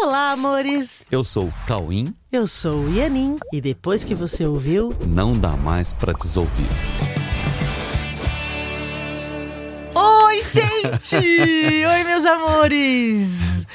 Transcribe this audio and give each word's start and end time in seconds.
Olá, 0.00 0.32
amores! 0.32 1.04
Eu 1.10 1.24
sou 1.24 1.46
o 1.48 1.54
Cauim. 1.66 2.14
Eu 2.30 2.46
sou 2.46 2.84
o 2.84 2.94
Ianin. 2.94 3.36
E 3.52 3.60
depois 3.60 4.04
que 4.04 4.14
você 4.14 4.46
ouviu, 4.46 4.94
Não 5.06 5.32
dá 5.32 5.56
mais 5.56 5.92
pra 5.92 6.12
desouvir. 6.12 6.68
Oi, 9.94 10.42
gente! 10.42 11.16
Oi, 11.86 12.04
meus 12.04 12.24
amores! 12.24 13.66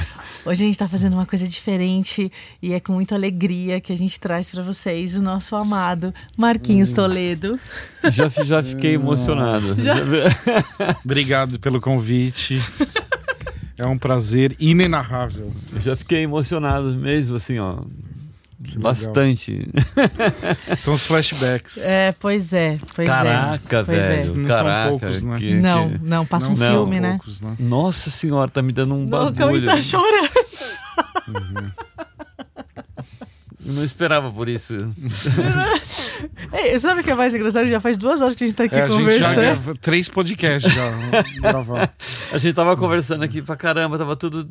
Hoje 0.46 0.64
a 0.64 0.66
gente 0.68 0.78
tá 0.78 0.88
fazendo 0.90 1.14
uma 1.14 1.26
coisa 1.26 1.48
diferente 1.48 2.30
e 2.62 2.74
é 2.74 2.80
com 2.80 2.94
muita 2.94 3.16
alegria 3.16 3.80
que 3.80 3.94
a 3.94 3.98
gente 3.98 4.20
traz 4.20 4.50
pra 4.52 4.62
vocês 4.62 5.16
o 5.16 5.22
nosso 5.22 5.56
amado 5.56 6.14
Marquinhos 6.38 6.92
Toledo. 6.92 7.58
Já, 8.12 8.28
já 8.44 8.62
fiquei 8.62 8.96
emocionado. 8.96 9.76
Já? 9.82 9.96
Obrigado 11.04 11.60
pelo 11.60 11.80
convite. 11.80 12.62
É 13.78 13.86
um 13.86 13.98
prazer 13.98 14.56
inenarrável. 14.60 15.52
Já 15.80 15.96
fiquei 15.96 16.22
emocionado 16.24 16.94
mesmo, 16.96 17.36
assim, 17.38 17.58
ó. 17.60 17.84
Bastante. 18.78 19.60
São 20.78 20.94
os 20.94 21.06
flashbacks. 21.06 21.78
É, 21.80 22.14
pois 22.14 22.54
é, 22.54 22.78
pois 22.96 23.06
Caraca, 23.08 23.80
é. 23.80 23.84
Pois 23.84 24.08
velho. 24.08 24.36
Não 24.38 24.48
são 24.50 24.58
Caraca. 24.66 24.90
poucos, 24.90 25.24
né? 25.24 25.38
que- 25.38 25.56
Não, 25.56 25.90
que- 25.90 25.98
não, 26.02 26.26
passa 26.26 26.50
um 26.52 26.56
são 26.56 26.68
filme, 26.70 27.00
né? 27.00 27.12
poucos, 27.18 27.42
né? 27.42 27.56
Nossa 27.60 28.10
senhora, 28.10 28.50
tá 28.50 28.62
me 28.62 28.72
dando 28.72 28.94
um 28.96 29.06
Não, 29.06 29.28
o 29.28 29.32
bagulho. 29.34 29.66
tá 29.66 29.76
chorando. 29.82 30.30
Eu 31.28 31.34
não 33.66 33.84
esperava 33.84 34.32
por 34.32 34.48
isso. 34.50 34.74
Ei, 36.52 36.78
sabe 36.80 37.02
o 37.02 37.04
que 37.04 37.12
é 37.12 37.16
mais 37.16 37.34
engraçado? 37.34 37.68
Já 37.68 37.80
faz 37.80 37.98
duas 37.98 38.22
horas 38.22 38.36
que 38.36 38.44
a 38.44 38.48
gente 38.48 38.56
tá 38.56 38.64
aqui 38.66 38.76
É, 38.76 38.84
a 38.84 38.88
gente 38.90 38.94
já 38.96 39.00
conversando. 39.00 39.36
grava 39.36 39.76
três 39.76 40.10
podcasts 40.10 40.72
já. 40.74 40.92
A 42.32 42.38
gente 42.38 42.54
tava 42.54 42.76
conversando 42.78 43.24
aqui 43.24 43.42
pra 43.42 43.56
caramba, 43.56 43.98
tava 43.98 44.16
tudo. 44.16 44.50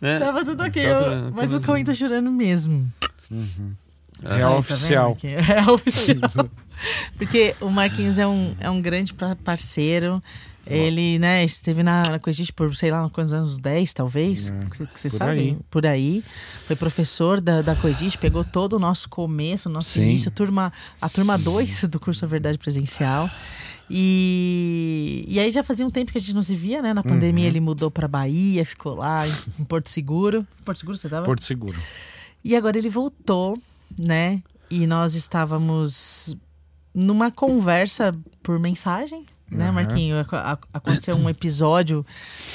Né? 0.00 0.18
Tava 0.18 0.44
tudo 0.44 0.62
ok, 0.62 0.82
Tá 0.82 0.88
eu- 0.88 0.98
tudo- 0.98 1.32
mas 1.34 1.52
o 1.52 1.60
Cauê 1.60 1.84
tá 1.84 1.94
chorando 1.94 2.30
mesmo. 2.30 2.90
É 3.30 3.36
Aí, 3.36 4.40
tá 4.40 4.48
vendo, 4.48 4.58
oficial. 4.58 5.08
Marquinhos? 5.10 5.48
É 5.48 5.70
oficial. 5.70 6.50
Porque 7.16 7.54
o 7.60 7.70
Marquinhos 7.70 8.18
é 8.18 8.26
um, 8.26 8.54
é 8.60 8.68
um 8.70 8.80
grande 8.80 9.14
parceiro. 9.44 10.22
Ele, 10.66 11.18
né, 11.18 11.44
esteve 11.44 11.82
na, 11.82 12.02
na 12.10 12.18
Coexiste 12.18 12.52
por, 12.52 12.74
sei 12.74 12.90
lá, 12.90 13.08
quantos 13.10 13.32
anos? 13.32 13.58
10, 13.58 13.92
talvez? 13.92 14.52
Você- 14.70 14.86
Você 14.96 15.08
por 15.10 15.16
sabe? 15.16 15.30
aí. 15.40 15.58
Por 15.70 15.86
aí. 15.86 16.24
Foi 16.66 16.74
professor 16.74 17.40
da, 17.40 17.60
da 17.62 17.74
Coexiste, 17.76 18.16
pegou 18.18 18.44
todo 18.44 18.74
o 18.74 18.78
nosso 18.78 19.08
começo, 19.08 19.68
o 19.68 19.72
nosso 19.72 19.90
Sim. 19.90 20.02
início, 20.02 20.30
turma, 20.30 20.72
a 21.00 21.08
turma 21.08 21.36
2 21.36 21.84
do 21.84 22.00
curso 22.00 22.24
A 22.24 22.28
Verdade 22.28 22.56
Presencial. 22.58 23.28
E, 23.90 25.24
e 25.28 25.38
aí 25.38 25.50
já 25.50 25.62
fazia 25.62 25.86
um 25.86 25.90
tempo 25.90 26.10
que 26.10 26.18
a 26.18 26.20
gente 26.20 26.34
não 26.34 26.42
se 26.42 26.54
via, 26.54 26.80
né? 26.80 26.94
Na 26.94 27.02
pandemia 27.02 27.46
ele 27.46 27.60
mudou 27.60 27.90
pra 27.90 28.08
Bahia, 28.08 28.64
ficou 28.64 28.94
lá 28.94 29.26
em, 29.28 29.32
em 29.60 29.64
Porto 29.64 29.88
Seguro. 29.88 30.46
Porto 30.64 30.78
Seguro 30.78 30.96
você 30.96 31.08
tava? 31.08 31.24
Porto 31.26 31.44
Seguro. 31.44 31.78
E 32.42 32.56
agora 32.56 32.78
ele 32.78 32.88
voltou, 32.88 33.58
né? 33.98 34.42
E 34.70 34.86
nós 34.86 35.14
estávamos 35.14 36.36
numa 36.94 37.30
conversa 37.30 38.12
por 38.42 38.58
mensagem, 38.58 39.24
né. 39.50 39.70
Marquinho? 39.70 40.18
Ac- 40.18 40.34
ac- 40.34 40.66
Aconteceu 40.72 41.16
um 41.16 41.28
episódio 41.28 42.04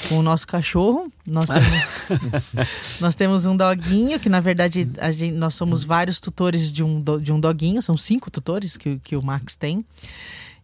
com 0.08 0.18
o 0.18 0.22
nosso 0.22 0.46
cachorro. 0.46 1.10
Nós 1.26 1.46
temos, 1.46 2.30
nós 3.00 3.14
temos 3.14 3.46
um 3.46 3.56
doguinho, 3.56 4.18
que 4.20 4.28
na 4.28 4.40
verdade 4.40 4.88
a 4.98 5.10
gente- 5.10 5.34
nós 5.34 5.54
somos 5.54 5.82
vários 5.84 6.20
tutores 6.20 6.72
de 6.72 6.82
um, 6.84 7.00
do- 7.00 7.20
de 7.20 7.32
um 7.32 7.40
doguinho, 7.40 7.80
são 7.82 7.96
cinco 7.96 8.30
tutores 8.30 8.76
que, 8.76 8.98
que 8.98 9.16
o 9.16 9.22
Max 9.24 9.54
tem. 9.54 9.84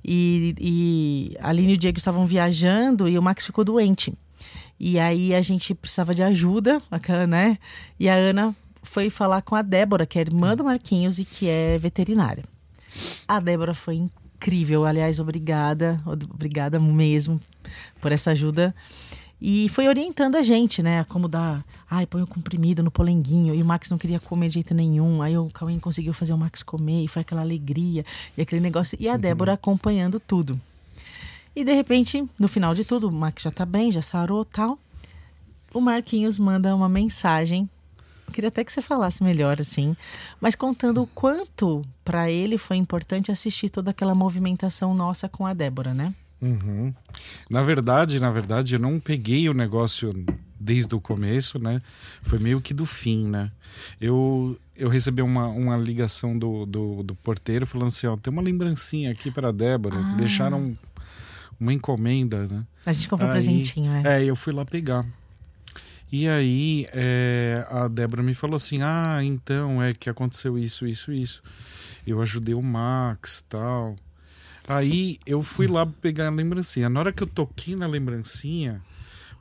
E, 0.04 0.54
e 0.60 1.36
a 1.40 1.48
Aline 1.48 1.72
e 1.72 1.74
o 1.74 1.78
Diego 1.78 1.98
estavam 1.98 2.26
viajando 2.26 3.08
e 3.08 3.18
o 3.18 3.22
Max 3.22 3.44
ficou 3.44 3.64
doente. 3.64 4.12
E 4.78 4.98
aí 4.98 5.34
a 5.34 5.40
gente 5.40 5.74
precisava 5.74 6.14
de 6.14 6.22
ajuda, 6.22 6.80
né? 7.28 7.58
E 7.98 8.08
a 8.08 8.14
Ana 8.14 8.54
foi 8.82 9.08
falar 9.10 9.42
com 9.42 9.54
a 9.56 9.62
Débora, 9.62 10.06
que 10.06 10.18
é 10.18 10.20
irmã 10.22 10.54
do 10.54 10.62
Marquinhos 10.62 11.18
e 11.18 11.24
que 11.24 11.48
é 11.48 11.76
veterinária. 11.78 12.44
A 13.26 13.40
Débora 13.40 13.74
foi 13.74 13.96
incrível, 13.96 14.25
aliás, 14.86 15.20
obrigada, 15.20 16.00
obrigada 16.04 16.78
mesmo 16.78 17.40
por 18.00 18.12
essa 18.12 18.30
ajuda. 18.30 18.74
E 19.40 19.68
foi 19.68 19.86
orientando 19.86 20.36
a 20.36 20.42
gente, 20.42 20.82
né? 20.82 21.04
Como 21.04 21.28
dar. 21.28 21.64
Ai, 21.90 22.06
põe 22.06 22.22
o 22.22 22.26
comprimido 22.26 22.82
no 22.82 22.90
polenguinho. 22.90 23.54
E 23.54 23.62
o 23.62 23.66
Max 23.66 23.90
não 23.90 23.98
queria 23.98 24.18
comer 24.18 24.48
de 24.48 24.54
jeito 24.54 24.74
nenhum. 24.74 25.20
Aí 25.20 25.36
o 25.36 25.50
Cauê 25.50 25.78
conseguiu 25.78 26.14
fazer 26.14 26.32
o 26.32 26.38
Max 26.38 26.62
comer. 26.62 27.04
E 27.04 27.08
foi 27.08 27.20
aquela 27.20 27.42
alegria. 27.42 28.04
E 28.36 28.40
aquele 28.40 28.62
negócio. 28.62 28.96
E 28.98 29.08
a 29.08 29.16
Débora 29.16 29.52
acompanhando 29.52 30.18
tudo. 30.18 30.58
E 31.54 31.64
de 31.64 31.72
repente, 31.72 32.24
no 32.38 32.48
final 32.48 32.74
de 32.74 32.84
tudo, 32.84 33.08
o 33.08 33.12
Max 33.12 33.42
já 33.42 33.50
tá 33.50 33.66
bem, 33.66 33.92
já 33.92 34.00
sarou 34.00 34.44
tal. 34.44 34.78
O 35.72 35.80
Marquinhos 35.80 36.38
manda 36.38 36.74
uma 36.74 36.88
mensagem. 36.88 37.68
Queria 38.32 38.48
até 38.48 38.64
que 38.64 38.72
você 38.72 38.82
falasse 38.82 39.22
melhor, 39.22 39.60
assim, 39.60 39.96
mas 40.40 40.54
contando 40.54 41.02
o 41.02 41.06
quanto 41.06 41.82
para 42.04 42.30
ele 42.30 42.58
foi 42.58 42.76
importante 42.76 43.30
assistir 43.30 43.70
toda 43.70 43.90
aquela 43.90 44.14
movimentação 44.14 44.94
nossa 44.94 45.28
com 45.28 45.46
a 45.46 45.54
Débora, 45.54 45.94
né? 45.94 46.14
Uhum. 46.40 46.92
Na 47.48 47.62
verdade, 47.62 48.20
na 48.20 48.30
verdade, 48.30 48.74
eu 48.74 48.80
não 48.80 49.00
peguei 49.00 49.48
o 49.48 49.54
negócio 49.54 50.12
desde 50.58 50.94
o 50.94 51.00
começo, 51.00 51.58
né? 51.58 51.80
Foi 52.22 52.38
meio 52.38 52.60
que 52.60 52.74
do 52.74 52.84
fim, 52.84 53.26
né? 53.28 53.50
Eu, 54.00 54.58
eu 54.76 54.88
recebi 54.88 55.22
uma, 55.22 55.46
uma 55.46 55.76
ligação 55.76 56.38
do, 56.38 56.66
do, 56.66 57.02
do 57.02 57.14
porteiro 57.14 57.66
falando 57.66 57.88
assim, 57.88 58.06
ó, 58.06 58.16
tem 58.16 58.32
uma 58.32 58.42
lembrancinha 58.42 59.10
aqui 59.10 59.30
para 59.30 59.52
Débora. 59.52 59.96
Ah. 59.98 60.14
Deixaram 60.18 60.76
uma 61.58 61.72
encomenda, 61.72 62.46
né? 62.46 62.64
A 62.84 62.92
gente 62.92 63.08
comprou 63.08 63.28
um 63.28 63.32
Aí- 63.32 63.36
presentinho, 63.38 63.90
é. 63.92 64.22
É, 64.22 64.24
eu 64.24 64.36
fui 64.36 64.52
lá 64.52 64.64
pegar. 64.64 65.06
E 66.10 66.28
aí 66.28 66.86
é, 66.92 67.66
a 67.70 67.88
Débora 67.88 68.22
me 68.22 68.34
falou 68.34 68.56
assim: 68.56 68.82
ah, 68.82 69.18
então 69.22 69.82
é 69.82 69.92
que 69.92 70.08
aconteceu 70.08 70.58
isso, 70.58 70.86
isso, 70.86 71.12
isso. 71.12 71.42
Eu 72.06 72.22
ajudei 72.22 72.54
o 72.54 72.62
Max 72.62 73.44
tal. 73.48 73.96
Aí 74.68 75.18
eu 75.26 75.42
fui 75.42 75.66
lá 75.66 75.86
pegar 75.86 76.26
a 76.26 76.30
lembrancinha. 76.30 76.88
Na 76.88 77.00
hora 77.00 77.12
que 77.12 77.22
eu 77.22 77.26
toquei 77.26 77.76
na 77.76 77.86
lembrancinha, 77.86 78.82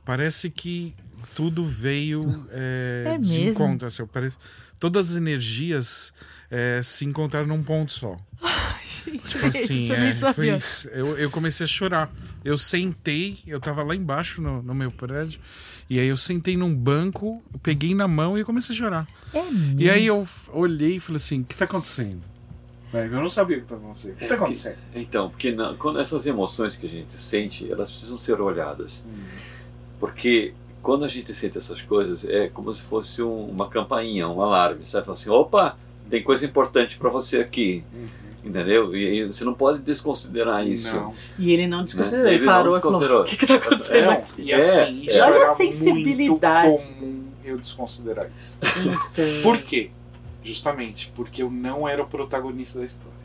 parece 0.04 0.50
que 0.50 0.94
tudo 1.34 1.64
veio 1.64 2.22
é, 2.52 3.14
É 3.16 3.18
de 3.18 3.42
encontro. 3.42 3.88
Assim, 3.88 4.06
parece, 4.06 4.38
todas 4.80 5.12
as 5.12 5.16
energias 5.16 6.14
é, 6.52 6.82
se 6.84 7.06
encontraram 7.06 7.48
num 7.48 7.64
ponto 7.64 7.92
só. 7.92 8.18
Tipo 9.06 9.46
assim, 9.48 9.76
Isso 9.76 9.94
eu 9.94 10.30
é, 10.30 10.34
foi 10.34 10.56
isso. 10.56 10.88
eu, 10.90 11.18
eu 11.18 11.30
comecei 11.30 11.64
a 11.64 11.68
chorar. 11.68 12.12
Eu 12.44 12.58
sentei, 12.58 13.38
eu 13.46 13.60
tava 13.60 13.84
lá 13.84 13.96
embaixo 13.96 14.42
no, 14.42 14.62
no 14.64 14.74
meu 14.74 14.92
prédio, 14.92 15.40
e 15.90 16.00
aí 16.00 16.08
eu 16.08 16.18
sentei 16.18 16.58
num 16.58 16.74
banco, 16.74 17.44
peguei 17.62 17.94
na 17.94 18.08
mão 18.08 18.36
e 18.38 18.42
eu 18.42 18.46
comecei 18.46 18.74
a 18.76 18.78
chorar. 18.78 19.08
É. 19.34 19.40
E 19.78 19.90
aí 19.90 20.06
eu 20.08 20.28
olhei 20.52 20.96
e 20.96 21.00
falei 21.00 21.18
assim: 21.18 21.42
o 21.42 21.46
que 21.46 21.56
tá 21.56 21.66
acontecendo? 21.66 22.22
É, 22.94 23.06
Eu 23.06 23.10
não 23.12 23.30
sabia 23.30 23.58
o 23.58 23.62
que 23.62 23.68
tá 23.68 23.76
acontecendo. 23.76 24.14
O 24.14 24.16
que 24.16 24.28
tá 24.28 24.36
acontecendo? 24.36 24.78
Então, 24.96 25.30
porque 25.30 25.52
na- 25.52 25.74
quando 25.76 26.00
essas 26.00 26.26
emoções 26.26 26.76
que 26.78 26.86
a 26.86 26.90
gente 26.90 27.14
sente, 27.14 27.70
elas 27.72 27.92
precisam 27.92 28.18
ser 28.18 28.40
olhadas. 28.42 29.04
Porque 30.00 30.54
quando 30.86 31.04
a 31.04 31.08
gente 31.08 31.34
sente 31.34 31.58
essas 31.58 31.82
coisas, 31.82 32.24
é 32.26 32.48
como 32.48 32.72
se 32.72 32.84
fosse 32.84 33.24
um- 33.24 33.46
uma 33.50 33.68
campainha, 33.68 34.28
um 34.30 34.40
alarme, 34.40 34.86
sabe? 34.86 35.06
Fala 35.06 35.18
assim, 35.18 35.30
opa, 35.32 35.76
tem 36.10 36.22
coisa 36.24 36.46
importante 36.46 36.96
para 36.98 37.10
você 37.10 37.40
aqui, 37.40 37.84
entendeu? 38.44 38.96
E, 38.96 39.22
e 39.22 39.26
você 39.26 39.44
não 39.44 39.56
pode 39.56 39.80
desconsiderar 39.80 40.66
isso. 40.66 40.96
Não. 40.96 41.14
E 41.40 41.52
ele 41.52 41.66
não 41.66 41.84
desconsiderou, 41.84 42.26
Né? 42.28 42.34
ele 42.36 42.46
parou 42.46 42.78
e 42.78 42.80
falou: 42.80 43.00
desconsiderou. 43.00 43.22
o 43.24 43.26
que, 43.26 43.36
que 43.38 43.48
tá 43.48 43.56
acontecendo 43.56 44.10
É, 44.12 44.14
aqui? 44.14 44.34
E 44.44 44.54
assim, 44.54 44.80
É, 44.80 44.90
isso 44.92 45.18
é. 45.18 45.24
Olha 45.24 45.44
a 45.44 45.48
sensibilidade. 45.48 46.68
muito 46.70 46.94
comum 47.00 47.24
eu 47.44 47.58
desconsiderar 47.58 48.30
isso. 48.38 49.42
Por 49.44 49.58
quê? 49.58 49.90
Justamente 50.44 51.12
porque 51.16 51.42
eu 51.42 51.50
não 51.50 51.88
era 51.88 52.04
o 52.04 52.06
protagonista 52.08 52.78
da 52.80 52.86
história. 52.86 53.25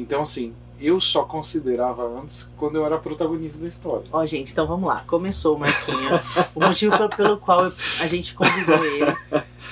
Então, 0.00 0.22
assim, 0.22 0.52
eu 0.80 1.00
só 1.00 1.22
considerava 1.24 2.04
antes 2.20 2.52
quando 2.56 2.76
eu 2.76 2.84
era 2.84 2.98
protagonista 2.98 3.62
da 3.62 3.68
história. 3.68 4.04
Ó, 4.12 4.24
gente, 4.26 4.52
então 4.52 4.66
vamos 4.66 4.86
lá. 4.88 5.02
Começou 5.06 5.56
o 5.56 5.58
Marquinhos. 5.58 6.36
o 6.54 6.60
motivo 6.60 6.96
pelo, 6.96 7.08
pelo 7.10 7.36
qual 7.38 7.64
eu- 7.64 7.72
a 8.00 8.06
gente 8.06 8.34
convidou 8.34 8.84
ele. 8.84 9.06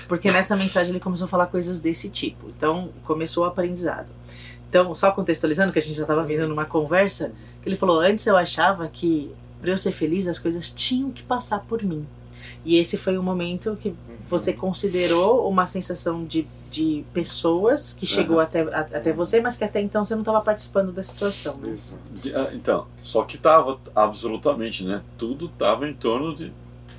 Porque 0.09 0.31
nessa 0.31 0.57
mensagem 0.57 0.91
ele 0.91 1.01
começou 1.01 1.27
a 1.27 1.29
falar 1.29 1.47
coisas 1.47 1.79
desse 1.81 2.09
tipo. 2.09 2.49
Então, 2.57 2.91
começou 3.05 3.45
o 3.45 3.47
aprendizado. 3.47 4.09
Então, 4.69 4.95
só 4.95 5.11
contextualizando, 5.13 5.73
que 5.73 5.79
a 5.79 5.83
gente 5.83 5.95
já 5.95 6.03
estava 6.03 6.25
vindo 6.25 6.49
numa 6.49 6.65
conversa, 6.65 7.33
que 7.63 7.69
ele 7.69 7.77
falou: 7.77 8.01
antes 8.01 8.27
eu 8.27 8.37
achava 8.37 8.89
que 8.89 9.31
para 9.61 9.71
eu 9.71 9.79
ser 9.79 9.93
feliz 9.93 10.27
as 10.29 10.39
coisas 10.39 10.69
tinham 10.71 11.11
que 11.11 11.23
passar 11.23 11.61
por 11.61 11.83
mim. 11.83 12.07
E 12.65 12.77
esse 12.79 12.97
foi 12.97 13.17
o 13.17 13.23
momento 13.23 13.77
que 13.81 13.95
você 14.27 14.53
considerou 14.53 15.49
uma 15.49 15.67
sensação 15.67 16.25
de, 16.25 16.47
de 16.75 17.05
pessoas 17.15 17.93
que 17.93 18.05
chegou 18.05 18.41
até, 18.41 18.63
a- 18.63 18.81
até 18.81 19.13
você, 19.13 19.41
mas 19.41 19.57
que 19.57 19.63
até 19.63 19.81
então 19.81 20.05
você 20.05 20.15
não 20.15 20.23
estava 20.23 20.41
participando 20.41 20.91
da 20.91 21.03
situação. 21.03 21.57
Né? 21.59 21.71
Exato. 21.71 22.03
De- 22.13 22.35
ah, 22.35 22.51
Então, 22.53 22.87
só 23.01 23.23
que 23.23 23.39
tava 23.39 23.79
absolutamente, 23.95 24.85
né? 24.85 25.01
Tudo 25.17 25.49
tava 25.49 25.89
em 25.89 25.95
torno 25.95 26.35
de. 26.35 26.53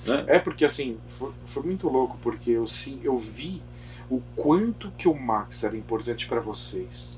Né? 0.06 0.24
É 0.27 0.39
porque 0.39 0.63
assim, 0.63 0.98
foi, 1.07 1.31
foi 1.45 1.63
muito 1.63 1.89
louco, 1.89 2.18
porque 2.22 2.51
eu, 2.51 2.66
sim, 2.68 3.00
eu 3.04 3.18
vi 3.18 3.62
o 4.10 4.22
quanto 4.36 4.92
que 4.98 5.10
o 5.10 5.13
Max 5.13 5.63
era 5.66 5.75
importante 5.75 6.25
para 6.28 6.39
vocês. 6.39 7.18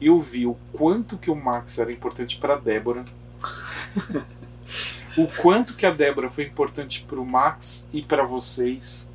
Eu 0.00 0.18
vi 0.20 0.46
o 0.46 0.56
quanto 0.72 1.16
que 1.16 1.30
o 1.30 1.36
Max 1.36 1.78
era 1.78 1.92
importante 1.92 2.36
para 2.38 2.56
Débora. 2.56 3.04
o 5.16 5.28
quanto 5.40 5.74
que 5.74 5.86
a 5.86 5.90
Débora 5.92 6.28
foi 6.28 6.44
importante 6.44 7.04
pro 7.06 7.24
Max 7.24 7.88
e 7.92 8.02
para 8.02 8.24
vocês. 8.24 9.08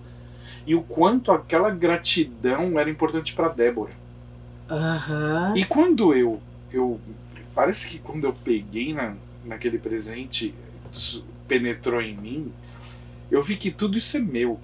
E 0.67 0.75
o 0.75 0.81
quanto 0.81 1.31
aquela 1.31 1.71
gratidão 1.71 2.77
era 2.77 2.89
importante 2.89 3.33
para 3.33 3.47
Débora. 3.47 3.93
Aham. 4.69 5.53
E 5.55 5.63
quando 5.63 6.13
eu, 6.13 6.41
eu. 6.69 6.99
Parece 7.55 7.87
que 7.87 7.99
quando 7.99 8.25
eu 8.25 8.33
peguei 8.33 8.93
na, 8.93 9.15
naquele 9.45 9.79
presente, 9.79 10.53
penetrou 11.47 12.01
em 12.01 12.17
mim, 12.17 12.53
eu 13.31 13.41
vi 13.41 13.55
que 13.55 13.71
tudo 13.71 13.97
isso 13.97 14.17
é 14.17 14.19
meu. 14.19 14.59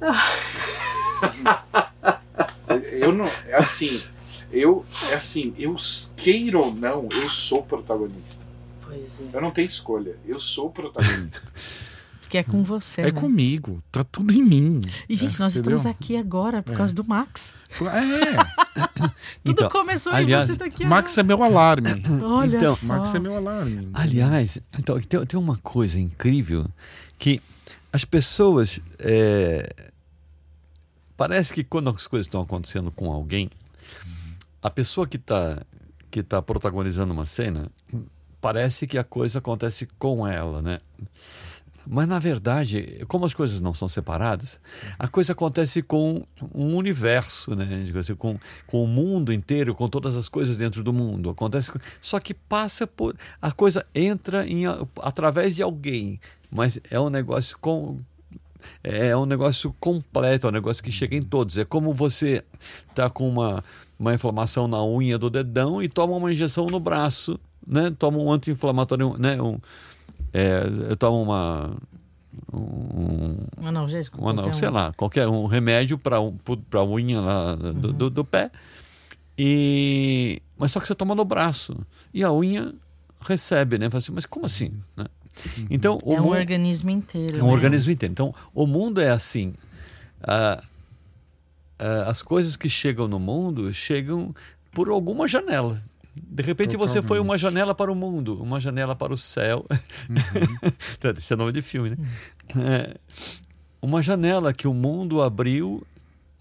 eu 2.90 3.12
não. 3.12 3.30
É 3.46 3.54
assim. 3.54 4.02
Eu. 4.50 4.84
É 5.12 5.14
assim, 5.14 5.54
eu 5.56 5.76
queira 6.16 6.58
ou 6.58 6.74
não, 6.74 7.08
eu 7.12 7.30
sou 7.30 7.62
protagonista. 7.62 8.44
Pois 8.82 9.20
é. 9.20 9.26
Eu 9.32 9.40
não 9.40 9.52
tenho 9.52 9.68
escolha. 9.68 10.16
Eu 10.26 10.40
sou 10.40 10.68
protagonista. 10.68 11.44
Que 12.28 12.38
é 12.38 12.42
com 12.42 12.62
você, 12.64 13.02
É 13.02 13.04
né? 13.04 13.10
comigo, 13.12 13.82
tá 13.92 14.02
tudo 14.04 14.32
em 14.32 14.42
mim. 14.42 14.80
E, 15.08 15.14
gente, 15.16 15.38
nós 15.38 15.54
entendeu? 15.56 15.76
estamos 15.76 15.96
aqui 15.96 16.16
agora 16.16 16.62
por 16.62 16.72
É. 16.74 16.76
causa 16.76 16.92
do 16.94 17.04
Max. 17.04 17.54
É, 17.70 18.74
Tudo 18.94 19.12
Então, 19.44 19.68
começou 19.70 20.12
aliás, 20.12 20.48
e 20.48 20.52
você 20.52 20.58
tá 20.58 20.64
aqui 20.66 20.84
Max 20.86 21.16
é 21.18 21.22
meu 21.22 21.42
alarme. 21.42 21.90
agora. 21.90 22.24
Olha 22.26 22.56
então, 22.56 22.74
só. 22.74 22.94
Max 22.96 23.14
é 23.14 23.18
meu 23.18 23.36
alarme. 23.36 23.88
Aliás, 23.92 24.58
então, 24.78 25.00
tem, 25.00 25.26
tem 25.26 25.38
uma 25.38 25.56
coisa 25.58 25.98
incrível 26.00 26.66
que 27.18 27.40
as 27.92 28.04
pessoas. 28.04 28.80
é, 28.98 29.90
parece 31.16 31.52
que 31.52 31.62
quando 31.62 31.90
as 31.90 32.06
coisas 32.06 32.26
estão 32.26 32.40
acontecendo 32.40 32.90
com 32.90 33.10
alguém, 33.12 33.50
a 34.62 34.70
pessoa 34.70 35.06
que 35.06 35.16
está 35.16 35.62
que 36.10 36.22
tá 36.22 36.40
protagonizando 36.40 37.12
uma 37.12 37.24
cena, 37.24 37.68
parece 38.40 38.86
que 38.86 38.96
a 38.96 39.02
coisa 39.02 39.40
acontece 39.40 39.88
com 39.98 40.26
ela, 40.26 40.62
né? 40.62 40.78
Mas 41.86 42.08
na 42.08 42.18
verdade, 42.18 43.04
como 43.08 43.24
as 43.26 43.34
coisas 43.34 43.60
não 43.60 43.74
são 43.74 43.88
separadas, 43.88 44.58
a 44.98 45.06
coisa 45.08 45.32
acontece 45.32 45.82
com 45.82 46.24
um 46.54 46.76
universo, 46.76 47.54
né? 47.54 47.84
Assim, 47.98 48.14
com, 48.14 48.38
com 48.66 48.82
o 48.82 48.86
mundo 48.86 49.32
inteiro, 49.32 49.74
com 49.74 49.88
todas 49.88 50.16
as 50.16 50.28
coisas 50.28 50.56
dentro 50.56 50.82
do 50.82 50.92
mundo. 50.92 51.30
Acontece, 51.30 51.70
com- 51.70 51.78
só 52.00 52.18
que 52.18 52.32
passa 52.34 52.86
por 52.86 53.16
a 53.40 53.52
coisa 53.52 53.84
entra 53.94 54.46
em 54.46 54.64
através 55.02 55.56
de 55.56 55.62
alguém, 55.62 56.20
mas 56.50 56.78
é 56.90 56.98
um 56.98 57.10
negócio 57.10 57.58
com 57.60 57.98
é 58.82 59.14
um 59.14 59.26
negócio 59.26 59.74
completo, 59.78 60.46
é 60.46 60.50
um 60.50 60.52
negócio 60.52 60.82
que 60.82 60.90
chega 60.90 61.14
em 61.14 61.22
todos. 61.22 61.58
É 61.58 61.64
como 61.66 61.92
você 61.92 62.42
tá 62.94 63.10
com 63.10 63.28
uma, 63.28 63.62
uma 63.98 64.14
inflamação 64.14 64.66
na 64.66 64.82
unha 64.82 65.18
do 65.18 65.28
dedão 65.28 65.82
e 65.82 65.88
toma 65.88 66.14
uma 66.16 66.32
injeção 66.32 66.66
no 66.66 66.80
braço, 66.80 67.38
né? 67.66 67.90
Toma 67.98 68.18
um 68.18 68.32
anti-inflamatório, 68.32 69.16
né? 69.18 69.40
Um, 69.40 69.58
é, 70.34 70.96
toma 70.96 71.16
uma 71.16 71.76
um, 72.52 73.36
Um 73.58 73.66
analgésico? 73.68 74.18
um, 74.18 74.34
qualquer 74.34 74.54
sei 74.54 74.68
um. 74.68 74.72
lá, 74.72 74.92
qualquer 74.94 75.28
um 75.28 75.46
remédio 75.46 75.96
para 75.96 76.16
para 76.68 76.80
a 76.80 76.84
unha 76.84 77.20
lá 77.20 77.54
do, 77.54 77.92
do, 77.92 78.10
do 78.10 78.24
pé. 78.24 78.50
E 79.38 80.40
mas 80.58 80.70
só 80.72 80.80
que 80.80 80.86
você 80.86 80.94
toma 80.94 81.14
no 81.14 81.24
braço 81.24 81.76
e 82.12 82.22
a 82.22 82.32
unha 82.32 82.72
recebe, 83.20 83.78
né? 83.78 83.88
Fala 83.90 83.98
assim, 83.98 84.12
mas 84.12 84.26
como 84.26 84.46
assim, 84.46 84.72
né? 84.96 85.06
Então 85.68 85.98
o 86.04 86.12
É 86.14 86.20
um 86.20 86.28
organismo 86.28 86.90
inteiro. 86.90 87.38
é 87.38 87.42
um 87.42 87.48
né? 87.48 87.52
organismo 87.52 87.90
inteiro. 87.92 88.12
Então, 88.12 88.32
o 88.54 88.66
mundo 88.66 89.00
é 89.00 89.10
assim. 89.10 89.52
Ah, 90.22 90.62
ah, 91.78 92.04
as 92.08 92.22
coisas 92.22 92.56
que 92.56 92.68
chegam 92.68 93.08
no 93.08 93.18
mundo 93.18 93.72
chegam 93.74 94.32
por 94.72 94.88
alguma 94.88 95.26
janela. 95.26 95.80
De 96.16 96.42
repente 96.42 96.76
você 96.76 97.02
foi 97.02 97.18
uma 97.18 97.36
janela 97.36 97.74
para 97.74 97.90
o 97.90 97.94
mundo, 97.94 98.40
uma 98.42 98.60
janela 98.60 98.94
para 98.94 99.12
o 99.12 99.18
céu. 99.18 99.64
Esse 101.16 101.32
é 101.32 101.36
nome 101.36 101.52
de 101.52 101.62
filme, 101.62 101.90
né? 101.90 101.96
É, 102.56 102.96
uma 103.82 104.02
janela 104.02 104.52
que 104.52 104.66
o 104.68 104.74
mundo 104.74 105.20
abriu 105.22 105.84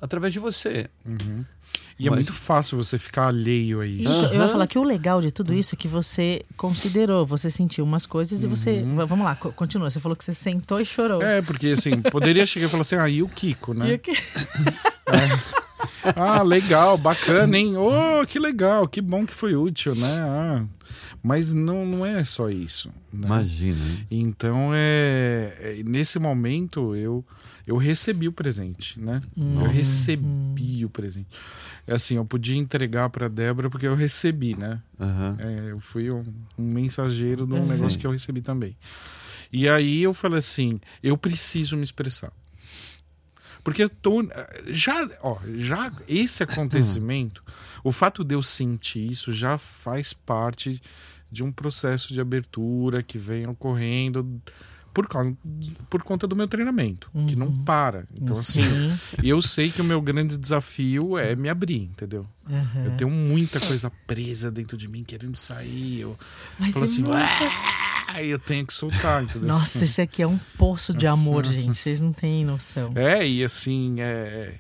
através 0.02 0.32
de 0.34 0.40
você. 0.40 0.90
Uhum. 1.06 1.44
E 2.00 2.08
é 2.08 2.10
Mas- 2.10 2.18
muito 2.20 2.34
fácil 2.34 2.78
você 2.78 2.98
ficar 2.98 3.28
alheio 3.28 3.80
a 3.82 3.86
isso. 3.86 4.12
Isso, 4.12 4.26
eu 4.34 4.42
ia 4.42 4.48
falar 4.48 4.68
que 4.68 4.78
o 4.80 4.84
legal 4.84 5.22
de 5.22 5.32
tudo 5.32 5.54
isso 5.54 5.74
é 5.76 5.78
que 5.78 5.88
você 5.88 6.44
considerou, 6.58 7.26
você 7.26 7.50
sentiu 7.52 7.84
umas 7.86 8.06
coisas 8.06 8.44
e 8.44 8.48
você. 8.48 8.82
Uhum. 8.82 9.06
Vamos 9.06 9.26
lá, 9.26 9.36
co- 9.36 9.52
continua. 9.54 9.90
Você 9.90 10.00
falou 10.00 10.16
que 10.16 10.24
você 10.24 10.34
sentou 10.34 10.80
e 10.82 10.86
chorou. 10.86 11.22
É, 11.22 11.42
porque 11.42 11.68
assim, 11.70 12.02
poderia 12.02 12.46
chegar 12.46 12.66
e 12.66 12.70
falar 12.70 12.82
assim, 12.82 12.96
ah, 12.96 13.08
e 13.10 13.22
o 13.24 13.28
Kiko, 13.30 13.74
E 13.74 13.78
né? 13.78 13.94
o 13.94 14.00
que- 14.00 14.12
Ah, 16.16 16.42
legal, 16.44 16.98
bacana, 16.98 17.58
hein? 17.58 17.76
Oh, 17.78 18.26
que 18.26 18.38
legal, 18.40 18.88
que 18.88 19.02
bom 19.02 19.26
que 19.26 19.34
foi 19.34 19.56
útil, 19.56 19.96
né? 19.96 20.08
Ah, 20.22 20.66
mas 21.22 21.54
não, 21.54 21.86
não 21.86 22.06
é 22.06 22.24
só 22.24 22.50
isso. 22.50 22.90
Né? 23.12 23.28
Imagina. 23.28 23.78
hein? 23.86 24.08
Então, 24.12 24.72
é, 24.74 25.54
é, 25.80 25.84
nesse 25.86 26.20
momento, 26.20 26.96
eu, 26.96 27.24
eu 27.66 27.78
recebi 27.78 28.28
o 28.28 28.32
presente, 28.34 29.00
né? 29.00 29.22
Eu 29.38 29.70
recebi 29.72 30.84
o 30.86 30.90
presente. 30.90 31.28
É 31.88 31.94
assim, 31.96 32.16
eu 32.16 32.26
podia 32.26 32.56
entregar 32.58 33.10
para 33.10 33.28
Débora 33.28 33.70
porque 33.70 33.88
eu 33.88 33.96
recebi, 33.96 34.58
né? 34.58 34.80
Aham. 35.00 35.38
É, 35.40 35.72
eu 35.72 35.80
fui 35.80 36.10
um, 36.12 36.24
um 36.58 36.64
mensageiro 36.64 37.46
de 37.46 37.54
um 37.54 37.58
Uhum. 37.58 37.68
negócio 37.68 37.92
Sim. 37.92 38.00
que 38.00 38.08
eu 38.08 38.12
recebi 38.12 38.42
também. 38.42 38.76
E 39.52 39.70
aí 39.70 40.02
eu 40.02 40.14
falei 40.14 40.40
assim, 40.40 40.80
eu 41.02 41.16
preciso 41.18 41.78
me 41.78 41.84
expressar. 41.84 42.32
Porque 43.64 43.84
eu 43.84 43.90
tô. 43.90 44.28
Já, 44.68 45.10
ó, 45.22 45.38
já 45.56 45.92
esse 46.08 46.44
acontecimento, 46.44 47.44
o 47.84 47.92
fato 47.92 48.24
de 48.24 48.36
eu 48.36 48.44
sentir 48.44 49.10
isso 49.12 49.32
já 49.32 49.58
faz 49.58 50.12
parte 50.14 50.82
de 51.32 51.44
um 51.44 51.52
processo 51.52 52.14
de 52.14 52.20
abertura 52.22 53.02
que 53.02 53.18
vem 53.18 53.48
ocorrendo 53.48 54.42
por, 54.94 55.08
causa, 55.08 55.36
por 55.90 56.04
conta 56.04 56.28
do 56.28 56.36
meu 56.36 56.48
treinamento, 56.48 57.10
que 57.28 57.36
não 57.36 57.52
para. 57.64 58.06
Então, 58.22 58.38
assim, 58.38 58.62
Sim. 58.62 59.00
e 59.24 59.30
eu 59.30 59.42
sei 59.42 59.72
que 59.72 59.82
o 59.82 59.84
meu 59.84 60.00
grande 60.02 60.38
desafio 60.38 61.18
é 61.18 61.36
me 61.36 61.50
abrir, 61.50 61.82
entendeu? 61.84 62.28
Uhum. 62.48 62.86
Eu 62.86 62.92
tenho 62.98 63.10
muita 63.10 63.60
coisa 63.60 63.90
presa 64.06 64.52
dentro 64.52 64.78
de 64.78 64.88
mim 64.88 65.04
querendo 65.04 65.36
sair. 65.36 66.02
Eu 66.02 66.20
Mas 66.60 66.74
falo 66.74 66.86
é 66.86 66.88
assim, 66.88 67.02
muito- 67.02 67.18
"Ah", 68.14 68.24
eu 68.24 68.40
tenho 68.40 68.66
que 68.66 68.74
soltar, 68.74 69.24
entendeu? 69.24 69.48
Nossa, 69.48 69.84
esse 69.84 70.02
aqui 70.02 70.22
é 70.22 70.28
um 70.28 70.38
poço 70.58 70.94
de 70.94 71.08
amor, 71.08 71.46
gente. 71.46 71.78
Vocês 71.78 72.02
não 72.02 72.14
têm 72.14 72.46
noção. 72.46 72.94
É, 72.96 73.28
e 73.28 73.44
assim, 73.44 74.00
é... 74.00 74.60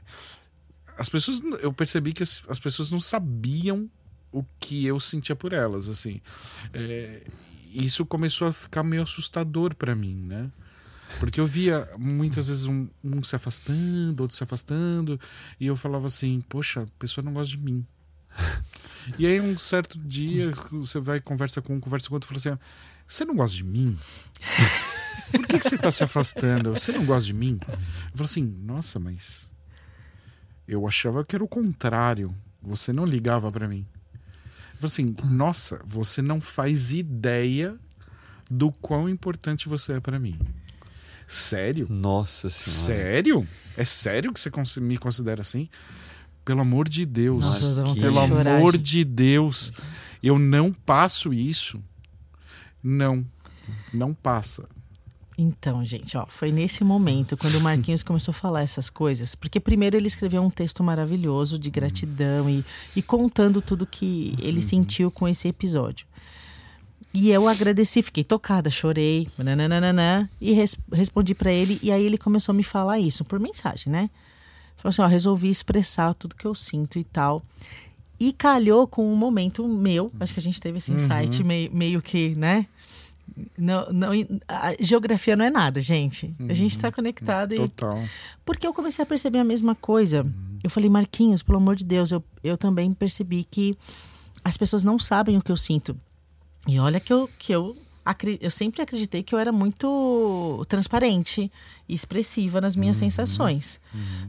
as 0.98 1.10
pessoas, 1.10 1.42
eu 1.62 1.72
percebi 1.74 2.14
que 2.14 2.24
as, 2.24 2.44
as 2.48 2.60
pessoas 2.60 2.92
não 2.92 3.00
sabiam 3.00 3.90
o 4.32 4.44
que 4.60 4.86
eu 4.86 5.00
sentia 5.00 5.36
por 5.36 5.54
elas, 5.54 5.88
assim. 5.88 6.20
É, 6.74 7.24
isso 7.72 8.06
começou 8.06 8.48
a 8.48 8.54
ficar 8.54 8.84
meio 8.84 9.04
assustador 9.04 9.76
pra 9.76 9.96
mim, 9.96 10.16
né? 10.16 10.52
Porque 11.20 11.40
eu 11.40 11.46
via 11.46 11.88
muitas 11.98 12.48
vezes 12.48 12.66
um, 12.66 12.88
um 13.04 13.22
se 13.24 13.36
afastando, 13.36 14.24
outro 14.24 14.36
se 14.36 14.44
afastando, 14.44 15.20
e 15.60 15.68
eu 15.68 15.76
falava 15.76 16.08
assim, 16.08 16.42
poxa, 16.50 16.82
a 16.82 16.88
pessoa 16.98 17.24
não 17.24 17.34
gosta 17.34 17.52
de 17.56 17.58
mim. 17.58 17.86
E 19.20 19.26
aí 19.26 19.42
um 19.42 19.58
certo 19.58 20.00
dia 20.00 20.54
você 20.72 20.98
vai 20.98 21.20
conversa 21.20 21.62
com 21.62 21.76
um, 21.76 21.80
conversa 21.80 22.08
com 22.08 22.16
outro, 22.16 22.26
e 22.26 22.40
fala 22.40 22.56
assim, 22.56 22.64
você 23.14 23.26
não 23.26 23.36
gosta 23.36 23.56
de 23.56 23.64
mim? 23.64 23.96
Por 25.32 25.46
que, 25.46 25.60
que 25.60 25.70
você 25.70 25.76
está 25.76 25.92
se 25.92 26.04
afastando? 26.04 26.72
Você 26.72 26.92
não 26.92 27.06
gosta 27.06 27.26
de 27.26 27.34
mim? 27.34 27.60
Eu 27.68 27.78
falo 28.16 28.26
assim, 28.26 28.44
nossa, 28.44 29.00
mas 29.00 29.52
eu 30.68 30.88
achava 30.88 31.24
que 31.24 31.36
era 31.36 31.44
o 31.44 31.48
contrário. 31.48 32.36
Você 32.60 32.92
não 32.92 33.06
ligava 33.06 33.52
pra 33.52 33.68
mim. 33.68 33.86
Eu 34.16 34.80
falo 34.80 34.86
assim, 34.88 35.16
nossa, 35.26 35.80
você 35.86 36.24
não 36.24 36.42
faz 36.42 36.92
ideia 36.92 37.78
do 38.50 38.72
quão 38.72 39.08
importante 39.08 39.70
você 39.70 39.94
é 39.94 40.00
pra 40.00 40.20
mim. 40.20 40.40
Sério? 41.28 41.86
Nossa 41.90 42.50
Senhora. 42.50 43.04
Sério? 43.04 43.48
É 43.78 43.86
sério 43.86 44.34
que 44.34 44.40
você 44.40 44.80
me 44.82 44.98
considera 44.98 45.42
assim? 45.42 45.70
Pelo 46.44 46.62
amor 46.62 46.90
de 46.90 47.06
Deus. 47.06 47.46
Nossa, 47.46 47.84
vontade 47.84 48.00
Pelo 48.00 48.20
amor 48.20 48.76
de 48.76 49.06
Deus. 49.06 49.72
Eu 50.22 50.40
não 50.40 50.74
passo 50.74 51.32
isso. 51.32 51.80
Não. 52.84 53.26
Não 53.94 54.14
passa. 54.14 54.68
Então, 55.36 55.84
gente, 55.84 56.16
ó, 56.16 56.28
foi 56.28 56.52
nesse 56.52 56.84
momento 56.84 57.36
quando 57.36 57.56
o 57.56 57.62
Marquinhos 57.62 58.04
começou 58.04 58.32
a 58.32 58.36
falar 58.36 58.62
essas 58.62 58.88
coisas, 58.90 59.34
porque 59.34 59.60
primeiro 59.60 59.98
ele 59.98 60.06
escreveu 60.06 60.44
um 60.44 60.50
texto 60.50 60.84
maravilhoso 60.84 61.58
de 61.58 61.72
gratidão 61.72 62.48
e, 62.48 62.64
e 62.96 63.02
contando 63.02 63.60
tudo 63.60 63.88
que 63.88 64.36
ele 64.40 64.62
sentiu 64.62 65.10
com 65.10 65.28
esse 65.28 65.48
episódio. 65.48 66.06
E 67.12 67.30
eu 67.32 67.48
agradeci, 67.48 68.02
fiquei 68.02 68.24
tocada, 68.24 68.70
chorei, 68.70 69.28
nananana, 69.38 70.30
e 70.42 70.52
res- 70.54 70.78
respondi 70.92 71.34
pra 71.34 71.52
ele. 71.52 71.80
E 71.82 71.92
aí 71.92 72.04
ele 72.04 72.18
começou 72.18 72.54
a 72.54 72.56
me 72.56 72.64
falar 72.64 73.00
isso 73.00 73.24
por 73.24 73.40
mensagem, 73.40 73.92
né? 73.92 74.10
Falou 74.78 74.90
assim: 74.90 75.02
ó, 75.02 75.06
resolvi 75.08 75.50
expressar 75.50 76.14
tudo 76.16 76.36
que 76.36 76.46
eu 76.46 76.56
sinto 76.56 76.98
e 77.00 77.04
tal. 77.04 77.42
E 78.20 78.34
calhou 78.34 78.88
com 78.88 79.12
um 79.12 79.16
momento 79.16 79.68
meu, 79.68 80.12
acho 80.20 80.34
que 80.34 80.40
a 80.40 80.44
gente 80.44 80.60
teve 80.62 80.78
esse 80.78 80.92
insight 80.92 81.44
meio, 81.44 81.72
meio 81.74 82.02
que, 82.02 82.34
né? 82.36 82.68
Não, 83.58 83.92
não, 83.92 84.12
a 84.48 84.74
geografia 84.80 85.36
não 85.36 85.46
é 85.46 85.50
nada, 85.50 85.82
gente. 85.82 86.36
A 86.50 86.54
gente 86.54 86.78
tá 86.78 86.92
conectado 86.92 87.54
e 87.54 87.58
Total. 87.58 88.04
porque 88.46 88.68
eu 88.68 88.74
comecei 88.74 89.04
a 89.04 89.06
perceber 89.06 89.40
a 89.40 89.44
mesma 89.44 89.74
coisa. 89.74 90.26
Eu 90.64 90.70
falei, 90.70 90.90
Marquinhos, 90.90 91.42
pelo 91.42 91.58
amor 91.58 91.76
de 91.76 91.84
Deus, 91.84 92.12
eu, 92.12 92.24
eu 92.44 92.58
também 92.58 92.94
percebi 92.94 93.44
que 93.44 93.78
as 94.44 94.58
pessoas 94.58 94.84
não 94.84 95.00
sabem 95.00 95.38
o 95.38 95.42
que 95.42 95.52
eu 95.52 95.58
sinto. 95.58 95.98
E 96.68 96.80
olha 96.80 97.00
que 97.00 97.12
eu, 97.12 97.30
que 97.40 97.52
eu 97.52 97.76
eu 98.42 98.52
sempre 98.52 98.82
acreditei 98.82 99.24
que 99.24 99.34
eu 99.34 99.40
era 99.40 99.52
muito 99.52 100.62
transparente 100.68 101.50
e 101.88 101.94
expressiva 101.94 102.60
nas 102.60 102.76
minhas 102.76 102.98
sensações. 102.98 103.80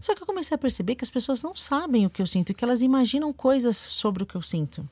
Só 0.00 0.14
que 0.14 0.22
eu 0.22 0.26
comecei 0.26 0.54
a 0.54 0.58
perceber 0.58 0.94
que 0.94 1.02
as 1.02 1.10
pessoas 1.10 1.42
não 1.42 1.56
sabem 1.56 2.06
o 2.06 2.10
que 2.10 2.22
eu 2.22 2.26
sinto 2.26 2.50
e 2.50 2.54
que 2.54 2.64
elas 2.64 2.82
imaginam 2.82 3.32
coisas 3.32 3.76
sobre 3.76 4.22
o 4.22 4.26
que 4.26 4.36
eu 4.36 4.42
sinto. 4.42 4.88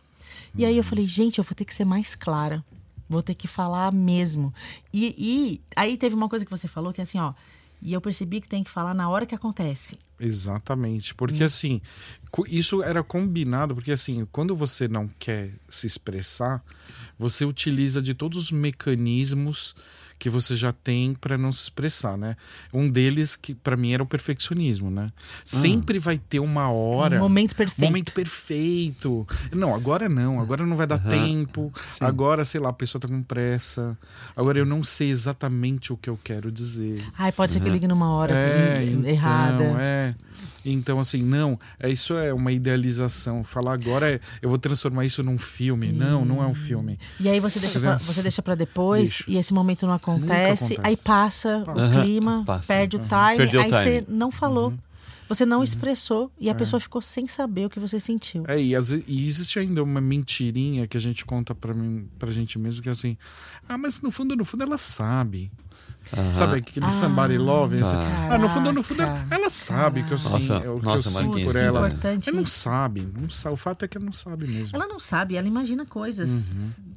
E 0.57 0.65
aí 0.65 0.77
eu 0.77 0.83
falei, 0.83 1.07
gente, 1.07 1.39
eu 1.39 1.45
vou 1.45 1.55
ter 1.55 1.65
que 1.65 1.75
ser 1.75 1.85
mais 1.85 2.17
clara. 2.17 2.65
Vou 3.13 3.23
ter 3.23 3.35
que 3.35 3.47
falar 3.47 3.93
mesmo. 3.93 4.53
E, 4.93 5.15
e 5.19 5.61
aí 5.77 5.97
teve 5.99 6.15
uma 6.15 6.29
coisa 6.29 6.45
que 6.47 6.51
você 6.51 6.67
falou 6.67 6.93
que 6.93 7.01
é 7.01 7.05
assim, 7.05 7.19
ó. 7.19 7.35
E 7.85 7.93
eu 7.93 8.01
percebi 8.01 8.41
que 8.41 8.49
tem 8.49 8.63
que 8.65 8.71
falar 8.71 8.95
na 8.95 9.09
hora 9.11 9.27
que 9.27 9.35
acontece. 9.35 9.99
Exatamente. 10.19 11.15
Porque 11.15 11.43
assim, 11.45 11.81
co- 12.31 12.47
isso 12.49 12.83
era 12.83 13.03
combinado, 13.03 13.75
porque 13.75 13.93
assim, 13.93 14.27
quando 14.33 14.55
você 14.57 14.89
não 14.89 15.09
quer 15.19 15.53
se 15.69 15.87
expressar, 15.87 16.65
você 17.19 17.45
utiliza 17.45 18.01
de 18.01 18.15
todos 18.15 18.39
os 18.45 18.51
mecanismos 18.53 19.75
que 20.23 20.31
você 20.31 20.55
já 20.55 20.73
tem 20.73 21.15
para 21.15 21.37
não 21.37 21.51
se 21.51 21.65
expressar, 21.65 22.17
né? 22.17 22.37
Um 22.73 22.89
deles 22.89 23.35
que 23.35 23.57
para 23.57 23.77
mim 23.77 23.93
era 23.93 24.05
o 24.05 24.07
perfeccionismo, 24.07 24.89
né? 24.89 25.09
Sempre 25.45 25.99
vai 25.99 26.17
ter 26.17 26.39
uma 26.39 26.71
hora 26.71 27.17
Um 27.17 27.23
momento 27.23 27.57
perfeito. 27.57 27.85
Momento 27.85 28.13
perfeito. 28.13 29.27
Não, 29.51 29.75
agora 29.75 30.09
não. 30.09 30.41
Agora 30.41 30.65
não 30.65 30.77
vai 30.77 30.87
dar 30.87 31.01
tempo. 31.01 31.73
Sim. 31.85 32.05
Agora, 32.05 32.45
sei 32.45 32.61
lá, 32.61 32.69
a 32.69 32.73
pessoa 32.73 33.01
tá 33.03 33.09
com 33.09 33.21
pressa. 33.21 33.99
Agora 34.37 34.61
eu 34.61 34.65
não 34.65 34.85
sei 34.85 35.11
exatamente 35.11 35.93
o 35.93 35.97
que 35.97 36.09
eu 36.09 36.17
quero 36.23 36.53
dizer. 36.53 37.05
Ai, 37.19 37.33
pode 37.33 37.51
ser 37.51 37.59
que 37.59 37.67
eu 37.67 37.73
ligue 37.73 37.89
numa 37.89 38.13
hora 38.13 38.33
É, 38.33 38.85
então, 38.85 39.11
errada. 39.11 39.65
é. 39.81 40.15
Então, 40.65 41.01
assim, 41.01 41.23
não, 41.23 41.59
é, 41.79 41.91
isso 41.91 42.15
é 42.15 42.33
uma 42.33 42.53
idealização. 42.53 43.43
Falar 43.43 43.75
agora 43.75 44.13
é, 44.15 44.21
eu 44.41 44.49
vou 44.49 44.59
transformar 44.59 45.05
isso 45.05 45.23
num 45.23 45.39
filme. 45.39 45.93
Não, 45.93 46.25
não 46.25 46.43
é 46.43 46.47
um 46.47 46.55
filme. 46.55 46.99
E 47.19 47.29
aí 47.29 47.41
você 47.41 47.59
deixa 47.59 47.81
pra, 47.81 47.97
você 47.99 48.23
deixa 48.23 48.43
para 48.43 48.55
depois 48.55 49.11
Deixo. 49.11 49.25
e 49.29 49.37
esse 49.37 49.53
momento 49.53 49.87
não 49.87 49.95
acontece, 49.95 50.75
acontece. 50.75 50.81
aí 50.83 50.97
passa 50.97 51.63
Passa. 51.65 51.99
o 51.99 52.03
clima, 52.03 52.43
Passa. 52.47 52.69
perde 52.69 52.97
o 52.97 53.01
time, 53.01 53.37
Perdeu 53.37 53.61
o 53.61 53.65
aí 53.65 53.71
time. 53.71 53.83
você 53.83 54.05
não 54.09 54.31
falou. 54.31 54.75
Você 55.29 55.47
não 55.47 55.63
expressou 55.63 56.31
e 56.39 56.51
a 56.51 56.55
pessoa 56.55 56.79
ficou 56.79 57.01
sem 57.01 57.27
saber 57.27 57.65
o 57.65 57.71
que 57.71 57.81
você 57.81 57.99
sentiu. 57.99 58.45
É, 58.47 58.61
e, 58.61 58.75
e 59.07 59.27
existe 59.27 59.59
ainda 59.59 59.83
uma 59.83 60.01
mentirinha 60.01 60.87
que 60.87 60.95
a 60.95 61.01
gente 61.01 61.25
conta 61.25 61.55
pra, 61.55 61.73
mim, 61.73 62.07
pra 62.19 62.31
gente 62.31 62.59
mesmo, 62.59 62.83
que 62.83 62.89
é 62.91 62.93
assim, 62.93 63.17
ah, 63.67 63.79
mas 63.79 64.03
no 64.03 64.11
fundo, 64.11 64.37
no 64.37 64.45
fundo 64.45 64.63
ela 64.63 64.77
sabe. 64.77 65.51
Aham. 66.17 66.33
Sabe 66.33 66.59
aquele 66.59 66.85
Ah, 66.87 66.91
somebody 66.91 67.39
love? 67.39 67.79
tá. 67.79 67.85
assim, 67.85 67.97
ah, 68.31 68.39
no 68.39 68.49
fundo, 68.49 68.73
no 68.73 68.83
fundo, 68.83 69.03
ela, 69.03 69.13
Caraca. 69.13 69.35
ela 69.35 69.51
sabe 69.51 70.03
que 70.03 70.09
eu, 70.13 70.19
Nossa, 70.19 70.41
sim, 70.41 70.53
é 70.53 70.69
o 70.71 70.81
que 70.81 70.87
eu 70.89 71.03
sinto 71.03 71.41
por 71.45 71.57
ela. 71.57 71.79
importante. 71.89 72.29
Ela 72.29 72.39
não 72.39 72.47
sabe, 72.47 73.09
não 73.19 73.29
sabe. 73.31 73.55
O 73.55 73.57
fato 73.57 73.85
é 73.85 73.89
que 73.89 73.97
ela 73.97 74.05
não 74.05 74.13
sabe 74.13 74.47
mesmo. 74.47 74.77
Ela 74.77 74.87
não 74.87 74.99
sabe, 75.01 75.37
ela 75.37 75.47
imagina 75.47 75.87
coisas. 75.87 76.51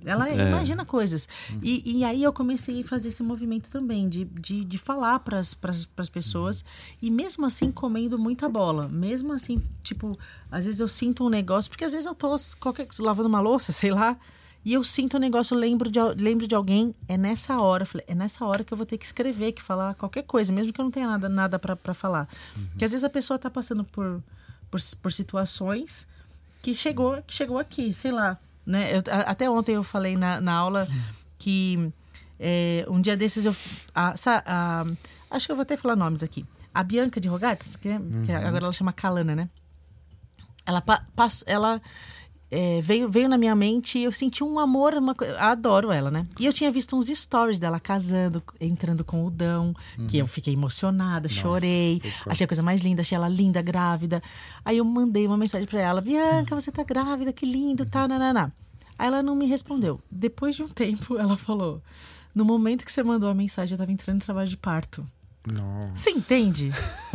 Ela 0.04 0.30
É. 0.30 0.50
imagina 0.50 0.86
coisas. 0.86 1.28
E, 1.64 2.00
e 2.00 2.04
aí 2.04 2.22
eu 2.24 2.32
comecei 2.34 2.82
a 2.82 2.84
fazer 2.84 3.10
esse 3.10 3.24
movimento 3.24 3.70
também, 3.70 4.08
de, 4.10 4.26
de, 4.26 4.64
de 4.66 4.78
falar 4.78 5.20
para 5.20 5.40
as 5.40 6.10
pessoas. 6.12 6.64
E 7.02 7.10
mesmo 7.10 7.46
assim, 7.46 7.72
comendo 7.72 8.18
muita 8.20 8.48
bola. 8.50 8.88
Mesmo 8.90 9.34
assim, 9.34 9.62
tipo, 9.82 10.12
às 10.52 10.66
vezes 10.66 10.80
eu 10.80 10.88
sinto 10.88 11.26
um 11.26 11.30
negócio, 11.30 11.70
porque 11.72 11.86
às 11.86 11.92
vezes 11.94 12.06
eu 12.06 12.14
tô 12.16 12.36
qualquer, 12.60 12.88
lavando 13.00 13.30
uma 13.30 13.40
louça, 13.40 13.72
sei 13.72 13.92
lá. 13.92 14.18
E 14.66 14.74
eu 14.74 14.84
sinto 14.84 15.18
um 15.18 15.20
negócio, 15.20 15.56
lembro 15.56 15.92
de, 15.92 16.00
lembro 16.18 16.48
de 16.48 16.56
alguém, 16.56 16.96
é 17.08 17.16
nessa 17.18 17.62
hora. 17.62 17.86
Falei, 17.86 18.04
é 18.10 18.16
nessa 18.16 18.44
hora 18.44 18.64
que 18.64 18.74
eu 18.74 18.78
vou 18.78 18.86
ter 18.86 18.98
que 18.98 19.06
escrever, 19.06 19.52
que 19.52 19.62
falar 19.62 19.94
qualquer 19.94 20.24
coisa, 20.24 20.52
mesmo 20.52 20.74
que 20.74 20.82
eu 20.82 20.84
não 20.84 20.90
tenha 20.92 21.08
nada, 21.08 21.30
nada 21.30 21.60
para 21.60 21.94
falar. 21.94 22.28
Porque 22.72 22.84
às 22.84 22.92
vezes 22.92 23.04
a 23.04 23.10
pessoa 23.10 23.38
tá 23.38 23.48
passando 23.50 23.84
por, 23.84 24.24
por, 24.72 24.80
por 25.04 25.12
situações 25.12 26.08
que 26.64 26.74
chegou, 26.74 27.22
que 27.22 27.34
chegou 27.34 27.60
aqui, 27.60 27.94
sei 27.94 28.12
lá. 28.12 28.40
Né? 28.66 28.98
Eu- 28.98 29.04
a- 29.14 29.30
até 29.32 29.48
ontem 29.48 29.76
eu 29.76 29.84
falei 29.84 30.18
na, 30.18 30.42
na 30.42 30.54
aula 30.54 30.88
que 31.38 31.94
é, 32.40 32.86
um 32.90 33.00
dia 33.00 33.16
desses 33.16 33.46
eu. 33.46 33.56
a- 33.94 34.18
sa- 34.18 34.44
a- 34.48 34.86
acho 35.30 35.46
que 35.46 35.52
eu 35.52 35.56
vou 35.56 35.62
até 35.64 35.78
falar 35.78 35.96
nomes 35.96 36.24
aqui. 36.24 36.44
A 36.74 36.82
Bianca 36.82 37.22
de 37.22 37.28
Rogatis, 37.30 37.76
que, 37.76 37.88
é- 37.88 38.00
que 38.26 38.32
agora 38.32 38.66
ela 38.66 38.74
chama 38.74 38.92
Kalana, 38.92 39.36
né? 39.36 39.48
Ela, 40.66 40.82
pa, 40.82 41.06
ela 41.46 41.80
é, 42.56 42.80
veio, 42.82 43.10
veio 43.10 43.28
na 43.28 43.38
minha 43.38 43.54
mente 43.54 44.00
e 44.00 44.04
eu 44.06 44.12
senti 44.14 44.42
um 44.42 44.58
amor, 44.58 44.94
uma, 44.94 45.14
adoro 45.38 45.92
ela, 45.92 46.10
né? 46.10 46.26
E 46.40 46.46
eu 46.46 46.54
tinha 46.54 46.72
visto 46.72 46.96
uns 46.96 47.08
stories 47.08 47.60
dela 47.60 47.82
casando, 47.82 48.42
entrando 48.62 49.04
com 49.04 49.26
o 49.26 49.30
Dão, 49.30 49.76
que 50.08 50.18
eu 50.18 50.26
fiquei 50.26 50.54
emocionada, 50.54 51.28
chorei, 51.28 52.00
total. 52.00 52.32
achei 52.32 52.46
a 52.46 52.48
coisa 52.48 52.64
mais 52.64 52.82
linda, 52.82 53.02
achei 53.02 53.16
ela 53.16 53.28
linda, 53.28 53.62
grávida. 53.62 54.24
Aí 54.64 54.78
eu 54.78 54.86
mandei 54.86 55.28
uma 55.28 55.36
mensagem 55.36 55.68
pra 55.68 55.82
ela: 55.82 56.00
Bianca, 56.00 56.56
você 56.56 56.72
tá 56.72 56.84
grávida, 56.84 57.34
que 57.34 57.46
lindo, 57.46 57.86
tal, 57.86 58.08
nananá. 58.08 58.50
Aí 58.98 59.08
ela 59.08 59.22
não 59.22 59.36
me 59.36 59.46
respondeu. 59.46 60.00
Depois 60.10 60.56
de 60.56 60.64
um 60.64 60.70
tempo, 60.70 61.18
ela 61.20 61.36
falou: 61.36 61.82
No 62.34 62.46
momento 62.46 62.86
que 62.86 62.92
você 62.92 63.04
mandou 63.04 63.30
a 63.30 63.34
mensagem, 63.34 63.74
eu 63.74 63.78
tava 63.78 63.92
entrando 63.92 64.18
em 64.18 64.26
trabalho 64.26 64.48
de 64.48 64.58
parto. 64.58 65.06
Nossa. 65.46 65.90
Você 65.94 66.10
entende? 66.10 66.72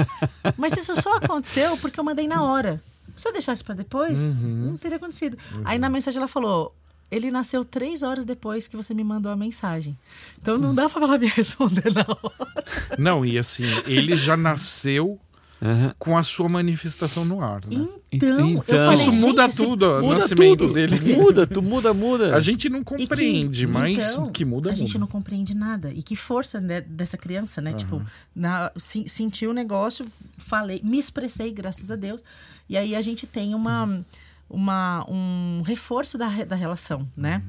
Mas 0.57 0.77
isso 0.77 0.95
só 1.01 1.17
aconteceu 1.17 1.79
porque 1.79 1.99
eu 1.99 2.05
mandei 2.05 2.29
na 2.29 2.45
hora. 2.45 2.81
Se 3.21 3.29
eu 3.29 3.33
deixasse 3.35 3.63
pra 3.63 3.75
depois, 3.75 4.35
não 4.41 4.79
teria 4.79 4.97
acontecido. 4.97 5.37
Aí 5.63 5.79
na 5.79 5.91
mensagem 5.91 6.17
ela 6.17 6.27
falou: 6.27 6.75
ele 7.11 7.31
nasceu 7.31 7.67
três 7.67 8.03
horas 8.03 8.25
depois 8.25 8.67
que 8.67 8.75
você 8.75 8.95
me 8.95 9.05
mandou 9.05 9.31
a 9.31 9.37
mensagem. 9.37 9.95
Então 10.39 10.57
não 10.57 10.75
dá 10.75 10.89
pra 10.89 11.03
ela 11.03 11.19
me 11.21 11.27
responder 11.27 11.93
na 11.93 12.07
hora. 12.09 12.65
Não, 12.99 13.23
e 13.23 13.37
assim, 13.39 13.65
ele 13.87 14.17
já 14.17 14.39
nasceu 14.39 15.21
Aham. 15.63 15.95
com 15.99 16.17
a 16.17 16.23
sua 16.23 16.49
manifestação 16.49 17.25
no 17.25 17.41
ar, 17.43 17.61
né? 17.67 17.87
Então, 18.11 18.41
Então- 18.49 18.63
falei, 18.65 18.95
Isso 18.95 19.13
muda 19.13 19.43
gente, 19.45 19.57
tudo, 19.57 19.87
o 19.99 20.03
Muda 20.03 20.15
nascimento 20.15 20.59
tudo. 20.61 20.73
dele. 20.75 21.17
Muda, 21.17 21.47
tu 21.47 21.61
muda, 21.63 21.93
muda. 21.93 22.35
A 22.35 22.41
gente 22.41 22.69
não 22.69 22.81
E 22.81 22.85
que- 22.85 22.97
compreende, 22.97 23.67
mas 23.67 24.13
então, 24.15 24.33
que 24.33 24.45
muda, 24.45 24.71
A 24.71 24.75
gente 24.75 24.89
muda. 24.89 24.99
não 25.01 25.07
compreende 25.07 25.55
nada. 25.55 25.93
E 25.93 26.03
que 26.03 26.17
força 26.17 26.61
né, 26.61 26.81
dessa 26.81 27.19
criança, 27.19 27.61
né? 27.61 27.73
Tipo, 27.75 28.03
na, 28.35 28.73
se, 28.79 29.09
senti 29.09 29.47
o 29.47 29.53
negócio, 29.53 30.07
falei, 30.39 30.81
me 30.83 30.99
expressei, 30.99 31.53
graças 31.53 31.91
a 31.91 31.97
Deus. 31.97 32.23
E 32.69 32.77
aí 32.77 32.95
a 32.97 33.01
gente 33.03 33.27
tem 33.27 33.55
uma, 33.55 34.03
uma, 34.49 35.05
um 35.11 35.63
reforço 35.65 36.17
da, 36.17 36.29
da 36.45 36.57
relação, 36.57 37.07
né? 37.17 37.43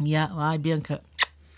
E 0.00 0.16
a, 0.16 0.28
ai, 0.36 0.58
Bianca, 0.58 1.00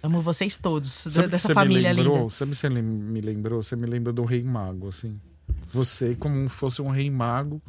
amo 0.02 0.20
vocês 0.20 0.56
todos, 0.56 0.90
Sabe 0.90 1.28
dessa 1.28 1.48
você 1.48 1.54
família 1.54 1.88
me 1.94 1.96
lembrou? 2.02 2.18
linda. 2.18 2.30
Sabe 2.30 2.54
você 2.54 2.68
me 2.68 3.20
lembrou? 3.22 3.62
Você 3.62 3.74
me 3.76 3.86
lembrou 3.86 4.12
do 4.12 4.24
rei 4.24 4.42
mago, 4.42 4.88
assim. 4.88 5.18
Você 5.72 6.14
como 6.14 6.48
fosse 6.48 6.80
um 6.80 6.88
rei 6.88 7.10
mago 7.10 7.60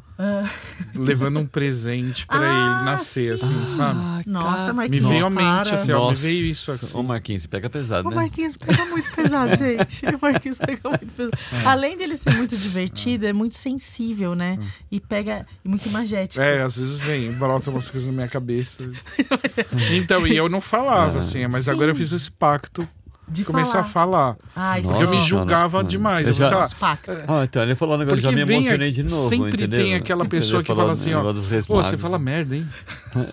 levando 0.93 1.39
um 1.39 1.45
presente 1.45 2.25
pra 2.25 2.39
Ah, 2.39 2.43
ele 2.77 2.85
nascer, 2.85 3.37
sim. 3.37 3.45
assim, 3.45 3.67
sabe? 3.67 3.99
Ah, 3.99 4.21
Nossa, 4.25 4.57
cara. 4.57 4.73
Me 4.73 4.77
Marquinhos, 4.77 5.07
veio 5.09 5.25
à 5.25 5.29
mente, 5.29 5.41
para. 5.41 5.73
assim, 5.73 5.91
ó, 5.91 6.09
me 6.09 6.15
veio 6.15 6.45
isso 6.45 6.71
assim. 6.71 6.97
Ô, 6.97 7.03
Marquinhos, 7.03 7.47
pega 7.47 7.69
pesado, 7.69 8.07
O 8.07 8.11
né? 8.11 8.15
Marquinhos 8.17 8.55
pega 8.55 8.85
muito 8.85 9.11
pesado, 9.13 9.55
gente. 9.57 10.05
O 10.05 10.19
Marquinhos 10.21 10.57
pega 10.57 10.81
muito 10.89 11.13
pesado. 11.13 11.37
Além 11.65 11.97
dele 11.97 12.15
ser 12.15 12.31
muito 12.35 12.55
divertido, 12.57 13.25
é 13.25 13.33
muito 13.33 13.57
sensível, 13.57 14.35
né? 14.35 14.57
E 14.91 14.99
pega. 15.01 15.45
E 15.65 15.67
muito 15.67 15.87
imagético. 15.89 16.41
É, 16.41 16.61
às 16.61 16.77
vezes 16.77 16.97
vem, 16.99 17.31
brota 17.33 17.71
umas 17.71 17.89
coisas 17.89 18.07
na 18.07 18.13
minha 18.13 18.29
cabeça. 18.29 18.83
Então, 19.91 20.25
e 20.27 20.35
eu 20.35 20.47
não 20.47 20.61
falava, 20.61 21.19
assim, 21.19 21.45
mas 21.47 21.65
Sim. 21.65 21.71
agora 21.71 21.91
eu 21.91 21.95
fiz 21.95 22.11
esse 22.11 22.29
pacto 22.31 22.87
de 23.27 23.43
começar 23.45 23.79
a 23.79 23.83
falar. 23.83 24.37
Ai, 24.55 24.81
Nossa, 24.81 24.97
Porque 24.97 25.03
eu 25.11 25.15
me 25.15 25.21
sim. 25.21 25.27
julgava 25.27 25.77
Mano, 25.77 25.89
demais. 25.89 26.27
eu 26.27 26.33
já- 26.33 26.45
sei 26.47 26.55
lá, 26.55 26.61
Nosso 26.61 26.75
pacto. 26.75 27.11
Ah, 27.27 27.43
então 27.43 27.63
ele 27.63 27.75
falou 27.75 27.95
um 27.95 27.99
negócio, 27.99 28.19
já 28.19 28.29
Porque 28.29 28.39
me 28.39 28.45
vem 28.45 28.57
emocionei 28.57 28.89
aqui- 28.89 29.03
de 29.03 29.09
novo, 29.09 29.29
sempre 29.29 29.47
entendeu? 29.49 29.79
tem 29.79 29.95
aquela 29.95 30.25
pessoa 30.25 30.61
que 30.63 30.73
fala 30.73 30.91
assim, 30.93 31.13
ó, 31.13 31.21
Pô, 31.67 31.83
você 31.83 31.97
fala 31.97 32.19
merda, 32.19 32.55
hein? 32.55 32.67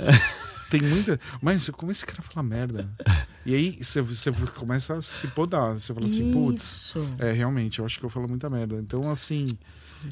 Tem 0.71 0.81
muita. 0.81 1.21
Mas 1.43 1.69
como 1.69 1.93
esse 1.93 2.07
cara 2.07 2.23
fala 2.23 2.43
merda? 2.43 2.89
E 3.45 3.55
aí 3.55 3.79
você, 3.83 4.01
você 4.01 4.33
começa 4.55 4.97
a 4.97 5.03
se 5.03 5.27
podar. 5.29 5.75
Você 5.75 5.93
fala 5.93 6.07
assim, 6.07 6.33
putz. 6.33 6.63
Isso. 6.63 7.15
É, 7.19 7.31
realmente, 7.31 7.79
eu 7.79 7.85
acho 7.85 7.99
que 8.01 8.07
eu 8.07 8.09
falo 8.09 8.27
muita 8.27 8.49
merda. 8.49 8.77
Então, 8.77 9.11
assim, 9.11 9.45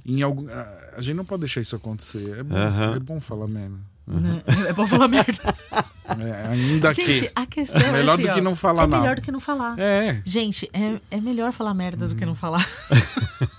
em 0.05 0.21
algum, 0.21 0.47
a- 0.51 1.01
gente 1.01 1.17
não 1.17 1.25
pode 1.25 1.41
deixar 1.41 1.63
isso 1.63 1.75
acontecer. 1.75 2.41
É 2.41 2.43
bom, 2.43 2.57
é 2.95 2.99
bom 3.01 3.19
falar 3.23 3.49
merda. 3.49 3.79
Né? 4.07 4.43
É 4.69 4.73
bom 4.75 4.87
falar 4.87 5.09
merda. 5.09 5.33
É, 6.19 6.49
ainda 6.49 6.93
Gente, 6.95 7.21
que. 7.27 7.33
a 7.35 7.47
questão 7.47 7.81
é 7.81 7.93
Melhor 7.93 8.15
assim, 8.15 8.23
do 8.29 8.33
que 8.35 8.41
não 8.41 8.57
falar 8.57 8.83
É 8.85 8.87
nada. 8.87 9.03
melhor 9.03 9.17
do 9.17 9.23
que 9.23 9.31
não 9.31 9.41
falar. 9.41 9.79
É, 9.79 10.21
Gente, 10.25 10.69
é, 10.73 11.01
é 11.11 11.21
melhor 11.21 11.53
falar 11.53 11.75
merda 11.75 12.09
do 12.09 12.15
que 12.15 12.23
Uhum. 12.23 12.29
não 12.31 12.35
falar. 12.35 12.67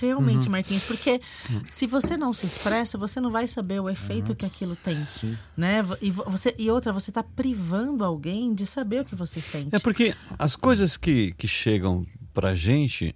Realmente, 0.00 0.48
Marquinhos, 0.48 0.82
porque 0.82 1.20
se 1.64 1.86
você 1.86 2.16
não 2.16 2.32
se 2.32 2.44
expressa, 2.44 2.98
você 2.98 3.20
não 3.20 3.30
vai 3.30 3.46
saber 3.46 3.78
o 3.80 3.88
efeito 3.88 4.30
Uhum. 4.30 4.34
que 4.34 4.44
aquilo 4.44 4.74
tem, 4.74 5.04
sim. 5.06 5.38
né? 5.56 5.78
E, 6.00 6.10
vo- 6.10 6.24
você, 6.26 6.52
e 6.58 6.68
outra, 6.70 6.92
você 6.92 7.12
tá 7.12 7.22
privando 7.22 8.04
alguém 8.04 8.52
de 8.52 8.66
saber 8.66 9.02
o 9.02 9.04
que 9.04 9.14
você 9.14 9.40
sente. 9.40 9.68
É 9.70 9.78
porque 9.78 10.12
as 10.38 10.56
coisas 10.56 10.96
que, 10.96 11.32
que 11.34 11.46
chegam 11.46 12.04
pra 12.34 12.52
gente 12.52 13.14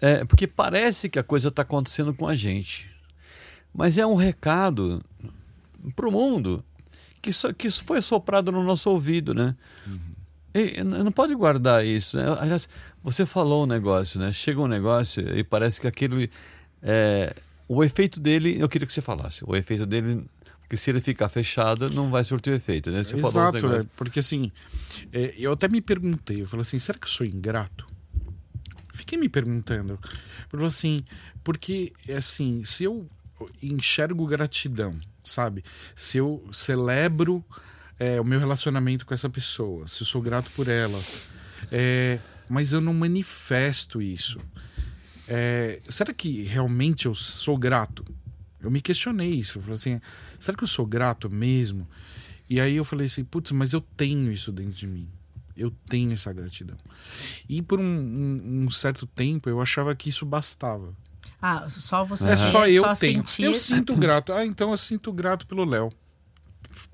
é 0.00 0.24
porque 0.24 0.46
parece 0.46 1.08
que 1.08 1.18
a 1.18 1.24
coisa 1.24 1.48
está 1.48 1.62
acontecendo 1.62 2.14
com 2.14 2.28
a 2.28 2.36
gente. 2.36 2.88
Mas 3.72 3.98
é 3.98 4.06
um 4.06 4.14
recado 4.14 5.02
pro 5.96 6.12
mundo 6.12 6.64
que 7.24 7.30
isso, 7.30 7.54
que 7.54 7.66
isso 7.66 7.82
foi 7.84 8.02
soprado 8.02 8.52
no 8.52 8.62
nosso 8.62 8.90
ouvido, 8.90 9.32
né? 9.34 9.56
E 10.54 10.80
n- 10.80 11.02
não 11.02 11.10
pode 11.10 11.34
guardar 11.34 11.84
isso. 11.84 12.16
Né? 12.18 12.24
Aliás, 12.38 12.68
você 13.02 13.24
falou 13.24 13.64
um 13.64 13.66
negócio, 13.66 14.20
né? 14.20 14.30
Chega 14.32 14.60
um 14.60 14.68
negócio 14.68 15.22
e 15.36 15.42
parece 15.42 15.80
que 15.80 15.86
aquilo. 15.86 16.16
é, 16.82 17.34
o 17.66 17.82
efeito 17.82 18.20
dele, 18.20 18.56
eu 18.60 18.68
queria 18.68 18.86
que 18.86 18.92
você 18.92 19.00
falasse. 19.00 19.42
O 19.46 19.56
efeito 19.56 19.86
dele. 19.86 20.24
Porque 20.60 20.76
se 20.76 20.90
ele 20.90 21.00
ficar 21.00 21.28
fechado, 21.28 21.90
não 21.90 22.10
vai 22.10 22.22
surtir 22.24 22.52
o 22.52 22.56
efeito, 22.56 22.90
né? 22.90 23.02
Você 23.02 23.16
Exato, 23.16 23.56
é, 23.72 23.86
porque 23.96 24.18
assim, 24.20 24.50
é, 25.12 25.34
eu 25.38 25.52
até 25.52 25.66
me 25.68 25.80
perguntei, 25.80 26.40
eu 26.42 26.46
falei 26.46 26.62
assim, 26.62 26.78
será 26.78 26.98
que 26.98 27.06
eu 27.06 27.10
sou 27.10 27.26
ingrato? 27.26 27.86
Fiquei 28.92 29.18
me 29.18 29.28
perguntando. 29.28 29.98
Porque 30.48 30.64
assim, 30.66 30.98
porque 31.42 31.92
assim, 32.16 32.64
se 32.64 32.84
eu 32.84 33.06
enxergo 33.62 34.26
gratidão, 34.26 34.92
sabe? 35.24 35.64
Se 35.96 36.18
eu 36.18 36.46
celebro 36.52 37.44
é, 37.98 38.20
o 38.20 38.24
meu 38.24 38.38
relacionamento 38.38 39.06
com 39.06 39.14
essa 39.14 39.28
pessoa, 39.30 39.86
se 39.88 40.02
eu 40.02 40.06
sou 40.06 40.20
grato 40.22 40.50
por 40.52 40.68
ela, 40.68 41.00
é, 41.72 42.18
mas 42.48 42.72
eu 42.72 42.80
não 42.80 42.92
manifesto 42.94 44.02
isso. 44.02 44.38
É, 45.26 45.80
será 45.88 46.12
que 46.12 46.42
realmente 46.42 47.06
eu 47.06 47.14
sou 47.14 47.56
grato? 47.56 48.04
Eu 48.60 48.70
me 48.70 48.80
questionei 48.80 49.30
isso. 49.32 49.58
Eu 49.58 49.62
falei 49.62 49.74
assim, 49.76 50.00
será 50.38 50.56
que 50.56 50.64
eu 50.64 50.68
sou 50.68 50.86
grato 50.86 51.30
mesmo? 51.30 51.88
E 52.48 52.60
aí 52.60 52.76
eu 52.76 52.84
falei 52.84 53.06
assim, 53.06 53.24
putz, 53.24 53.50
mas 53.52 53.72
eu 53.72 53.80
tenho 53.80 54.30
isso 54.30 54.52
dentro 54.52 54.74
de 54.74 54.86
mim. 54.86 55.08
Eu 55.56 55.70
tenho 55.88 56.12
essa 56.12 56.32
gratidão. 56.32 56.76
E 57.48 57.62
por 57.62 57.78
um, 57.78 57.84
um- 57.84 58.64
um 58.66 58.70
certo 58.70 59.06
tempo 59.06 59.48
eu 59.48 59.60
achava 59.62 59.94
que 59.94 60.08
isso 60.10 60.26
bastava. 60.26 60.94
Ah, 61.40 61.66
só 61.68 62.04
você 62.04 62.26
É 62.28 62.36
só 62.36 62.66
eu 62.66 62.82
tenho. 62.94 63.20
sentir. 63.20 63.42
Eu 63.44 63.54
sinto 63.54 63.94
grato. 63.96 64.32
Ah, 64.32 64.44
então 64.46 64.70
eu 64.70 64.78
sinto 64.78 65.12
grato 65.12 65.46
pelo 65.46 65.64
Léo. 65.64 65.92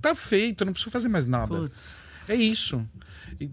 Tá 0.00 0.14
feito, 0.14 0.62
eu 0.62 0.66
não 0.66 0.72
preciso 0.72 0.90
fazer 0.90 1.08
mais 1.08 1.24
nada. 1.26 1.56
Putz, 1.56 1.96
É 2.28 2.34
isso. 2.34 2.86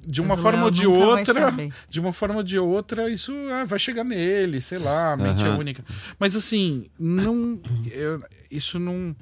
De 0.05 0.19
mas 0.21 0.27
uma 0.27 0.33
o 0.35 0.37
forma 0.37 0.63
ou 0.65 0.71
de 0.71 0.85
outra, 0.85 1.53
de 1.87 1.99
uma 2.01 2.11
forma 2.11 2.35
ou 2.37 2.43
de 2.43 2.59
outra, 2.59 3.09
isso 3.09 3.33
ah, 3.53 3.63
vai 3.63 3.79
chegar 3.79 4.03
nele, 4.03 4.59
sei 4.59 4.79
lá, 4.79 5.13
a 5.13 5.17
mente 5.17 5.41
é 5.43 5.47
Aham. 5.47 5.59
única. 5.59 5.85
Mas 6.19 6.35
assim, 6.35 6.89
não, 6.99 7.57
eu- 7.89 8.21
isso 8.51 8.79
não. 8.79 9.15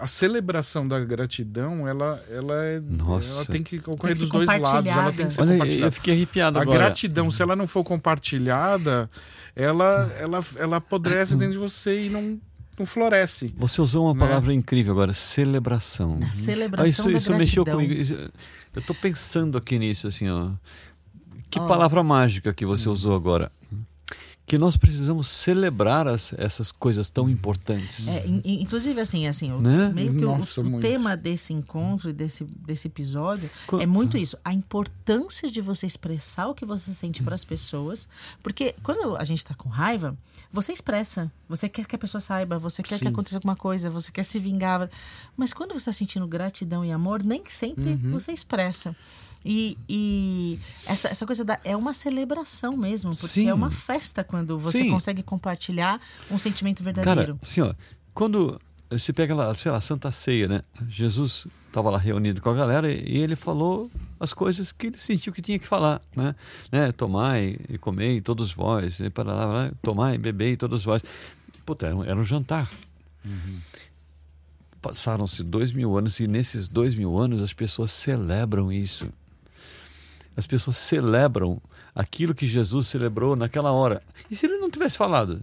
A 0.00 0.06
celebração 0.06 0.86
da 0.86 0.98
gratidão, 1.00 1.86
ela, 1.88 2.22
ela, 2.30 2.64
é, 2.64 2.80
Nossa. 2.80 3.34
ela 3.36 3.44
tem 3.46 3.62
que 3.62 3.76
ocorrer 3.78 3.98
Tem 4.00 4.14
que 4.14 4.20
dos 4.20 4.30
dois 4.30 4.46
lados. 4.60 4.90
Ela 4.90 5.12
tem 5.12 5.26
que 5.26 5.32
ser 5.34 5.40
Olha, 5.42 5.52
eu 5.52 5.58
compartilhada. 5.58 5.90
fiquei 5.92 6.14
arrepiado 6.14 6.58
A 6.58 6.62
agora. 6.62 6.78
gratidão, 6.78 7.30
se 7.30 7.42
ela 7.42 7.54
não 7.56 7.66
for 7.66 7.84
compartilhada, 7.84 9.10
ela, 9.54 10.12
ela, 10.18 10.44
ela 10.56 10.76
apodrece 10.76 11.36
dentro 11.36 11.52
de 11.54 11.58
você 11.58 12.06
e 12.06 12.10
não, 12.10 12.38
não 12.78 12.84
floresce. 12.86 13.54
Você 13.56 13.80
usou 13.80 14.06
uma 14.06 14.14
Né? 14.14 14.20
palavra 14.26 14.52
incrível 14.52 14.92
agora, 14.92 15.14
celebração. 15.14 16.18
na 16.18 16.26
Ah, 16.26 16.32
celebração 16.32 16.90
isso 16.90 17.10
da 17.10 17.16
isso 17.16 17.32
mexeu 17.34 17.64
gratidão. 17.64 17.86
comigo. 17.86 18.00
Isso- 18.00 18.30
eu 18.74 18.82
tô 18.82 18.94
pensando 18.94 19.56
aqui 19.58 19.78
nisso, 19.78 20.08
assim, 20.08 20.28
ó. 20.28 20.50
Que 21.48 21.58
Ó. 21.60 21.66
palavra 21.66 22.02
mágica 22.02 22.52
que 22.52 22.66
você 22.66 22.88
usou 22.88 23.14
agora. 23.14 23.50
Que 24.46 24.58
nós 24.58 24.76
precisamos 24.76 25.26
celebrar 25.26 26.06
as- 26.06 26.34
essas 26.36 26.70
coisas 26.70 27.08
tão 27.08 27.30
importantes. 27.30 28.06
É, 28.06 28.26
in- 28.26 28.42
in- 28.44 28.62
inclusive, 28.62 29.00
assim, 29.00 29.26
assim 29.26 29.50
o- 29.50 29.58
Né? 29.58 29.88
meio 29.94 30.12
que 30.12 30.22
o- 30.22 30.36
Nossa, 30.36 30.60
o, 30.60 30.64
muito. 30.64 30.82
tema 30.86 31.16
desse 31.16 31.54
encontro 31.54 32.10
e 32.10 32.12
desse, 32.12 32.44
desse 32.44 32.86
episódio 32.88 33.48
Co- 33.66 33.80
é 33.80 33.86
muito 33.86 34.18
isso. 34.18 34.36
A 34.44 34.52
importância 34.52 35.50
de 35.50 35.62
você 35.62 35.86
expressar 35.86 36.46
o 36.48 36.54
que 36.54 36.66
você 36.66 36.92
sente 36.92 37.22
para 37.22 37.34
as 37.34 37.42
pessoas. 37.44 38.06
Porque 38.42 38.74
quando 38.82 39.16
a 39.16 39.24
gente 39.24 39.38
está 39.38 39.54
com 39.54 39.70
raiva, 39.70 40.14
você 40.52 40.72
expressa. 40.74 41.32
Você 41.48 41.66
quer 41.66 41.86
que 41.86 41.96
a 41.96 41.98
pessoa 41.98 42.20
saiba, 42.20 42.58
você 42.58 42.82
quer 42.82 42.98
que 42.98 43.04
Sim. 43.06 43.08
aconteça 43.10 43.36
alguma 43.38 43.56
coisa, 43.56 43.88
você 43.88 44.12
quer 44.12 44.24
se 44.24 44.38
vingar. 44.38 44.90
Mas 45.38 45.54
quando 45.54 45.70
você 45.70 45.78
está 45.88 45.92
sentindo 45.92 46.26
gratidão 46.28 46.84
e 46.84 46.92
amor, 46.92 47.22
nem 47.24 47.42
sempre 47.48 47.92
Uhum. 47.94 48.10
você 48.12 48.30
expressa. 48.32 48.94
E, 49.44 49.76
e 49.88 50.58
essa, 50.86 51.08
essa 51.08 51.26
coisa 51.26 51.44
da, 51.44 51.60
é 51.64 51.76
uma 51.76 51.92
celebração 51.92 52.76
mesmo, 52.76 53.14
porque 53.14 53.28
Sim. 53.28 53.48
é 53.48 53.54
uma 53.54 53.70
festa 53.70 54.24
quando 54.24 54.58
você 54.58 54.78
Sim. 54.78 54.90
consegue 54.90 55.22
compartilhar 55.22 56.00
um 56.30 56.38
sentimento 56.38 56.82
Cara, 56.82 56.94
verdadeiro. 56.94 57.38
assim, 57.42 57.60
ó, 57.60 57.74
quando 58.14 58.58
você 58.90 59.12
pega 59.12 59.34
lá, 59.34 59.54
sei 59.54 59.70
lá, 59.70 59.80
Santa 59.80 60.10
Ceia, 60.12 60.48
né? 60.48 60.62
Jesus 60.88 61.46
estava 61.66 61.90
lá 61.90 61.98
reunido 61.98 62.40
com 62.40 62.50
a 62.50 62.54
galera 62.54 62.90
e, 62.90 63.04
e 63.06 63.18
ele 63.18 63.36
falou 63.36 63.90
as 64.18 64.32
coisas 64.32 64.72
que 64.72 64.86
ele 64.86 64.98
sentiu 64.98 65.32
que 65.32 65.42
tinha 65.42 65.58
que 65.58 65.66
falar, 65.66 66.00
né? 66.16 66.34
né? 66.70 66.92
Tomai 66.92 67.58
e 67.68 67.76
comei 67.76 68.20
todos 68.20 68.52
vós, 68.52 69.00
e 69.00 69.10
para 69.10 69.32
lá, 69.32 69.72
tomai 69.82 70.14
e 70.14 70.18
bebei 70.18 70.56
todos 70.56 70.84
vós. 70.84 71.02
Puta, 71.66 71.86
era 71.86 71.96
um, 71.96 72.04
era 72.04 72.16
um 72.18 72.24
jantar. 72.24 72.70
Passaram-se 74.80 75.42
dois 75.42 75.72
mil 75.72 75.96
anos 75.96 76.20
e 76.20 76.26
nesses 76.26 76.68
dois 76.68 76.94
mil 76.94 77.18
anos 77.18 77.42
as 77.42 77.52
pessoas 77.52 77.90
celebram 77.90 78.72
isso. 78.72 79.08
As 80.36 80.46
pessoas 80.46 80.76
celebram 80.76 81.60
aquilo 81.94 82.34
que 82.34 82.46
Jesus 82.46 82.88
celebrou 82.88 83.36
naquela 83.36 83.70
hora. 83.72 84.00
E 84.30 84.34
se 84.36 84.46
ele 84.46 84.56
não 84.58 84.70
tivesse 84.70 84.96
falado? 84.98 85.40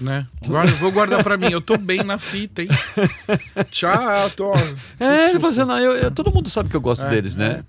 Né? 0.00 0.26
Guarda, 0.44 0.72
vou 0.76 0.90
guardar 0.90 1.22
pra 1.22 1.36
mim. 1.36 1.50
Eu 1.50 1.60
tô 1.60 1.76
bem 1.78 2.02
na 2.02 2.18
fita, 2.18 2.62
hein? 2.62 2.68
Tchau, 3.70 4.30
tô. 4.30 4.52
É, 4.98 5.30
ele 5.30 5.46
assim, 5.46 5.64
não, 5.64 5.78
eu- 5.78 5.96
eu- 5.96 6.10
todo 6.10 6.32
mundo 6.32 6.48
sabe 6.48 6.68
que 6.68 6.76
eu 6.76 6.80
gosto 6.80 7.04
É, 7.04 7.10
deles, 7.10 7.36
né? 7.36 7.64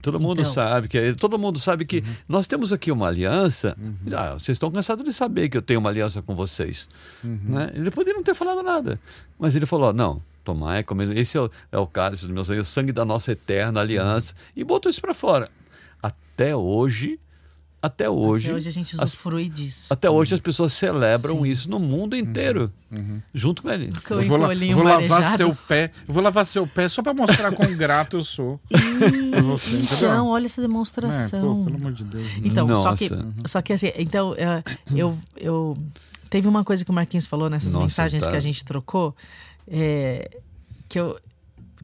Todo 0.00 0.18
mundo 0.20 0.40
Então. 0.42 0.52
sabe 0.52 0.86
que 0.86 1.12
todo 1.14 1.36
mundo 1.38 1.58
sabe 1.58 1.84
que 1.84 2.04
nós 2.28 2.46
temos 2.46 2.72
aqui 2.72 2.90
uma 2.92 3.08
aliança. 3.08 3.76
Ah, 4.16 4.34
vocês 4.34 4.54
estão 4.56 4.70
cansados 4.70 5.04
de 5.04 5.12
saber 5.12 5.48
que 5.48 5.56
eu 5.56 5.62
tenho 5.62 5.80
uma 5.80 5.88
aliança 5.90 6.22
com 6.22 6.36
vocês, 6.36 6.88
né? 7.22 7.70
Ele 7.74 7.90
poderia 7.90 8.14
não 8.14 8.22
ter 8.22 8.34
falado 8.34 8.62
nada, 8.62 8.98
mas 9.38 9.56
ele 9.56 9.66
falou: 9.66 9.92
não, 9.92 10.22
tomai, 10.44 10.84
comei, 10.84 11.18
esse 11.18 11.36
é 11.36 11.40
o, 11.40 11.50
é 11.72 11.78
o 11.78 11.86
cálice 11.86 12.28
do 12.28 12.32
meu 12.32 12.44
sangue, 12.44 12.60
o 12.60 12.64
sangue 12.64 12.92
da 12.92 13.04
nossa 13.04 13.32
eterna 13.32 13.80
aliança, 13.80 14.34
e 14.56 14.62
botou 14.62 14.88
isso 14.88 15.00
para 15.00 15.12
fora. 15.14 15.50
Até 16.38 16.54
hoje, 16.54 17.18
até 17.82 18.08
hoje, 18.08 18.46
Até 18.46 18.56
hoje 18.56 18.68
a 18.68 18.72
gente 18.72 18.94
as- 18.96 19.02
usufrui 19.12 19.48
disso. 19.48 19.92
até 19.92 20.08
hoje 20.08 20.36
as 20.36 20.40
pessoas 20.40 20.72
celebram 20.72 21.38
Sim. 21.42 21.50
isso 21.50 21.68
no 21.68 21.80
mundo 21.80 22.14
inteiro, 22.16 22.72
junto 23.34 23.60
com 23.62 23.68
ele. 23.70 23.92
Eu 24.08 24.22
vou, 24.22 24.36
la- 24.38 24.46
vou 24.54 24.84
lavar 24.84 25.08
marejado. 25.08 25.36
seu 25.36 25.52
pé. 25.66 25.90
Eu 26.06 26.14
vou 26.14 26.22
lavar 26.22 26.46
seu 26.46 26.64
pé 26.64 26.88
só 26.88 27.02
pra 27.02 27.12
mostrar 27.12 27.50
quão 27.50 27.74
grato 27.76 28.18
eu 28.18 28.22
sou 28.22 28.60
por 28.70 29.42
você? 29.42 29.82
Então, 29.96 30.28
olha 30.28 30.46
essa 30.46 30.60
É, 30.60 30.62
pô, 30.62 30.68
demonstração. 30.68 31.64
pelo 31.64 31.76
amor 31.76 31.92
de 31.92 32.04
Deus. 32.04 32.24
né? 32.34 32.40
Então, 32.44 32.68
só 32.76 32.94
que, 32.94 33.10
Nossa. 33.10 33.28
só 33.48 33.60
que 33.62 33.72
assim, 33.72 33.90
então, 33.96 34.32
eh, 34.38 34.62
eu, 34.94 35.18
eu. 35.36 35.76
Teve 36.30 36.46
uma 36.46 36.62
coisa 36.62 36.84
que 36.84 36.90
o 36.92 36.94
Marquinhos 36.94 37.26
falou 37.26 37.50
nessas 37.50 37.72
Nossa, 37.74 37.84
mensagens 37.84 38.22
tá. 38.22 38.30
que 38.30 38.36
a 38.36 38.40
gente 38.40 38.64
trocou, 38.64 39.12
é, 39.66 40.30
que 40.88 41.00
eu. 41.00 41.18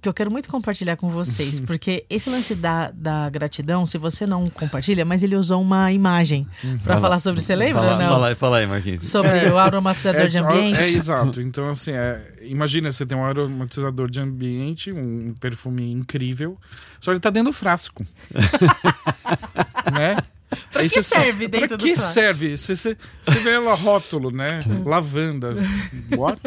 Que 0.04 0.08
eu 0.10 0.12
quero 0.12 0.30
muito 0.30 0.50
compartilhar 0.50 0.98
com 0.98 1.08
vocês, 1.08 1.58
porque 1.64 2.04
esse 2.10 2.28
lance 2.28 2.54
da, 2.54 2.90
da 2.90 3.30
gratidão, 3.30 3.86
se 3.86 3.96
você 3.96 4.26
não 4.26 4.44
compartilha, 4.44 5.02
mas 5.02 5.22
ele 5.22 5.34
usou 5.34 5.62
uma 5.62 5.90
imagem 5.92 6.46
para 6.82 6.92
Vai 6.92 7.00
falar 7.00 7.18
sobre. 7.18 7.40
Você 7.40 7.56
lembra? 7.56 7.80
Fala, 7.80 7.98
não? 8.02 8.08
fala 8.10 8.28
aí, 8.28 8.34
fala 8.34 8.58
aí, 8.58 8.66
Marquinhos. 8.66 9.06
Sobre 9.06 9.30
o 9.48 9.56
aromatizador 9.56 10.28
de 10.28 10.36
só- 10.36 10.44
ambiente. 10.46 10.78
é, 10.78 10.88
exato. 10.90 11.40
Então, 11.40 11.70
assim, 11.70 11.92
é, 11.92 12.20
imagina 12.42 12.92
você 12.92 13.06
tem 13.06 13.16
um 13.16 13.24
aromatizador 13.24 14.10
de 14.10 14.20
ambiente, 14.20 14.92
um 14.92 15.32
perfume 15.40 15.90
incrível, 15.90 16.58
só 17.00 17.10
ele 17.10 17.20
tá 17.20 17.30
dentro 17.30 17.50
do 17.50 17.56
frasco. 17.56 18.04
Aí 20.84 20.88
que 20.88 20.94
você 20.94 21.02
só- 21.02 21.20
serve 21.20 21.48
dentro 21.48 21.68
pra 21.68 21.76
do 21.76 21.84
que 21.84 21.96
serve? 21.96 22.56
Você, 22.56 22.76
você, 22.76 22.96
você 23.22 23.38
vê 23.40 23.58
lá 23.58 23.74
rótulo, 23.74 24.30
né? 24.30 24.60
Lavanda. 24.84 25.54
What? 26.16 26.42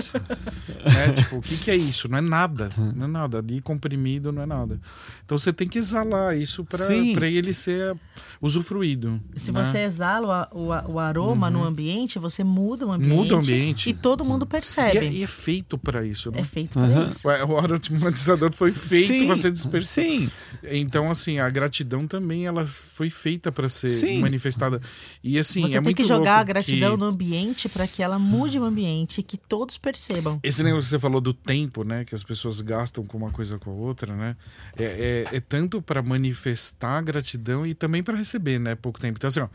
né? 0.86 1.12
Tipo, 1.16 1.38
o 1.38 1.42
que, 1.42 1.58
que 1.58 1.72
é 1.72 1.76
isso? 1.76 2.08
Não 2.08 2.18
é 2.18 2.22
nada. 2.22 2.70
Não 2.96 3.06
é 3.06 3.08
nada. 3.10 3.40
Ali 3.40 3.62
comprimido 3.62 4.32
não 4.32 4.42
é 4.42 4.46
nada. 4.46 4.80
Então 5.26 5.38
você 5.38 5.52
tem 5.52 5.68
que 5.68 5.78
exalar 5.80 6.38
isso 6.38 6.64
para 6.64 7.28
ele 7.28 7.54
ser 7.54 7.96
usufruído. 8.42 9.20
Se 9.36 9.52
né? 9.52 9.64
você 9.64 9.80
exala 9.80 10.48
o, 10.54 10.72
a- 10.72 10.86
o 10.88 11.00
aroma 11.00 11.50
no 11.50 11.64
ambiente, 11.64 12.20
você 12.20 12.44
muda 12.44 12.86
o 12.86 12.92
ambiente. 12.92 13.14
Muda 13.14 13.36
o 13.36 13.38
ambiente. 13.40 13.90
E 13.90 13.94
todo 13.94 14.24
mundo 14.24 14.44
E 14.46 14.48
percebe. 14.48 14.98
é, 15.00 15.12
e 15.12 15.24
é 15.24 15.28
feito 15.28 15.78
para 15.78 16.06
isso, 16.06 16.32
né? 16.32 16.40
É 16.42 16.44
feito 16.44 16.80
para 16.80 16.88
Aham. 16.88 17.08
isso. 17.10 17.28
O 17.28 17.58
aromatizador 17.58 18.52
foi 18.54 18.72
feito 18.72 19.26
para 19.26 19.36
ser 19.36 19.52
dispersado. 19.52 20.08
Sim, 20.08 20.30
Então, 20.64 21.10
assim, 21.10 21.40
a 21.40 21.50
gratidão 21.50 22.08
também 22.08 22.46
ela 22.46 22.66
foi 22.66 23.10
feita 23.10 23.52
para 23.52 23.68
ser 23.70 23.90
Sim. 23.90 24.22
Manifestada. 24.28 24.82
E 25.24 25.38
assim, 25.40 25.62
Você 25.62 25.78
é 25.78 25.82
tem 25.82 25.94
que 25.94 26.04
jogar 26.04 26.40
a 26.40 26.44
gratidão 26.44 26.92
que 26.92 26.98
no 26.98 27.06
ambiente 27.06 27.68
para 27.70 27.88
que 27.88 28.04
ela 28.04 28.20
mude 28.20 28.60
o 28.60 28.64
ambiente 28.64 29.20
e 29.20 29.24
que 29.24 29.38
todos 29.38 29.78
percebam. 29.78 30.40
Esse 30.44 30.64
negócio 30.64 30.84
que 30.84 30.90
você 30.90 31.00
falou 31.00 31.22
do 31.22 31.34
tempo, 31.34 31.84
né? 31.84 32.06
Que 32.06 32.16
as 32.16 32.24
pessoas 32.24 32.62
gastam 32.62 33.04
com 33.04 33.18
uma 33.18 33.32
coisa 33.32 33.58
com 33.58 33.72
a 33.72 33.74
outra, 33.74 34.16
né? 34.16 34.36
É, 34.78 35.26
é, 35.32 35.38
é 35.38 35.40
tanto 35.40 35.82
para 35.82 36.02
manifestar 36.02 36.98
a 36.98 37.02
gratidão 37.02 37.66
e 37.66 37.74
também 37.74 38.04
para 38.04 38.18
receber, 38.18 38.60
né? 38.60 38.76
Pouco 38.76 39.00
tempo. 39.00 39.18
Então, 39.18 39.28
assim, 39.28 39.40
ó. 39.40 39.48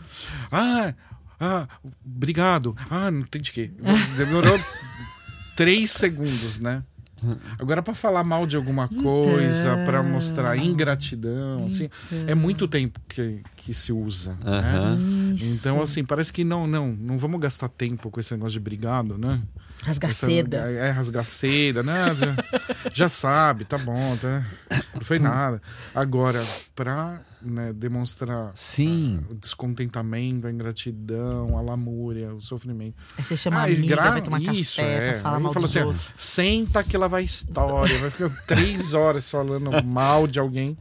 Ah, 0.51 0.95
ah, 1.41 1.69
obrigado. 2.05 2.77
Ah, 2.89 3.11
não 3.11 3.23
tem 3.23 3.41
de 3.41 3.51
quê. 3.51 3.71
Demorou 4.17 4.59
três 5.57 5.91
segundos, 5.91 6.59
né? 6.59 6.85
Agora, 7.59 7.83
para 7.83 7.95
falar 7.95 8.25
mal 8.25 8.47
de 8.47 8.57
alguma 8.57 8.89
coisa, 8.89 9.77
para 9.85 10.03
mostrar 10.03 10.57
ingratidão, 10.57 11.65
assim, 11.65 11.89
é 12.27 12.35
muito 12.35 12.67
tempo 12.69 13.01
que, 13.09 13.43
que 13.57 13.73
se 13.75 13.93
usa. 13.93 14.33
Né? 14.45 15.37
Então, 15.41 15.81
assim, 15.81 16.05
parece 16.05 16.33
que 16.33 16.45
não, 16.45 16.67
não, 16.67 16.89
não 16.89 17.19
vamos 17.19 17.41
gastar 17.41 17.69
tempo 17.69 18.11
com 18.11 18.21
esse 18.21 18.33
negócio 18.35 18.53
de 18.53 18.59
obrigado, 18.59 19.17
né? 19.19 19.41
Rasgar 19.85 20.11
Essa- 20.11 20.27
seda. 20.27 20.57
É, 20.71 20.91
rasgar 20.91 21.25
seda, 21.25 21.83
né? 21.83 22.15
Já, 22.17 22.37
já 22.93 23.09
sabe, 23.09 23.65
tá 23.65 23.77
bom, 23.79 24.17
tá? 24.17 24.45
Não 24.95 25.03
foi 25.03 25.19
nada. 25.19 25.61
Agora, 25.95 26.45
pra 26.75 27.21
né, 27.45 27.73
demonstrar 27.73 28.53
Sim. 28.55 29.25
o 29.31 29.35
descontentamento, 29.35 30.47
a 30.47 30.51
ingratidão, 30.53 31.57
a 31.57 31.61
lamúria, 31.61 32.33
o 32.35 32.41
sofrimento. 32.41 32.95
Aí 33.17 33.25
você 33.25 33.37
chama 33.37 33.59
Ah, 33.59 33.63
a 33.63 33.65
amiga, 33.67 33.97
gra- 33.97 34.11
vai 34.11 34.23
tomar 34.23 34.41
isso, 34.43 34.77
café 34.77 34.93
é. 35.09 35.13
pra 35.13 35.21
falar 35.21 35.37
Aí 35.37 35.43
mal 35.43 35.53
fala 35.53 35.67
dos 35.67 35.77
assim, 35.77 35.89
ó. 35.89 35.95
Senta 36.17 36.83
que 36.85 36.97
lá 36.97 37.09
vai 37.09 37.25
história. 37.25 37.99
Vai 37.99 38.11
ficar 38.11 38.31
três 38.47 38.93
horas 38.93 39.31
falando 39.31 39.71
mal 39.85 40.27
de 40.27 40.39
alguém. 40.39 40.77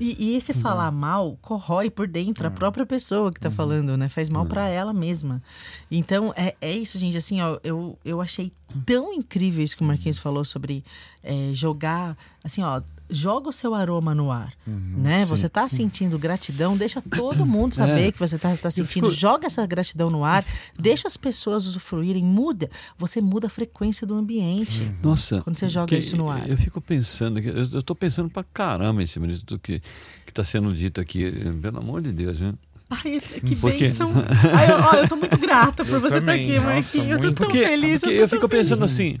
E, 0.00 0.16
e 0.32 0.36
esse 0.36 0.52
falar 0.54 0.90
mal 0.90 1.38
corrói 1.42 1.90
por 1.90 2.06
dentro 2.08 2.46
a 2.46 2.50
própria 2.50 2.86
pessoa 2.86 3.32
que 3.32 3.40
tá 3.40 3.50
falando, 3.50 3.96
né? 3.96 4.08
Faz 4.08 4.28
mal 4.30 4.46
pra 4.46 4.68
ela 4.68 4.92
mesma. 4.92 5.42
Então, 5.90 6.32
é, 6.36 6.54
é 6.60 6.72
isso, 6.76 6.98
gente. 6.98 7.16
Assim, 7.16 7.40
ó, 7.40 7.58
eu, 7.62 7.98
eu 8.04 8.20
achei 8.20 8.52
tão 8.86 9.12
incrível 9.12 9.62
isso 9.62 9.76
que 9.76 9.82
o 9.82 9.86
Marquinhos 9.86 10.18
falou 10.18 10.44
sobre 10.44 10.84
é, 11.22 11.50
jogar. 11.52 12.16
Assim, 12.42 12.62
ó, 12.62 12.80
joga 13.10 13.48
o 13.48 13.52
seu 13.52 13.74
aroma 13.74 14.14
no 14.14 14.30
ar, 14.32 14.52
né? 14.66 15.24
Você 15.26 15.48
tá 15.48 15.68
sentindo 15.68 16.18
gratidão, 16.18 16.76
deixa 16.76 17.02
todo 17.02 17.44
mundo 17.46 17.74
saber 17.74 18.08
É. 18.08 18.12
que 18.12 18.18
você 18.18 18.38
tá, 18.38 18.56
tá 18.56 18.70
sentindo. 18.70 18.88
fico- 18.92 19.10
Joga 19.10 19.46
essa 19.46 19.64
gratidão 19.66 20.08
no 20.10 20.24
ar, 20.24 20.44
deixa 20.78 21.06
as 21.06 21.16
pessoas 21.16 21.66
usufruírem, 21.66 22.24
muda. 22.24 22.70
Você 22.98 23.20
muda 23.20 23.46
a 23.46 23.50
frequência 23.50 24.06
do 24.06 24.14
ambiente. 24.14 24.90
Nossa. 25.02 25.42
Quando 25.42 25.56
você 25.56 25.68
joga 25.68 25.96
isso 25.96 26.16
no 26.16 26.30
ar. 26.30 26.48
Eu 26.48 26.56
fico 26.56 26.80
pensando, 26.80 27.40
que- 27.42 27.48
eu, 27.48 27.66
eu 27.74 27.82
tô 27.82 27.94
pensando 27.94 28.28
pra 28.30 28.42
caramba 28.44 29.02
em 29.02 29.06
cima 29.06 29.26
disso 29.26 29.44
do 29.46 29.58
que, 29.58 29.80
que 30.26 30.32
tá 30.32 30.44
sendo 30.44 30.74
dito 30.74 31.00
aqui. 31.00 31.30
Pelo 31.60 31.78
amor 31.78 32.00
de 32.02 32.10
Deus, 32.12 32.40
né? 32.40 32.54
Ai, 32.90 33.20
que 33.20 33.54
Porque- 33.56 33.78
bênção. 33.80 34.08
Ai, 34.54 34.70
eu, 34.70 34.76
ó, 34.76 34.94
eu 35.02 35.08
tô 35.08 35.16
muito 35.16 35.36
grata 35.38 35.84
por 35.84 35.94
Eu 35.94 36.00
você 36.00 36.18
estar 36.18 36.32
aqui, 36.32 36.54
nossa, 36.54 36.66
Marquinhos. 36.70 37.08
Eu 37.08 37.18
tô 37.18 37.32
tão 37.32 37.46
Porque, 37.46 37.66
feliz. 37.66 38.00
porque 38.00 38.14
eu, 38.16 38.20
eu 38.22 38.28
fico 38.28 38.48
tão 38.48 38.58
pensando 38.58 38.84
assim, 38.84 39.18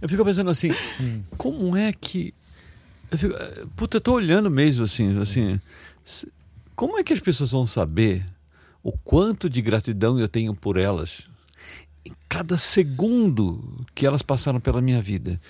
eu 0.00 0.08
fico 0.08 0.24
pensando 0.24 0.50
assim, 0.50 0.70
como 1.36 1.76
é 1.76 1.92
que. 1.92 2.34
Eu 3.12 3.18
fico, 3.18 3.34
eh, 3.34 3.64
puta, 3.76 3.98
eu 3.98 4.00
tô 4.00 4.14
olhando 4.14 4.50
mesmo 4.50 4.84
assim, 4.84 5.16
assim. 5.20 5.60
Como 6.74 6.98
é 6.98 7.04
que 7.04 7.12
as 7.12 7.20
pessoas 7.20 7.50
vão 7.52 7.66
saber 7.66 8.24
o 8.82 8.90
quanto 8.92 9.48
de 9.48 9.60
gratidão 9.62 10.18
eu 10.18 10.26
tenho 10.26 10.54
por 10.54 10.76
elas 10.76 11.22
em 12.04 12.12
cada 12.28 12.56
segundo 12.56 13.84
que 13.94 14.04
elas 14.06 14.22
passaram 14.22 14.58
pela 14.58 14.80
minha 14.80 15.00
vida? 15.02 15.40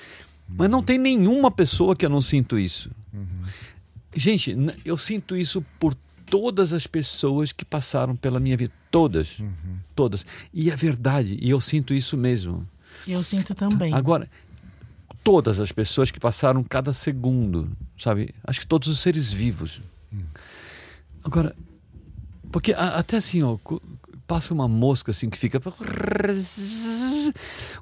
Mas 0.48 0.68
não 0.68 0.83
tem 0.83 0.98
nenhuma 0.98 1.51
pessoa 1.51 1.96
que 1.96 2.05
eu 2.05 2.11
não 2.11 2.20
sinto 2.20 2.59
isso. 2.59 2.90
Gente, 4.14 4.53
n- 4.53 4.75
eu 4.85 4.98
sinto 4.98 5.35
isso 5.37 5.64
por 5.81 5.94
todas 6.27 6.72
as 6.75 6.87
pessoas 6.87 7.53
que 7.53 7.64
passaram 7.64 8.14
pela 8.16 8.38
minha 8.38 8.57
vida. 8.57 8.72
Todas. 8.90 9.38
Todas. 9.94 10.27
E 10.53 10.70
é 10.70 10.77
verdade, 10.77 11.38
e 11.40 11.48
eu 11.48 11.61
sinto 11.61 11.94
isso 11.94 12.16
mesmo. 12.16 12.66
Eu 13.09 13.25
sinto 13.25 13.55
também. 13.55 13.94
Agora, 13.94 14.29
todas 15.25 15.61
as 15.61 15.71
pessoas 15.73 16.11
que 16.11 16.19
passaram 16.21 16.63
cada 16.65 16.93
segundo, 16.93 17.71
sabe? 17.99 18.35
Acho 18.45 18.61
que 18.61 18.67
todos 18.67 18.89
os 18.89 18.99
seres 19.01 19.33
vivos. 19.33 19.81
Agora, 21.25 21.55
porque 22.51 22.73
a- 22.73 22.99
até 22.99 23.17
assim, 23.19 23.43
ó, 23.43 23.57
passa 24.27 24.53
uma 24.55 24.67
mosca 24.69 25.11
assim 25.11 25.29
que 25.31 25.39
fica 25.39 25.61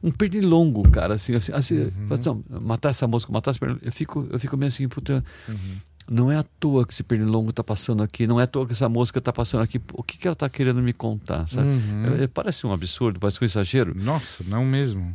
um 0.03 0.11
pernilongo, 0.11 0.89
cara, 0.91 1.15
assim, 1.15 1.35
assim, 1.35 1.53
assim 1.53 1.91
fala, 2.09 2.21
não, 2.49 2.61
matar 2.61 2.91
essa 2.91 3.07
mosca, 3.07 3.33
matar 3.33 3.51
esse 3.51 3.61
pernilongo, 3.61 3.85
eu 3.87 3.93
fico, 3.93 4.27
eu 4.31 4.39
fico 4.41 4.57
meio 4.57 4.69
assim, 4.69 4.89
puta, 4.89 5.25
não 6.09 6.31
é 6.31 6.37
à 6.37 6.43
toa 6.43 6.87
que 6.87 6.93
esse 6.93 7.03
pernilongo 7.03 7.53
tá 7.53 7.63
passando 7.63 8.03
aqui, 8.03 8.27
não 8.27 8.41
é 8.41 8.45
à 8.45 8.47
toa 8.47 8.67
que 8.67 8.73
essa 8.73 8.89
mosca 8.89 9.21
tá 9.21 9.33
passando 9.33 9.63
aqui, 9.63 9.81
o 9.93 10.03
que 10.03 10.19
que 10.19 10.27
ela 10.27 10.35
tá 10.37 10.49
querendo 10.49 10.83
me 10.83 10.93
contar, 10.93 11.49
sabe? 11.49 11.69
Uhum. 11.69 12.23
É, 12.23 12.27
parece 12.27 12.67
um 12.67 12.73
absurdo, 12.73 13.19
parece 13.21 13.39
um 13.41 13.45
exagero, 13.45 13.95
Nossa, 13.97 14.43
não 14.45 14.65
mesmo. 14.65 15.15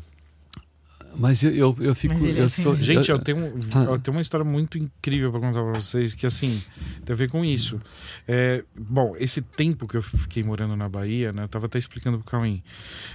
Mas 1.17 1.43
eu, 1.43 1.51
eu, 1.51 1.75
eu 1.79 1.95
fico. 1.95 2.13
Mas 2.13 2.23
ele 2.23 2.39
é 2.39 2.41
eu 2.41 2.45
assim 2.45 2.63
fico-. 2.63 2.75
Gente, 2.75 3.09
eu 3.09 3.19
tenho, 3.19 3.39
eu 3.39 3.99
tenho 3.99 4.15
uma 4.15 4.21
história 4.21 4.43
muito 4.43 4.77
incrível 4.77 5.31
para 5.31 5.39
contar 5.39 5.63
para 5.63 5.73
vocês, 5.73 6.13
que 6.13 6.25
assim, 6.25 6.61
tem 7.03 7.13
a 7.13 7.17
ver 7.17 7.29
com 7.29 7.43
isso. 7.43 7.79
É, 8.27 8.63
bom, 8.77 9.15
esse 9.17 9.41
tempo 9.41 9.87
que 9.87 9.97
eu 9.97 10.01
fiquei 10.01 10.43
morando 10.43 10.75
na 10.75 10.87
Bahia, 10.89 11.31
né, 11.31 11.43
eu 11.43 11.47
tava 11.47 11.65
até 11.65 11.77
explicando 11.77 12.17
pro 12.19 12.27
Cauim. 12.27 12.61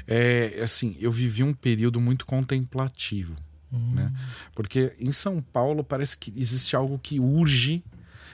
É, 0.06 0.60
assim, 0.62 0.96
eu 1.00 1.10
vivi 1.10 1.42
um 1.42 1.52
período 1.52 2.00
muito 2.00 2.26
contemplativo, 2.26 3.34
né? 3.70 4.12
Porque 4.54 4.92
em 4.98 5.12
São 5.12 5.40
Paulo 5.40 5.84
parece 5.84 6.16
que 6.16 6.32
existe 6.36 6.74
algo 6.74 6.98
que 6.98 7.20
urge 7.20 7.82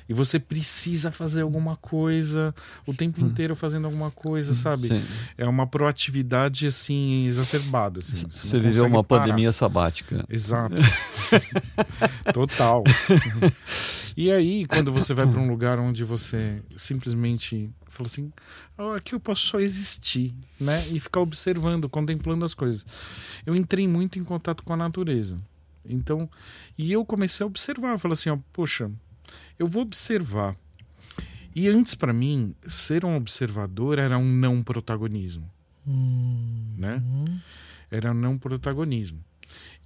e 0.08 0.14
você 0.14 0.38
precisa 0.38 1.10
fazer 1.10 1.42
alguma 1.42 1.76
coisa 1.76 2.54
o 2.86 2.94
tempo 2.94 3.20
inteiro 3.20 3.56
fazendo 3.56 3.86
alguma 3.86 4.10
coisa, 4.10 4.54
sabe? 4.54 4.88
Sim. 4.88 5.02
É 5.36 5.46
uma 5.46 5.66
proatividade 5.66 6.66
assim 6.66 7.26
exacerbada, 7.26 8.00
assim. 8.00 8.16
Você 8.30 8.56
não 8.56 8.62
viveu 8.64 8.86
uma 8.86 9.02
parar. 9.02 9.22
pandemia 9.24 9.52
sabática. 9.52 10.24
Exato. 10.28 10.76
Total. 12.32 12.84
e 14.16 14.30
aí, 14.30 14.66
quando 14.66 14.92
você 14.92 15.12
vai 15.12 15.26
para 15.26 15.40
um 15.40 15.48
lugar 15.48 15.78
onde 15.78 16.04
você 16.04 16.62
simplesmente 16.76 17.70
fala 17.88 18.06
assim, 18.06 18.32
"Ah, 18.76 18.96
aqui 18.96 19.14
eu 19.14 19.20
posso 19.20 19.46
só 19.46 19.60
existir, 19.60 20.34
né? 20.60 20.86
E 20.90 21.00
ficar 21.00 21.20
observando, 21.20 21.88
contemplando 21.88 22.44
as 22.44 22.54
coisas. 22.54 22.86
Eu 23.44 23.56
entrei 23.56 23.88
muito 23.88 24.18
em 24.18 24.24
contato 24.24 24.62
com 24.62 24.72
a 24.72 24.76
natureza. 24.76 25.36
Então, 25.88 26.28
e 26.76 26.92
eu 26.92 27.04
comecei 27.04 27.44
a 27.44 27.46
observar, 27.46 27.98
falei 27.98 28.14
assim, 28.14 28.28
ó, 28.30 28.38
poxa, 28.52 28.90
eu 29.58 29.66
vou 29.66 29.82
observar. 29.82 30.56
E 31.54 31.68
antes 31.68 31.94
para 31.94 32.12
mim, 32.12 32.54
ser 32.66 33.04
um 33.04 33.16
observador 33.16 33.98
era 33.98 34.18
um 34.18 34.30
não 34.30 34.62
protagonismo, 34.62 35.50
né? 36.76 37.02
Era 37.90 38.10
um 38.10 38.14
não 38.14 38.36
protagonismo. 38.36 39.18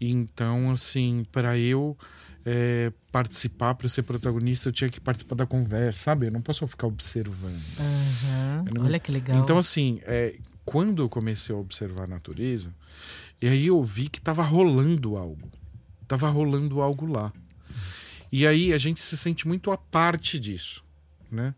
Então, 0.00 0.70
assim, 0.70 1.24
para 1.30 1.56
eu 1.58 1.96
é, 2.44 2.90
participar, 3.12 3.74
para 3.74 3.88
ser 3.88 4.02
protagonista, 4.02 4.68
eu 4.68 4.72
tinha 4.72 4.88
que 4.90 4.98
participar 5.00 5.36
da 5.36 5.46
conversa, 5.46 6.04
sabe? 6.04 6.26
Eu 6.26 6.32
não 6.32 6.40
posso 6.40 6.66
ficar 6.66 6.86
observando. 6.86 7.60
Eu 8.66 8.74
não- 8.74 8.84
Olha 8.86 8.98
que 8.98 9.12
legal. 9.12 9.38
Então, 9.42 9.58
assim, 9.58 10.00
é, 10.04 10.34
quando 10.64 11.02
eu 11.02 11.08
comecei 11.08 11.54
a 11.54 11.58
observar 11.58 12.04
a 12.04 12.06
natureza, 12.06 12.74
e 13.40 13.46
aí 13.46 13.66
eu 13.66 13.84
vi 13.84 14.08
que 14.08 14.20
tava 14.20 14.42
rolando 14.42 15.16
algo. 15.18 15.48
Tava 16.08 16.28
rolando 16.30 16.80
algo 16.80 17.06
lá. 17.06 17.30
E 18.32 18.46
aí 18.46 18.72
a 18.72 18.78
gente 18.78 19.00
se 19.00 19.16
sente 19.16 19.46
muito 19.46 19.70
à 19.70 19.76
parte 19.76 20.38
disso, 20.38 20.84
né? 21.30 21.54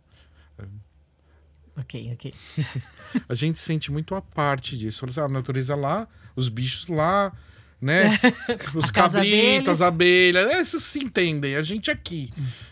Ok, 1.76 2.12
ok. 2.12 2.34
A 3.28 3.34
gente 3.34 3.58
se 3.58 3.64
sente 3.64 3.90
muito 3.90 4.14
à 4.14 4.20
parte 4.20 4.76
disso. 4.76 5.00
Fala 5.00 5.10
assim, 5.10 5.20
ah, 5.20 5.24
a 5.24 5.28
natureza 5.28 5.74
lá, 5.74 6.06
os 6.36 6.48
bichos 6.48 6.88
lá, 6.88 7.32
né? 7.80 8.12
Os 8.74 8.90
A 8.90 8.92
cabritos, 8.92 9.68
as 9.68 9.80
abelhas, 9.80 10.52
é, 10.52 10.60
esses 10.60 10.84
se 10.84 11.00
entendem, 11.00 11.56
a 11.56 11.62
gente 11.62 11.90
aqui, 11.90 12.30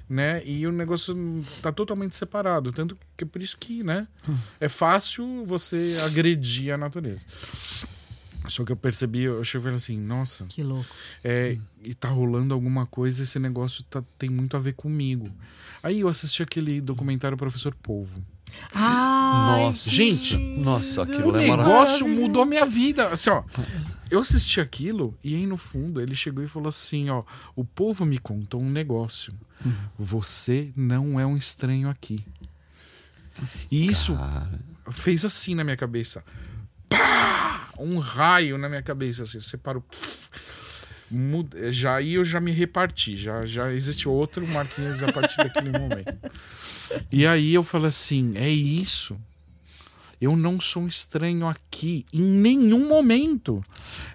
né? 0.08 0.40
E 0.46 0.64
o 0.68 0.70
negócio 0.70 1.16
tá 1.60 1.72
totalmente 1.72 2.14
separado, 2.14 2.70
tanto 2.70 2.96
que 3.16 3.24
é 3.24 3.26
por 3.26 3.42
isso 3.42 3.58
que, 3.58 3.82
né? 3.82 4.06
É 4.60 4.68
fácil 4.68 5.44
você 5.44 5.98
agredir 6.04 6.72
a 6.72 6.78
natureza. 6.78 7.26
Só 8.50 8.64
que 8.64 8.72
eu 8.72 8.76
percebi, 8.76 9.22
eu 9.22 9.42
cheguei 9.44 9.72
assim, 9.72 9.98
nossa, 9.98 10.44
Que 10.46 10.62
louco. 10.62 10.88
é, 11.24 11.56
e 11.82 11.94
tá 11.94 12.08
rolando 12.08 12.52
alguma 12.52 12.84
coisa, 12.86 13.22
esse 13.22 13.38
negócio 13.38 13.82
tá, 13.84 14.02
tem 14.18 14.28
muito 14.28 14.56
a 14.56 14.60
ver 14.60 14.74
comigo. 14.74 15.30
Aí 15.82 16.00
eu 16.00 16.08
assisti 16.08 16.42
aquele 16.42 16.80
documentário 16.80 17.36
Professor 17.36 17.74
Polvo. 17.74 18.22
Ai, 18.74 19.62
Nossa. 19.66 19.88
Gente, 19.88 20.36
nossa, 20.36 21.02
aquilo 21.04 21.32
O 21.32 21.36
é 21.36 21.46
negócio 21.46 22.08
mudou 22.08 22.42
a 22.42 22.46
minha 22.46 22.66
vida. 22.66 23.08
Assim, 23.08 23.30
ó, 23.30 23.44
eu 24.10 24.20
assisti 24.20 24.60
aquilo 24.60 25.16
e 25.22 25.36
aí 25.36 25.46
no 25.46 25.56
fundo 25.56 26.00
ele 26.00 26.16
chegou 26.16 26.42
e 26.42 26.48
falou 26.48 26.68
assim, 26.68 27.08
ó, 27.10 27.22
o 27.54 27.64
povo 27.64 28.04
me 28.04 28.18
contou 28.18 28.60
um 28.60 28.68
negócio. 28.68 29.32
Você 29.98 30.72
não 30.74 31.20
é 31.20 31.24
um 31.24 31.36
estranho 31.36 31.88
aqui. 31.88 32.24
E 33.70 33.86
isso 33.86 34.16
Cara, 34.16 34.60
fez 34.90 35.24
assim 35.24 35.54
na 35.54 35.62
minha 35.62 35.76
cabeça. 35.76 36.24
Pá! 36.90 37.68
Um 37.78 37.98
raio 37.98 38.58
na 38.58 38.68
minha 38.68 38.82
cabeça, 38.82 39.22
assim, 39.22 39.40
separou. 39.40 39.82
Muda- 41.10 41.72
Já 41.72 41.96
aí 41.96 42.14
eu 42.14 42.24
já 42.24 42.38
me 42.40 42.52
reparti, 42.52 43.16
já, 43.16 43.44
já 43.46 43.72
existe 43.72 44.08
outro 44.08 44.46
Marquinhos 44.46 45.02
a 45.02 45.10
partir 45.10 45.36
daquele 45.38 45.70
momento. 45.76 46.16
E 47.10 47.26
aí 47.26 47.54
eu 47.54 47.62
falei 47.64 47.88
assim: 47.88 48.32
é 48.36 48.48
isso. 48.48 49.18
Eu 50.20 50.36
não 50.36 50.60
sou 50.60 50.82
um 50.82 50.86
estranho 50.86 51.46
aqui 51.46 52.04
em 52.12 52.20
nenhum 52.20 52.86
momento. 52.86 53.64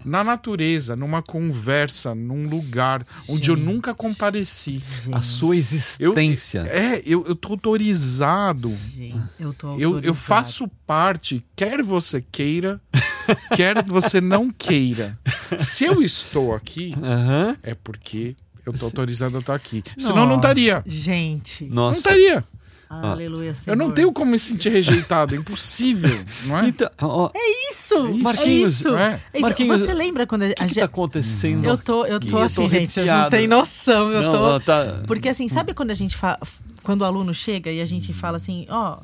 Na 0.04 0.24
natureza, 0.24 0.96
numa 0.96 1.24
conversa, 1.24 2.14
num 2.14 2.48
lugar 2.48 3.06
onde 3.28 3.50
eu 3.50 3.56
nunca 3.56 3.94
compareci. 3.96 4.84
a 5.12 5.22
sua 5.24 5.56
existência. 5.58 6.60
É, 6.68 7.02
eu, 7.06 7.26
eu 7.26 7.36
tô 7.36 7.54
autorizado 7.54 8.70
Gente, 8.94 9.18
eu 9.40 9.54
tô 9.54 9.74
eu, 9.74 9.80
eu 9.80 9.88
autorizada. 9.96 10.14
faço 10.16 10.68
parte, 10.86 11.44
quer 11.56 11.82
você 11.82 12.22
queira, 12.22 12.80
quer 13.56 13.84
você 13.84 14.22
não 14.22 14.52
queira. 14.52 15.18
Se 15.58 15.86
eu 15.86 16.04
estou 16.04 16.54
aqui, 16.54 16.94
Aham. 17.02 17.58
é 17.64 17.74
porque 17.74 18.36
eu 18.64 18.74
tô 18.74 18.86
autorizado 18.86 19.38
a 19.38 19.40
estar 19.40 19.56
aqui. 19.56 19.84
Senão 19.98 20.18
não 20.28 20.36
Nossa, 20.36 20.38
estaria. 20.38 20.84
Gente. 20.86 21.66
Não 21.66 21.90
Nossa. 21.90 22.00
Estaria. 22.86 23.12
Aleluia, 23.12 23.54
Senhor. 23.54 23.76
Eu 23.76 23.78
não 23.78 23.92
tenho 23.92 24.12
como 24.12 24.32
me 24.32 24.40
sentir 24.40 24.70
rejeitado, 24.70 25.36
é 25.36 25.38
impossível, 25.38 26.24
não 26.46 26.58
é? 26.58 26.68
Então, 26.76 26.90
ó, 27.02 27.30
Isso! 27.36 27.96
É 28.08 28.12
isso. 28.12 28.24
Marquinhos, 28.24 28.86
é 28.86 28.90
isso. 28.90 28.98
é. 28.98 29.22
É 29.34 29.38
isso. 29.38 29.42
Marquinhos, 29.42 29.82
Você 29.82 29.94
lembra 29.94 30.26
quando 30.26 30.44
a, 30.44 30.46
o 30.46 30.50
que, 30.50 30.54
a 30.54 30.56
que 30.56 30.68
gente... 30.70 30.80
tá 30.80 30.86
acontecendo? 30.86 31.66
Eu 31.66 31.78
tô, 31.78 32.06
eu 32.06 32.18
aqui? 32.18 32.28
tô 32.28 32.38
assim, 32.38 32.68
gente, 32.70 32.92
vocês 32.92 33.08
não 33.08 33.30
têm 33.30 33.48
noção. 33.48 34.12
Eu 34.12 34.22
não, 34.22 34.32
tô... 34.32 34.52
não, 34.52 34.60
tá... 34.60 35.02
Porque 35.08 35.30
assim, 35.30 35.48
sabe 35.48 35.74
quando 35.74 35.92
a 35.92 35.96
gente 35.96 36.16
fala. 36.16 36.40
Quando 36.84 37.02
o 37.02 37.06
aluno 37.06 37.34
chega 37.34 37.72
e 37.72 37.82
a 37.82 37.86
gente 37.86 38.14
fala 38.14 38.38
assim, 38.38 38.66
ó. 38.70 38.98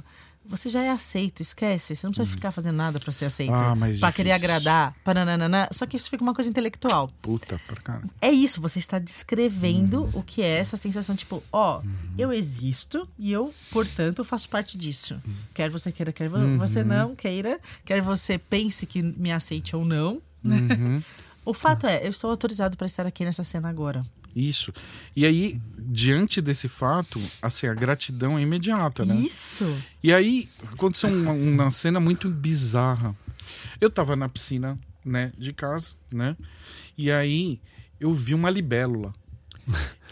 Você 0.52 0.70
já 0.70 0.82
é 0.84 0.90
aceito, 0.92 1.42
esquece. 1.42 1.96
Você 1.96 2.06
não 2.06 2.12
precisa 2.14 2.30
ficar 2.36 2.52
fazendo 2.52 2.76
nada 2.76 3.00
pra 3.00 3.12
ser 3.12 3.26
aceito. 3.26 3.52
Ah, 3.54 3.74
mas 3.76 4.00
pra 4.00 4.12
querer 4.12 4.32
agradar. 4.34 4.94
Paranana. 5.04 5.68
Só 5.72 5.86
que 5.88 5.96
isso 5.98 6.10
fica 6.10 6.22
uma 6.22 6.36
coisa 6.36 6.50
intelectual. 6.50 7.10
Puta, 7.22 7.60
pra 7.66 7.78
cá. 7.82 8.02
É 8.22 8.30
isso, 8.30 8.62
você 8.62 8.78
está 8.78 9.00
descrevendo 9.00 10.10
o 10.14 10.22
que 10.22 10.42
é 10.42 10.58
essa 10.60 10.76
sensação, 10.78 11.16
tipo, 11.16 11.42
ó, 11.52 11.82
eu 12.18 12.32
existo 12.34 13.08
e 13.18 13.32
eu, 13.32 13.54
portanto, 13.72 14.24
faço 14.24 14.50
parte 14.50 14.78
disso. 14.78 15.20
Quer 15.54 15.70
você 15.70 15.92
queira, 15.92 16.12
quer 16.12 16.28
vo- 16.30 16.58
você 16.58 16.84
não 16.84 17.16
queira, 17.16 17.60
quer 17.86 18.02
você 18.02 18.38
pense 18.38 18.86
que 18.86 19.02
me 19.02 19.32
aceite 19.32 19.76
ou 19.76 19.86
não. 19.86 20.22
Uhum. 20.46 21.02
O 21.44 21.56
fato 21.56 21.88
é, 21.88 22.06
eu 22.06 22.10
estou 22.12 22.30
autorizado 22.30 22.78
para 22.78 22.86
estar 22.86 23.08
aqui 23.08 23.26
nessa 23.26 23.44
cena 23.44 23.68
agora. 23.68 24.06
Isso. 24.36 24.74
E 25.16 25.26
aí, 25.26 25.60
diante 25.78 26.42
desse 26.42 26.68
fato, 26.68 27.22
assim, 27.42 27.68
a 27.68 27.74
gratidão 27.74 28.38
é 28.38 28.42
imediata, 28.42 29.06
né? 29.06 29.16
Isso. 29.16 29.66
E 30.04 30.14
aí, 30.14 30.50
aconteceu 30.72 31.10
uma, 31.10 31.32
uma 31.32 31.72
cena 31.72 32.00
muito 32.00 32.30
bizarra. 32.30 33.16
Eu 33.80 33.90
tava 33.90 34.16
na 34.16 34.30
piscina, 34.30 34.78
né, 35.04 35.32
de 35.38 35.52
casa, 35.54 35.92
né? 36.12 36.36
E 36.98 37.12
aí, 37.12 37.60
eu 38.00 38.14
vi 38.14 38.34
uma 38.34 38.50
libélula. 38.50 39.14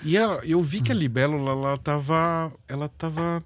E 0.03 0.15
eu 0.15 0.61
vi 0.61 0.81
que 0.81 0.91
a 0.91 0.95
libélula, 0.95 1.51
ela 1.51 1.77
tava... 1.77 2.51
Ela 2.67 2.89
tava... 2.89 3.43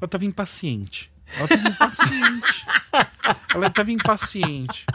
Ela 0.00 0.08
tava 0.08 0.24
impaciente. 0.24 1.12
Ela 1.36 1.48
tava 1.48 1.68
impaciente. 1.68 2.66
ela 3.54 3.70
tava 3.70 3.92
impaciente. 3.92 4.86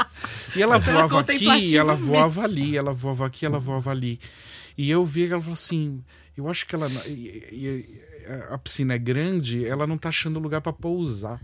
E 0.56 0.62
ela 0.62 0.78
voava 0.78 1.20
aqui, 1.22 1.78
ela 1.78 1.96
voava 1.96 2.43
ali, 2.43 2.78
ela 2.78 2.93
voava 2.93 3.26
aqui, 3.26 3.46
ela 3.46 3.60
voava 3.60 3.91
ali. 3.91 4.20
E 4.78 4.90
eu 4.90 5.04
vi 5.04 5.26
que 5.28 5.34
ela 5.34 5.42
falou 5.42 5.54
assim, 5.56 6.04
eu 6.36 6.48
acho 6.50 6.66
que 6.68 6.76
ela 6.76 6.88
e- 7.08 7.44
e- 7.52 8.02
a 8.52 8.58
piscina 8.58 8.94
é 8.94 8.98
grande, 8.98 9.66
ela 9.66 9.88
não 9.88 9.98
tá 9.98 10.10
achando 10.10 10.38
lugar 10.40 10.62
para 10.62 10.74
pousar. 10.74 11.42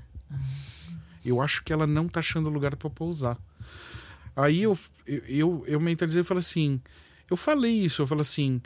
Eu 1.25 1.41
acho 1.41 1.63
que 1.63 1.71
ela 1.71 1.87
não 1.87 2.07
tá 2.07 2.19
achando 2.19 2.49
lugar 2.49 2.75
para 2.75 2.89
pousar. 2.89 3.37
Aí 4.35 4.61
eu, 4.63 4.77
eu, 5.07 5.21
eu, 5.27 5.63
eu 5.67 5.79
mentalizei 5.79 6.21
e 6.21 6.25
falei 6.25 6.39
assim, 6.41 6.81
eu 7.29 7.37
falei 7.37 7.71
isso, 7.85 8.01
eu 8.01 8.07
falei 8.07 8.21
assim, 8.21 8.61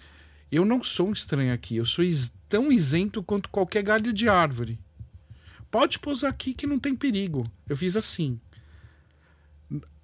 eu 0.51 0.65
não 0.65 0.83
sou 0.83 1.09
um 1.09 1.13
estranho 1.13 1.53
aqui, 1.53 1.75
eu 1.77 1.85
sou 1.85 2.03
tão 2.49 2.71
isento 2.71 3.21
quanto 3.21 3.49
qualquer 3.49 3.83
galho 3.83 4.11
de 4.11 4.27
árvore. 4.27 4.79
Pode 5.69 5.99
pousar 5.99 6.29
aqui 6.29 6.53
que 6.53 6.65
não 6.65 6.79
tem 6.79 6.95
perigo. 6.95 7.45
Eu 7.67 7.75
fiz 7.77 7.95
assim. 7.97 8.39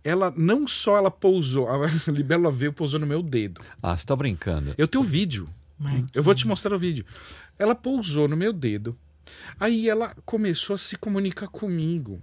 Ela 0.03 0.33
não 0.35 0.67
só 0.67 0.97
ela 0.97 1.09
pousou, 1.09 1.69
a 1.69 1.87
libélula 2.11 2.51
veio 2.51 2.71
e 2.71 2.73
pousou 2.73 2.99
no 2.99 3.07
meu 3.07 3.23
dedo. 3.23 3.61
Ah, 3.81 3.97
você 3.97 4.05
tá 4.05 4.15
brincando. 4.15 4.73
Eu 4.77 4.87
tenho 4.87 5.03
vídeo. 5.03 5.47
Eu 6.13 6.23
vou 6.23 6.33
te 6.33 6.47
mostrar 6.47 6.75
o 6.75 6.79
vídeo. 6.79 7.05
Ela 7.57 7.75
pousou 7.75 8.27
no 8.27 8.37
meu 8.37 8.53
dedo. 8.53 8.97
Aí 9.59 9.89
ela 9.89 10.15
começou 10.25 10.73
a 10.73 10.77
se 10.77 10.97
comunicar 10.97 11.47
comigo. 11.47 12.21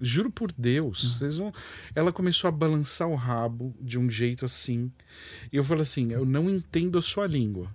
Juro 0.00 0.30
por 0.30 0.52
Deus. 0.52 1.18
Vocês 1.18 1.38
vão... 1.38 1.52
Ela 1.94 2.12
começou 2.12 2.48
a 2.48 2.52
balançar 2.52 3.08
o 3.08 3.14
rabo 3.14 3.74
de 3.80 3.98
um 3.98 4.10
jeito 4.10 4.44
assim. 4.44 4.90
E 5.52 5.56
eu 5.56 5.64
falei 5.64 5.82
assim: 5.82 6.12
Eu 6.12 6.24
não 6.24 6.50
entendo 6.50 6.98
a 6.98 7.02
sua 7.02 7.26
língua. 7.26 7.70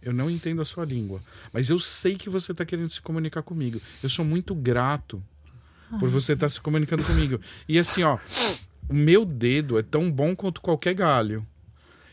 Eu 0.00 0.12
não 0.12 0.30
entendo 0.30 0.62
a 0.62 0.64
sua 0.64 0.84
língua. 0.84 1.20
Mas 1.52 1.68
eu 1.68 1.78
sei 1.78 2.14
que 2.16 2.30
você 2.30 2.52
está 2.52 2.64
querendo 2.64 2.88
se 2.88 3.00
comunicar 3.00 3.42
comigo. 3.42 3.80
Eu 4.02 4.08
sou 4.08 4.24
muito 4.24 4.54
grato 4.54 5.22
por 5.98 6.08
você 6.08 6.34
estar 6.34 6.48
se 6.48 6.60
comunicando 6.60 7.02
comigo. 7.04 7.40
E 7.68 7.78
assim, 7.78 8.02
ó. 8.02 8.18
O 8.88 8.94
meu 8.94 9.24
dedo 9.24 9.78
é 9.78 9.82
tão 9.82 10.10
bom 10.10 10.34
quanto 10.34 10.60
qualquer 10.60 10.94
galho. 10.94 11.46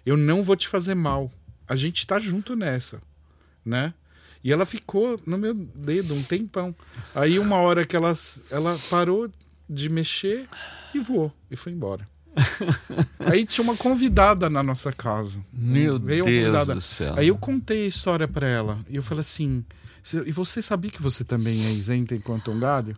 Eu 0.06 0.18
não 0.18 0.44
vou 0.44 0.56
te 0.56 0.68
fazer 0.68 0.94
mal. 0.96 1.32
A 1.68 1.76
gente 1.76 2.06
tá 2.06 2.20
junto 2.20 2.56
nessa, 2.56 3.02
né? 3.64 3.94
E 4.44 4.52
ela 4.54 4.66
ficou 4.66 5.20
no 5.26 5.38
meu 5.38 5.54
dedo 5.56 6.14
um 6.14 6.22
tempão. 6.22 6.76
Aí 7.16 7.40
uma 7.40 7.56
hora 7.58 7.84
que 7.86 7.96
ela, 7.96 8.16
ela 8.52 8.78
parou 8.90 9.30
de 9.68 9.90
mexer 9.90 10.48
e 10.94 11.00
voou 11.00 11.34
e 11.50 11.56
foi 11.56 11.72
embora. 11.72 12.08
Aí 13.20 13.46
tinha 13.46 13.64
uma 13.64 13.76
convidada 13.76 14.50
na 14.50 14.62
nossa 14.62 14.92
casa. 14.92 15.44
Meu 15.52 15.98
Veio 15.98 16.26
Deus 16.26 16.40
convidada. 16.46 16.76
do 16.76 16.82
céu. 16.82 17.14
Aí 17.18 17.30
eu 17.30 17.38
contei 17.38 17.86
a 17.86 17.88
história 17.88 18.28
pra 18.28 18.48
ela. 18.48 18.78
E 18.90 18.96
eu 18.98 19.02
falei 19.02 19.22
assim: 19.22 19.66
"Cê- 20.04 20.22
E 20.26 20.32
você 20.32 20.62
sabia 20.62 20.92
que 20.92 21.02
você 21.02 21.24
também 21.24 21.66
é 21.66 21.72
isenta 21.72 22.14
enquanto 22.14 22.52
um 22.52 22.60
galho? 22.60 22.96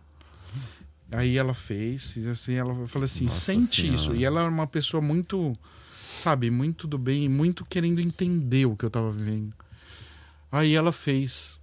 Aí 1.10 1.38
ela 1.38 1.54
fez, 1.54 2.16
e 2.16 2.28
assim, 2.28 2.54
ela 2.54 2.74
falou 2.86 3.04
assim: 3.06 3.24
Nossa 3.24 3.38
sente 3.52 3.80
Senhora. 3.82 3.94
isso. 3.94 4.14
E 4.14 4.24
ela 4.24 4.42
era 4.42 4.50
uma 4.50 4.66
pessoa 4.66 5.00
muito, 5.00 5.54
sabe, 6.14 6.50
muito 6.50 6.86
do 6.86 6.98
bem, 6.98 7.28
muito 7.28 7.64
querendo 7.64 8.00
entender 8.00 8.66
o 8.66 8.76
que 8.76 8.84
eu 8.84 8.90
tava 8.90 9.10
vivendo. 9.10 9.52
Aí 10.52 10.74
ela 10.74 10.92
fez 10.92 11.58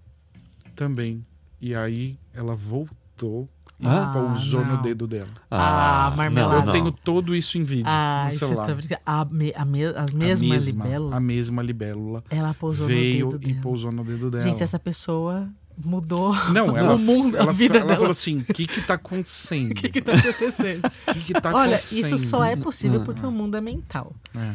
também. 0.75 1.25
E 1.61 1.73
aí 1.75 2.17
ela 2.33 2.55
voltou 2.55 3.47
e 3.79 3.85
Ah, 3.87 4.09
pousou 4.13 4.63
no 4.65 4.75
não. 4.75 4.81
dedo 4.81 5.05
dela. 5.05 5.29
Ah, 5.51 6.11
marmelada. 6.15 6.67
Eu 6.69 6.71
tenho 6.71 6.91
todo 6.91 7.35
isso 7.35 7.57
em 7.57 7.63
vídeo 7.63 7.85
Ah, 7.87 8.25
no 8.25 8.31
celular. 8.37 8.65
tá 8.67 8.73
brincando. 8.73 9.01
A, 9.05 9.25
me- 9.25 9.53
a, 9.55 9.65
me- 9.65 9.85
a 9.85 10.05
mesma, 10.13 10.45
a 10.45 10.47
mesma 10.47 10.57
libélula, 10.57 11.15
A 11.15 11.19
mesma 11.19 11.61
libélula 11.63 12.23
ela 12.29 12.53
pousou 12.53 12.87
veio 12.87 13.25
no 13.25 13.31
dedo 13.33 13.43
e 13.43 13.51
dela. 13.51 13.61
pousou 13.61 13.91
no 13.91 14.03
dedo 14.03 14.31
dela. 14.31 14.43
Gente, 14.43 14.63
essa 14.63 14.79
pessoa 14.79 15.47
mudou 15.83 16.33
Não, 16.51 16.75
ela, 16.77 16.95
o 16.95 16.99
mundo, 16.99 17.35
ela, 17.37 17.49
a 17.49 17.53
vida 17.53 17.77
ela 17.77 17.85
dela. 17.85 17.97
falou 17.97 18.11
assim: 18.11 18.39
o 18.39 18.45
que 18.53 18.65
que 18.67 18.81
tá 18.81 18.93
acontecendo? 18.95 19.71
O 19.73 19.75
que 19.75 19.89
que 19.89 20.01
tá 20.01 20.13
acontecendo? 20.13 20.85
O 21.07 21.13
que 21.13 21.19
que 21.21 21.33
tá 21.33 21.51
Olha, 21.53 21.75
acontecendo? 21.77 22.15
isso 22.15 22.17
só 22.17 22.43
é 22.43 22.55
possível 22.55 23.03
porque 23.03 23.25
o 23.25 23.31
mundo 23.31 23.57
é 23.57 23.61
mental. 23.61 24.13
É. 24.35 24.53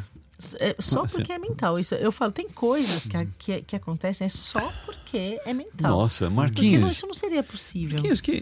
É 0.58 0.74
só 0.78 1.04
Assim. 1.04 1.16
porque 1.18 1.32
é 1.32 1.38
mental. 1.38 1.78
Isso, 1.78 1.94
eu 1.96 2.10
falo, 2.10 2.32
tem 2.32 2.48
coisas 2.48 3.04
que, 3.04 3.14
a- 3.14 3.26
que, 3.38 3.60
que 3.60 3.76
acontecem 3.76 4.24
é 4.24 4.30
só 4.30 4.72
porque 4.86 5.38
é 5.44 5.52
mental. 5.52 5.90
Nossa, 5.90 6.24
Porque 6.24 6.28
não, 6.30 6.36
Marquinhos. 6.36 6.90
isso 6.92 7.06
não 7.06 7.12
seria 7.12 7.42
possível. 7.42 7.96
Marquinhos, 7.98 8.22
que, 8.22 8.32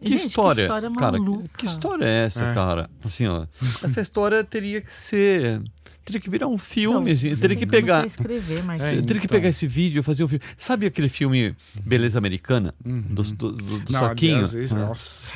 que 0.00 0.10
Gente, 0.10 0.20
que 0.22 0.26
história, 0.28 0.62
história 0.62 0.90
cara? 0.94 1.18
Que, 1.18 1.48
que 1.58 1.66
história 1.66 2.04
é 2.06 2.24
essa, 2.24 2.44
É. 2.44 2.54
cara? 2.54 2.88
Assim, 3.04 3.26
ó, 3.26 3.46
essa 3.82 4.00
história 4.00 4.42
teria 4.42 4.80
que 4.80 4.90
ser, 4.90 5.60
teria 6.08 6.20
que 6.20 6.28
virar 6.30 6.48
um 6.48 6.58
filme, 6.58 7.06
Não, 7.06 7.12
assim, 7.12 7.28
você 7.34 7.40
teria 7.40 7.56
tem 7.56 7.64
que 7.64 7.70
pegar, 7.70 8.04
escrever, 8.06 8.62
mas 8.64 8.82
É, 8.82 8.90
teria 8.90 9.02
que 9.04 9.12
então. 9.26 9.28
pegar 9.28 9.48
esse 9.48 9.66
vídeo, 9.66 10.02
fazer 10.02 10.24
um 10.24 10.28
filme. 10.28 10.42
Sabe 10.56 10.86
aquele 10.86 11.08
filme 11.08 11.54
Beleza 11.84 12.18
Americana 12.18 12.74
do, 12.84 13.22
do, 13.22 13.52
do- 13.52 13.78
do 13.80 13.92
Não, 13.92 14.00
saquinho? 14.00 14.32
aliás, 14.36 14.54
esse- 14.54 14.74
Ah. 14.74 14.78
nossa, 14.78 15.32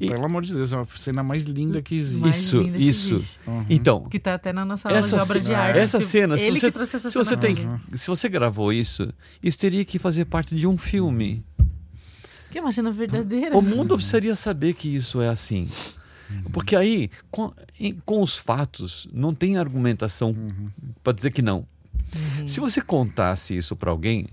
E- 0.00 0.08
pelo 0.08 0.24
amor 0.24 0.42
de 0.42 0.52
Deus, 0.54 0.72
é 0.72 0.76
a 0.76 0.84
cena 0.84 1.22
mais 1.22 1.44
linda 1.44 1.80
que 1.80 1.94
existe. 1.94 2.28
Isso, 2.28 2.62
que 2.64 2.70
isso. 2.78 3.14
existe. 3.16 3.40
Uhum. 3.46 3.66
Então, 3.70 4.04
que 4.04 4.18
tá 4.18 4.34
até 4.34 4.52
na 4.52 4.64
nossa 4.64 4.88
aula 4.88 4.98
essa, 5.00 5.16
de 5.16 5.22
obra 5.22 5.40
de 5.40 5.54
arte. 5.54 5.78
essa 5.78 5.98
que 5.98 6.04
cena, 6.04 6.36
se 6.36 6.44
ele 6.44 6.58
você, 6.60 6.66
que 6.66 6.72
trouxe 6.72 6.96
essa 6.96 7.10
se 7.10 7.16
você 7.16 7.30
cena 7.30 7.40
tem, 7.40 7.54
pra 7.56 7.64
gente. 7.88 7.98
se 7.98 8.06
você 8.08 8.28
gravou 8.28 8.72
isso, 8.72 9.08
isso 9.42 9.58
teria 9.58 9.84
que 9.84 9.98
fazer 9.98 10.24
parte 10.24 10.54
de 10.54 10.66
um 10.66 10.76
filme. 10.76 11.44
Que 12.50 12.58
é 12.58 12.60
uma 12.62 12.72
cena 12.72 12.90
verdadeira. 12.90 13.56
O 13.56 13.60
mundo 13.60 13.94
precisaria 13.94 14.34
saber 14.34 14.72
que 14.74 14.88
isso 14.94 15.20
é 15.20 15.28
assim. 15.28 15.68
Porque 16.52 16.74
aí, 16.76 17.10
com, 17.30 17.52
em- 17.78 17.98
com 18.04 18.22
os 18.22 18.36
fatos, 18.36 19.08
não 19.12 19.34
tem 19.34 19.56
argumentação 19.56 20.34
para 21.02 21.12
dizer 21.12 21.30
que 21.30 21.42
não. 21.42 21.66
Uhum. 22.40 22.48
Se 22.48 22.60
você 22.60 22.80
contasse 22.80 23.56
isso 23.56 23.76
para 23.76 23.90
alguém, 23.90 24.26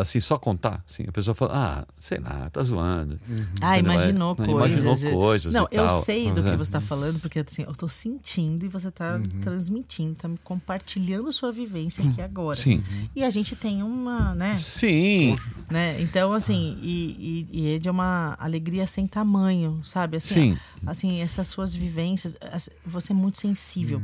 assim, 0.00 0.18
só 0.20 0.38
contar, 0.38 0.82
assim, 0.88 1.04
a 1.06 1.12
pessoa 1.12 1.34
fala, 1.34 1.52
ah, 1.54 1.94
sei 2.00 2.18
lá, 2.18 2.48
tá 2.50 2.62
zoando. 2.62 3.18
Ah, 3.60 3.78
Entendeu? 3.78 3.92
imaginou 3.94 4.32
É, 4.32 4.46
coisas. 4.46 4.82
Imaginou 4.82 5.12
coisas 5.18 5.52
Não, 5.54 5.68
e 5.70 5.76
eu 5.76 5.88
tal. 5.88 6.00
sei 6.02 6.30
do 6.32 6.42
que 6.42 6.48
É. 6.48 6.56
você 6.56 6.62
está 6.62 6.80
falando, 6.80 7.20
porque 7.20 7.40
assim, 7.40 7.62
eu 7.62 7.74
tô 7.74 7.88
sentindo 7.88 8.64
e 8.64 8.68
você 8.68 8.90
tá 8.90 9.20
transmitindo, 9.42 10.14
tá 10.14 10.28
me 10.28 10.38
compartilhando 10.38 11.30
sua 11.32 11.52
vivência 11.52 12.04
aqui 12.08 12.20
agora. 12.22 12.56
Sim, 12.58 12.82
E 13.14 13.22
a 13.24 13.30
gente 13.30 13.54
tem 13.54 13.82
uma, 13.82 14.34
né? 14.34 14.56
sim, 14.58 15.36
né? 15.70 16.00
Então, 16.00 16.32
assim, 16.32 16.78
e, 16.82 17.46
e, 17.52 17.60
e 17.60 17.74
é 17.74 17.78
de 17.78 17.90
uma 17.90 18.36
alegria 18.38 18.86
sem 18.86 19.06
tamanho, 19.06 19.80
sabe? 19.84 20.16
Assim, 20.16 20.54
sim. 20.54 20.58
assim 20.86 21.20
essas 21.20 21.46
suas 21.48 21.74
vivências, 21.74 22.36
as- 22.52 22.70
você 22.86 23.12
é 23.12 23.14
muito 23.14 23.38
sensível. 23.38 24.00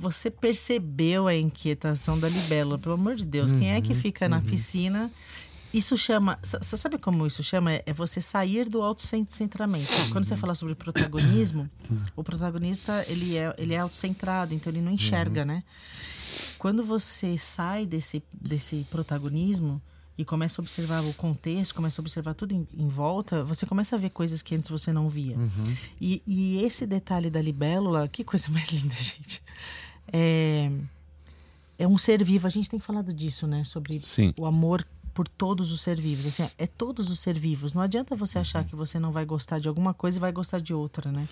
Você 0.00 0.30
percebeu 0.30 1.28
a 1.28 1.34
inquietação 1.36 2.18
da 2.18 2.26
libélula, 2.26 2.78
pelo 2.78 2.94
amor 2.94 3.16
de 3.16 3.24
Deus. 3.26 3.52
Quem 3.52 3.72
é 3.72 3.80
que 3.82 3.94
fica 3.94 4.28
na 4.30 4.40
piscina? 4.40 5.12
Isso 5.74 5.94
chama. 5.96 6.38
Você 6.42 6.76
sabe 6.76 6.96
como 6.96 7.26
isso 7.26 7.42
chama? 7.42 7.72
É 7.74 7.92
você 7.92 8.18
sair 8.20 8.66
do 8.66 8.80
autocentramento. 8.80 9.92
Quando 10.10 10.24
você 10.24 10.36
fala 10.36 10.54
sobre 10.54 10.74
protagonismo, 10.74 11.70
o 12.16 12.24
protagonista 12.24 13.04
ele 13.08 13.36
é, 13.36 13.54
ele 13.58 13.74
é 13.74 13.78
autocentrado, 13.78 14.54
então 14.54 14.72
ele 14.72 14.80
não 14.80 14.90
enxerga, 14.90 15.44
né? 15.44 15.62
Quando 16.58 16.82
você 16.82 17.36
sai 17.36 17.84
desse, 17.84 18.22
desse 18.32 18.86
protagonismo 18.90 19.82
e 20.16 20.24
começa 20.24 20.60
a 20.60 20.62
observar 20.62 21.02
o 21.02 21.14
contexto, 21.14 21.74
começa 21.74 22.00
a 22.00 22.02
observar 22.02 22.34
tudo 22.34 22.52
em, 22.52 22.66
em 22.74 22.88
volta, 22.88 23.44
você 23.44 23.64
começa 23.66 23.96
a 23.96 23.98
ver 23.98 24.10
coisas 24.10 24.42
que 24.42 24.54
antes 24.54 24.68
você 24.68 24.92
não 24.92 25.08
via. 25.08 25.36
E, 26.00 26.22
e 26.26 26.64
esse 26.64 26.86
detalhe 26.86 27.30
da 27.30 27.40
libélula, 27.40 28.08
que 28.08 28.24
coisa 28.24 28.48
mais 28.52 28.70
linda, 28.70 28.94
gente. 28.96 29.42
É, 30.12 30.70
é 31.78 31.86
um 31.86 31.96
ser 31.98 32.22
vivo. 32.24 32.46
A 32.46 32.50
gente 32.50 32.68
tem 32.70 32.78
falado 32.78 33.12
disso, 33.12 33.46
né? 33.46 33.64
Sobre 33.64 34.00
Sim. 34.04 34.32
o 34.38 34.46
amor 34.46 34.86
por 35.14 35.26
todos 35.26 35.72
os 35.72 35.80
ser 35.80 36.00
vivos. 36.00 36.26
Assim, 36.26 36.48
é 36.56 36.66
todos 36.66 37.10
os 37.10 37.18
ser 37.18 37.38
vivos. 37.38 37.74
Não 37.74 37.82
adianta 37.82 38.14
você 38.14 38.38
achar 38.38 38.64
que 38.64 38.76
você 38.76 38.98
não 38.98 39.10
vai 39.12 39.24
gostar 39.24 39.58
de 39.58 39.68
alguma 39.68 39.92
coisa 39.92 40.18
e 40.18 40.20
vai 40.20 40.32
gostar 40.32 40.60
de 40.60 40.72
outra, 40.72 41.10
né? 41.10 41.28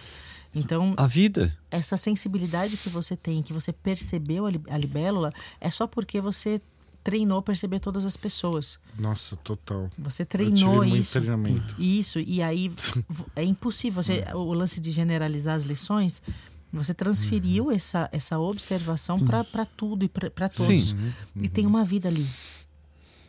Então, 0.55 0.95
A 0.97 1.07
vida. 1.07 1.57
essa 1.71 1.97
sensibilidade 1.97 2.77
que 2.79 2.89
você 2.89 3.15
tem, 3.17 3.43
que 3.43 3.53
você 3.53 3.73
percebeu 3.73 4.47
a, 4.47 4.51
li- 4.51 4.63
a 4.71 4.79
libélula, 4.79 5.33
é 5.61 5.71
só 5.71 5.87
porque 5.87 6.21
você 6.21 6.61
treinou 7.05 7.41
perceber 7.43 7.81
todas 7.81 8.05
as 8.05 8.17
pessoas. 8.17 8.79
Nossa, 8.99 9.37
total. 9.37 9.91
Você 9.99 10.23
Eu 10.23 10.27
treinou 10.27 10.77
muito 10.77 10.97
isso. 10.97 11.13
treinamento. 11.13 11.77
Isso, 11.79 12.19
e 12.19 12.43
aí 12.43 12.73
é 13.37 13.45
impossível. 13.45 14.03
Você, 14.03 14.25
o 14.35 14.53
lance 14.55 14.81
de 14.81 14.91
generalizar 14.91 15.55
as 15.55 15.65
lições, 15.65 16.23
você 16.73 16.93
transferiu 16.93 17.71
essa, 17.71 18.09
essa 18.13 18.39
observação 18.39 19.19
para 19.19 19.65
tudo 19.65 20.05
e 20.05 20.09
para 20.09 20.49
todos. 20.49 20.91
Sim. 20.91 21.13
E 21.37 21.49
tem 21.49 21.67
uma 21.67 21.85
vida 21.85 22.09
ali. 22.09 22.29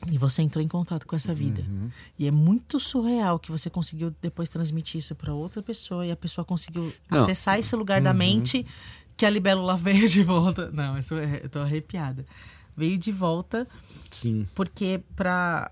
E 0.10 0.18
você 0.18 0.42
entrou 0.42 0.64
em 0.64 0.68
contato 0.68 1.06
com 1.06 1.16
essa 1.16 1.34
vida. 1.34 1.66
E 2.18 2.28
é 2.28 2.32
muito 2.32 2.80
surreal 2.80 3.38
que 3.38 3.52
você 3.52 3.70
conseguiu 3.70 4.14
depois 4.22 4.50
transmitir 4.50 5.00
isso 5.00 5.16
para 5.16 5.34
outra 5.34 5.62
pessoa 5.62 6.06
e 6.06 6.12
a 6.12 6.16
pessoa 6.16 6.46
conseguiu 6.46 6.94
Não. 7.10 7.20
acessar 7.20 7.60
esse 7.60 7.76
lugar 7.76 8.02
da 8.02 8.14
mente 8.14 8.66
que 9.18 9.26
a 9.26 9.30
libélula 9.30 9.76
veio 9.78 10.08
de 10.08 10.24
volta. 10.24 10.72
Não, 10.72 10.98
isso 10.98 11.16
é, 11.16 11.42
eu 11.44 11.50
tô 11.50 11.60
arrepiada. 11.60 12.26
Veio 12.78 12.98
de 12.98 13.12
volta 13.12 13.68
Sim. 14.10 14.48
porque 14.56 15.02
para 15.16 15.72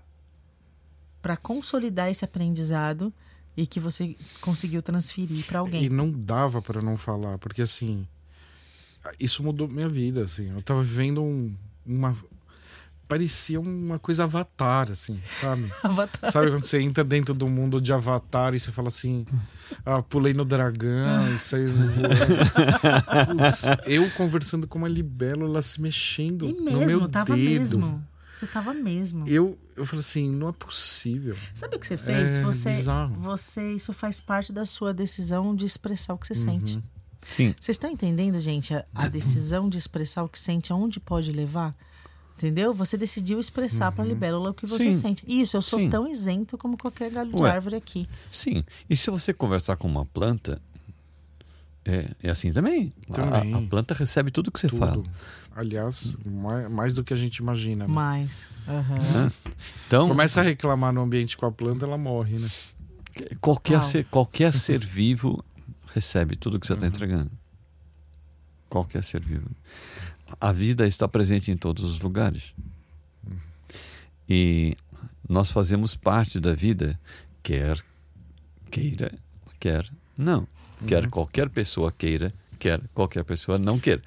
para 1.20 1.36
consolidar 1.36 2.08
esse 2.08 2.24
aprendizado 2.24 3.12
e 3.60 3.66
que 3.66 3.80
você 3.80 4.14
conseguiu 4.40 4.80
transferir 4.80 5.44
para 5.44 5.56
E 5.56 5.58
alguém. 5.58 5.88
não 5.88 6.10
dava 6.12 6.62
pra 6.62 6.80
não 6.80 6.96
falar, 6.96 7.38
porque 7.38 7.60
assim, 7.62 8.06
isso 9.18 9.42
mudou 9.42 9.66
minha 9.66 9.88
vida, 9.88 10.22
assim. 10.22 10.50
Eu 10.54 10.62
tava 10.62 10.80
vivendo 10.82 11.20
um- 11.22 11.52
uma 11.84 12.14
parecia 13.08 13.58
uma 13.58 13.98
coisa 13.98 14.24
avatar, 14.24 14.90
assim, 14.92 15.18
sabe? 15.40 15.72
Avatar. 15.82 16.30
Sabe 16.30 16.50
quando 16.50 16.62
você 16.64 16.78
entra 16.82 17.02
dentro 17.02 17.32
do 17.34 17.48
mundo 17.48 17.80
de 17.80 17.90
avatar 17.90 18.54
e 18.54 18.60
você 18.60 18.70
fala 18.70 18.88
assim, 18.88 19.24
ah, 19.84 20.02
pulei 20.02 20.34
no 20.34 20.44
dragão 20.44 21.26
e 21.34 21.38
saí 21.38 21.66
voando. 21.66 21.98
Eu 23.86 24.10
conversando 24.10 24.66
com 24.66 24.78
uma 24.78 24.88
libélula, 24.88 25.48
ela 25.52 25.62
se 25.62 25.80
mexendo 25.80 26.44
E 26.46 26.52
no 26.52 26.62
meu 26.62 26.78
mesmo, 26.80 27.08
tava 27.08 27.34
dedo. 27.34 27.48
mesmo. 27.48 28.06
Você 28.38 28.46
tava 28.46 28.72
mesmo. 28.72 29.26
Eu, 29.26 29.58
eu 29.76 29.84
falei 29.84 30.00
assim, 30.00 30.30
não 30.30 30.48
é 30.50 30.52
possível. 30.52 31.36
Sabe 31.54 31.76
o 31.76 31.78
que 31.80 31.86
você 31.86 31.96
fez? 31.96 32.36
É 32.36 32.42
você, 32.42 32.70
bizarro. 32.70 33.14
você, 33.16 33.72
isso 33.72 33.92
faz 33.92 34.20
parte 34.20 34.52
da 34.52 34.64
sua 34.64 34.94
decisão 34.94 35.54
de 35.56 35.64
expressar 35.64 36.14
o 36.14 36.18
que 36.18 36.26
você 36.26 36.34
Uhum. 36.34 36.60
sente. 36.60 36.78
Sim. 37.18 37.54
Vocês 37.58 37.74
estão 37.74 37.90
entendendo, 37.90 38.38
gente? 38.38 38.72
A, 38.74 38.84
a 38.94 39.08
decisão 39.08 39.68
de 39.68 39.76
expressar 39.76 40.22
o 40.22 40.28
que 40.28 40.38
sente, 40.38 40.72
aonde 40.72 41.00
pode 41.00 41.32
levar? 41.32 41.74
Entendeu? 42.36 42.72
Você 42.72 42.96
decidiu 42.96 43.40
expressar 43.40 43.90
para 43.90 44.04
a 44.04 44.06
libélula 44.06 44.50
o 44.50 44.54
que 44.54 44.64
você 44.66 44.92
Sim. 44.92 44.98
sente. 45.00 45.24
Isso, 45.26 45.56
eu 45.56 45.62
sou 45.62 45.80
Sim. 45.80 45.90
tão 45.90 46.06
isento 46.06 46.56
como 46.56 46.78
qualquer 46.78 47.10
galho 47.10 47.30
de 47.30 47.36
Ué. 47.36 47.50
árvore 47.50 47.74
aqui. 47.74 48.08
Sim. 48.30 48.62
E 48.88 48.96
se 48.96 49.10
você 49.10 49.34
conversar 49.34 49.76
com 49.76 49.88
uma 49.88 50.06
planta, 50.06 50.62
é, 51.84 52.10
é 52.22 52.30
assim 52.30 52.52
também. 52.52 52.92
A- 53.10 53.12
Também. 53.14 53.54
A, 53.54 53.58
a 53.58 53.62
planta 53.62 53.94
recebe 53.94 54.30
tudo 54.30 54.52
que 54.52 54.60
você 54.60 54.68
fala. 54.68 55.02
Aliás, 55.58 56.16
mais, 56.24 56.70
mais 56.70 56.94
do 56.94 57.02
que 57.02 57.12
a 57.12 57.16
gente 57.16 57.38
imagina. 57.38 57.84
né? 57.84 57.92
Mas. 57.92 58.48
aham. 58.68 59.32
Então, 59.88 60.06
Começa 60.06 60.40
a 60.40 60.44
reclamar 60.44 60.92
no 60.92 61.00
ambiente 61.00 61.36
com 61.36 61.46
a 61.46 61.50
planta, 61.50 61.84
ela 61.84 61.98
morre, 61.98 62.38
né? 62.38 62.48
qualquer 63.40 63.82
ser, 63.82 64.04
qualquer 64.04 64.54
ser 64.54 64.78
vivo 64.78 65.44
recebe 65.92 66.36
tudo 66.36 66.60
que 66.60 66.66
você 66.66 66.74
está 66.74 66.86
entregando. 66.86 67.28
Qualquer 68.68 69.02
ser 69.02 69.20
vivo. 69.20 69.50
A 70.40 70.52
vida 70.52 70.86
está 70.86 71.08
presente 71.08 71.50
em 71.50 71.56
todos 71.56 71.82
os 71.82 72.00
lugares. 72.00 72.54
E 74.28 74.76
nós 75.28 75.50
fazemos 75.50 75.96
parte 75.96 76.38
da 76.38 76.54
vida, 76.54 77.00
quer 77.42 77.82
queira, 78.70 79.12
quer 79.58 79.90
não. 80.16 80.46
Quer 80.86 81.10
qualquer 81.10 81.48
pessoa 81.48 81.90
queira, 81.90 82.32
quer 82.60 82.80
qualquer 82.94 83.24
pessoa 83.24 83.58
não 83.58 83.80
queira. 83.80 84.02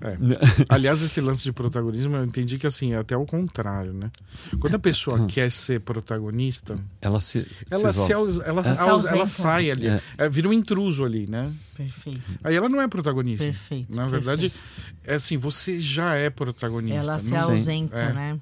É. 0.00 0.16
Aliás, 0.68 1.02
esse 1.02 1.20
lance 1.20 1.42
de 1.42 1.52
protagonismo, 1.52 2.16
eu 2.16 2.24
entendi 2.24 2.58
que 2.58 2.66
assim, 2.66 2.92
é 2.92 2.98
até 2.98 3.16
o 3.16 3.26
contrário, 3.26 3.92
né? 3.92 4.10
Quando 4.60 4.74
a 4.74 4.78
pessoa 4.78 5.26
quer 5.26 5.50
ser 5.50 5.80
protagonista, 5.80 6.78
Ela 7.00 7.20
se, 7.20 7.46
ela, 7.70 7.92
se 7.92 8.06
se, 8.06 8.12
aus- 8.12 8.40
ela, 8.40 8.62
É. 8.62 8.80
Aus- 8.88 9.06
ela 9.06 9.26
sai 9.26 9.70
ali. 9.70 9.88
É. 9.88 10.00
É, 10.16 10.28
vira 10.28 10.48
um 10.48 10.52
intruso 10.52 11.04
ali, 11.04 11.26
né? 11.26 11.52
Perfeito. 11.76 12.20
Aí 12.42 12.54
ela 12.56 12.68
não 12.68 12.80
é 12.80 12.88
protagonista. 12.88 13.44
Perfeito. 13.44 13.94
Na 13.94 14.06
verdade, 14.06 14.52
é 15.04 15.14
assim, 15.14 15.36
você 15.36 15.78
já 15.78 16.14
é 16.14 16.30
protagonista. 16.30 16.98
Ela 16.98 17.18
se 17.18 17.32
não- 17.32 17.50
ausenta, 17.50 17.96
É. 17.98 18.12
né? 18.12 18.40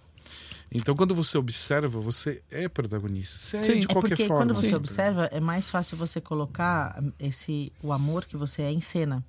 Então, 0.72 0.96
quando 0.96 1.14
você 1.14 1.38
observa, 1.38 2.00
você 2.00 2.42
é 2.50 2.68
protagonista. 2.68 3.38
Você 3.38 3.56
é 3.58 3.64
Sim. 3.64 3.78
de 3.80 3.86
É 3.86 3.88
qualquer 3.92 4.08
porque 4.10 4.26
forma. 4.26 4.42
quando 4.44 4.54
você 4.54 4.68
Sim. 4.70 4.74
observa, 4.74 5.26
é 5.26 5.38
mais 5.40 5.70
fácil 5.70 5.96
você 5.96 6.20
colocar 6.20 7.02
esse 7.20 7.72
o 7.82 7.92
amor 7.92 8.24
que 8.24 8.36
você 8.36 8.62
é 8.62 8.72
em 8.72 8.80
cena. 8.80 9.24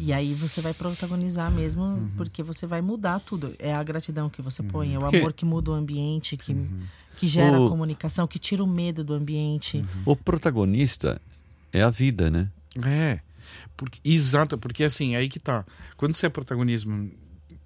E 0.00 0.12
aí 0.12 0.32
você 0.34 0.60
vai 0.62 0.72
protagonizar 0.72 1.52
mesmo, 1.52 1.82
Uhum. 1.84 2.10
porque 2.16 2.42
você 2.42 2.66
vai 2.66 2.80
mudar 2.80 3.20
tudo. 3.20 3.54
É 3.58 3.72
a 3.74 3.82
gratidão 3.82 4.30
que 4.30 4.40
você 4.40 4.62
põe, 4.62 4.94
é 4.94 4.98
o 4.98 5.04
amor 5.04 5.32
que 5.34 5.44
muda 5.44 5.70
o 5.70 5.74
ambiente, 5.74 6.36
que, 6.38 6.52
Uhum. 6.52 6.82
que 7.16 7.28
gera 7.28 7.60
O- 7.60 7.66
a 7.66 7.68
comunicação, 7.68 8.26
que 8.26 8.38
tira 8.38 8.64
o 8.64 8.66
medo 8.66 9.04
do 9.04 9.12
ambiente. 9.12 9.84
O 10.06 10.16
protagonista 10.16 11.20
é 11.72 11.82
a 11.82 11.90
vida, 11.90 12.30
né? 12.30 12.48
É. 12.84 13.20
Porque, 13.76 14.00
exato, 14.04 14.56
porque 14.58 14.82
assim, 14.84 15.14
aí 15.16 15.28
que 15.28 15.38
tá. 15.38 15.64
Quando 15.96 16.14
você 16.14 16.26
é 16.26 16.28
protagonismo, 16.30 17.10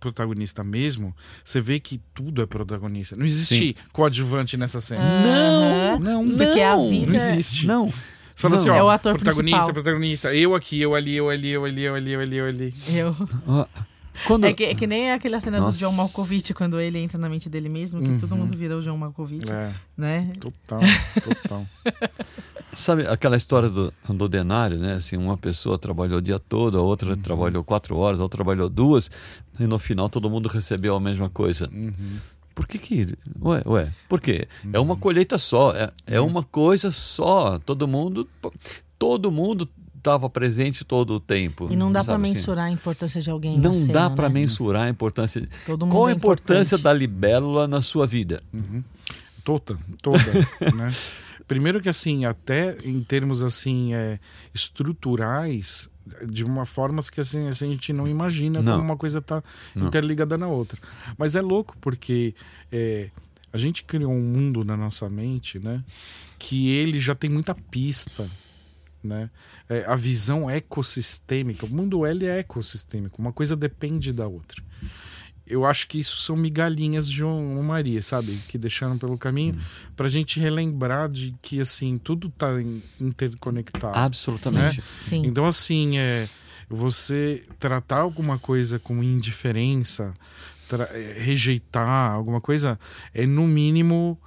protagonista 0.02 0.62
mesmo, 0.64 1.14
você 1.44 1.60
vê 1.60 1.78
que 1.80 2.00
tudo 2.12 2.42
é 2.42 2.46
protagonista. 2.46 3.16
Não 3.16 3.24
existe 3.24 3.76
coadjuvante 3.92 4.56
nessa 4.56 4.80
cena. 4.80 5.00
Aham. 5.02 5.98
Não, 6.00 6.36
Porque 6.36 6.60
a 6.60 6.76
não, 6.76 6.90
vida- 6.90 7.06
não 7.06 7.14
existe. 7.14 7.66
Não. 7.66 7.86
Você 7.88 7.94
fala 8.48 8.54
Não. 8.54 8.60
assim, 8.60 8.68
ó, 8.70 8.74
É 8.76 8.82
o 8.82 8.88
ator 8.88 9.14
protagonista, 9.14 9.58
principal. 9.58 9.74
protagonista. 9.74 10.34
Eu 10.34 10.54
aqui, 10.54 10.80
eu 10.80 10.94
ali, 10.94 11.14
eu 11.14 11.28
ali, 11.28 11.48
eu 11.50 11.64
ali, 11.64 11.82
eu 11.84 11.94
ali, 11.94 12.12
eu 12.12 12.20
ali, 12.20 12.36
eu 12.36 12.46
ali. 12.46 12.74
Eu... 12.88 13.16
Quando... 14.26 14.44
É, 14.44 14.52
que, 14.52 14.64
é 14.64 14.74
que 14.74 14.86
nem 14.86 15.10
aquela 15.12 15.40
cena 15.40 15.58
Nossa. 15.58 15.72
do 15.72 15.78
John 15.78 15.92
Malkovich, 15.92 16.52
quando 16.54 16.78
ele 16.78 16.98
entra 16.98 17.18
na 17.18 17.28
mente 17.28 17.48
dele 17.48 17.68
mesmo, 17.68 18.02
que 18.02 18.18
todo 18.18 18.36
mundo 18.36 18.56
vira 18.56 18.76
o 18.76 18.82
John 18.82 18.96
Malkovich, 18.96 19.46
Uhum. 19.50 19.54
É, 19.56 19.72
né? 19.96 20.32
total, 20.38 20.80
total. 21.22 21.66
Sabe 22.76 23.06
aquela 23.06 23.36
história 23.36 23.68
do, 23.68 23.92
do 24.08 24.28
denário, 24.28 24.78
né? 24.78 24.94
Assim, 24.94 25.16
uma 25.16 25.36
pessoa 25.36 25.78
trabalhou 25.78 26.18
o 26.18 26.22
dia 26.22 26.38
todo, 26.38 26.78
a 26.78 26.82
outra 26.82 27.10
Uhum. 27.10 27.16
trabalhou 27.16 27.64
quatro 27.64 27.96
horas, 27.96 28.20
a 28.20 28.22
outra 28.22 28.38
trabalhou 28.38 28.68
duas, 28.68 29.10
e 29.58 29.64
no 29.64 29.78
final 29.78 30.08
todo 30.08 30.30
mundo 30.30 30.48
recebeu 30.48 30.94
a 30.94 31.00
mesma 31.00 31.28
coisa. 31.28 31.68
Uhum. 31.72 32.18
Por 32.54 32.66
que 32.66 32.78
que... 32.78 33.14
Ué, 33.42 33.62
ué, 33.66 33.88
por 34.08 34.20
quê? 34.20 34.46
É 34.72 34.78
uma 34.78 34.94
colheita 34.96 35.38
só, 35.38 35.72
é, 35.72 35.90
é 36.06 36.20
uma 36.20 36.42
coisa 36.42 36.90
só. 36.90 37.58
Todo 37.58 37.88
mundo... 37.88 38.28
Todo 38.98 39.32
mundo 39.32 39.68
estava 40.02 40.28
presente 40.28 40.84
todo 40.84 41.14
o 41.14 41.20
tempo. 41.20 41.68
E 41.70 41.76
não 41.76 41.92
dá 41.92 42.02
pra 42.02 42.14
sabe 42.14 42.24
assim? 42.24 42.34
mensurar 42.34 42.64
a 42.66 42.70
importância 42.70 43.20
de 43.20 43.30
alguém 43.30 43.56
na 43.56 43.62
Não 43.62 43.72
cena, 43.72 43.92
dá 43.92 44.10
para 44.10 44.28
né? 44.28 44.34
mensurar 44.34 44.82
a 44.82 44.88
importância... 44.88 45.48
Todo 45.64 45.86
mundo 45.86 45.92
Qual 45.92 46.06
a 46.06 46.10
é 46.10 46.14
importância 46.14 46.74
importante. 46.74 46.82
da 46.82 46.92
libélula 46.92 47.68
na 47.68 47.80
sua 47.80 48.06
vida? 48.06 48.42
Toda, 49.44 49.78
toda, 50.02 50.18
né? 50.74 50.92
Primeiro 51.46 51.80
que 51.80 51.88
assim, 51.88 52.24
até 52.24 52.76
em 52.84 53.02
termos 53.02 53.42
assim, 53.42 53.94
é, 53.94 54.18
estruturais, 54.54 55.88
de 56.26 56.44
uma 56.44 56.64
forma 56.64 57.02
que 57.02 57.20
assim, 57.20 57.46
a 57.46 57.52
gente 57.52 57.92
não 57.92 58.06
imagina 58.08 58.60
Não. 58.60 58.74
como 58.74 58.84
uma 58.84 58.96
coisa 58.96 59.18
está 59.20 59.42
interligada 59.76 60.36
na 60.36 60.46
outra. 60.48 60.78
Mas 61.16 61.36
é 61.36 61.40
louco 61.40 61.76
porque 61.80 62.34
é, 62.70 63.10
a 63.52 63.58
gente 63.58 63.84
criou 63.84 64.12
um 64.12 64.22
mundo 64.22 64.64
na 64.64 64.76
nossa 64.76 65.08
mente, 65.08 65.58
né? 65.58 65.82
Que 66.38 66.70
ele 66.70 66.98
já 66.98 67.14
tem 67.14 67.30
muita 67.30 67.54
pista, 67.54 68.28
né? 69.02 69.30
É, 69.68 69.84
a 69.86 69.96
visão 69.96 70.48
ecossistêmica, 70.50 71.66
o 71.66 71.68
mundo 71.68 72.06
ele 72.06 72.26
é 72.26 72.38
ecossistêmico, 72.38 73.20
uma 73.20 73.32
coisa 73.32 73.56
depende 73.56 74.12
da 74.12 74.26
outra. 74.26 74.62
Eu 75.44 75.66
acho 75.66 75.88
que 75.88 75.98
isso 75.98 76.22
são 76.22 76.36
migalhinhas 76.36 77.06
de 77.08 77.16
João 77.16 77.60
Maria, 77.62 78.00
sabe? 78.02 78.38
Que 78.48 78.56
deixaram 78.56 78.96
pelo 78.96 79.18
caminho 79.18 79.58
pra 79.96 80.08
gente 80.08 80.38
relembrar 80.38 81.10
de 81.10 81.34
que, 81.42 81.60
assim, 81.60 81.98
tudo 81.98 82.30
tá 82.30 82.62
in- 82.62 82.82
interconectado. 83.00 83.98
Absolutamente. 83.98 84.82
Sim. 84.90 85.22
Então, 85.26 85.44
assim, 85.44 85.98
é, 85.98 86.28
você 86.70 87.44
tratar 87.58 87.98
alguma 87.98 88.38
coisa 88.38 88.78
com 88.78 89.02
indiferença, 89.02 90.14
é, 90.94 91.18
rejeitar 91.20 92.12
alguma 92.12 92.40
coisa, 92.40 92.78
é 93.12 93.26
no 93.26 93.46
mínimo 93.46 94.18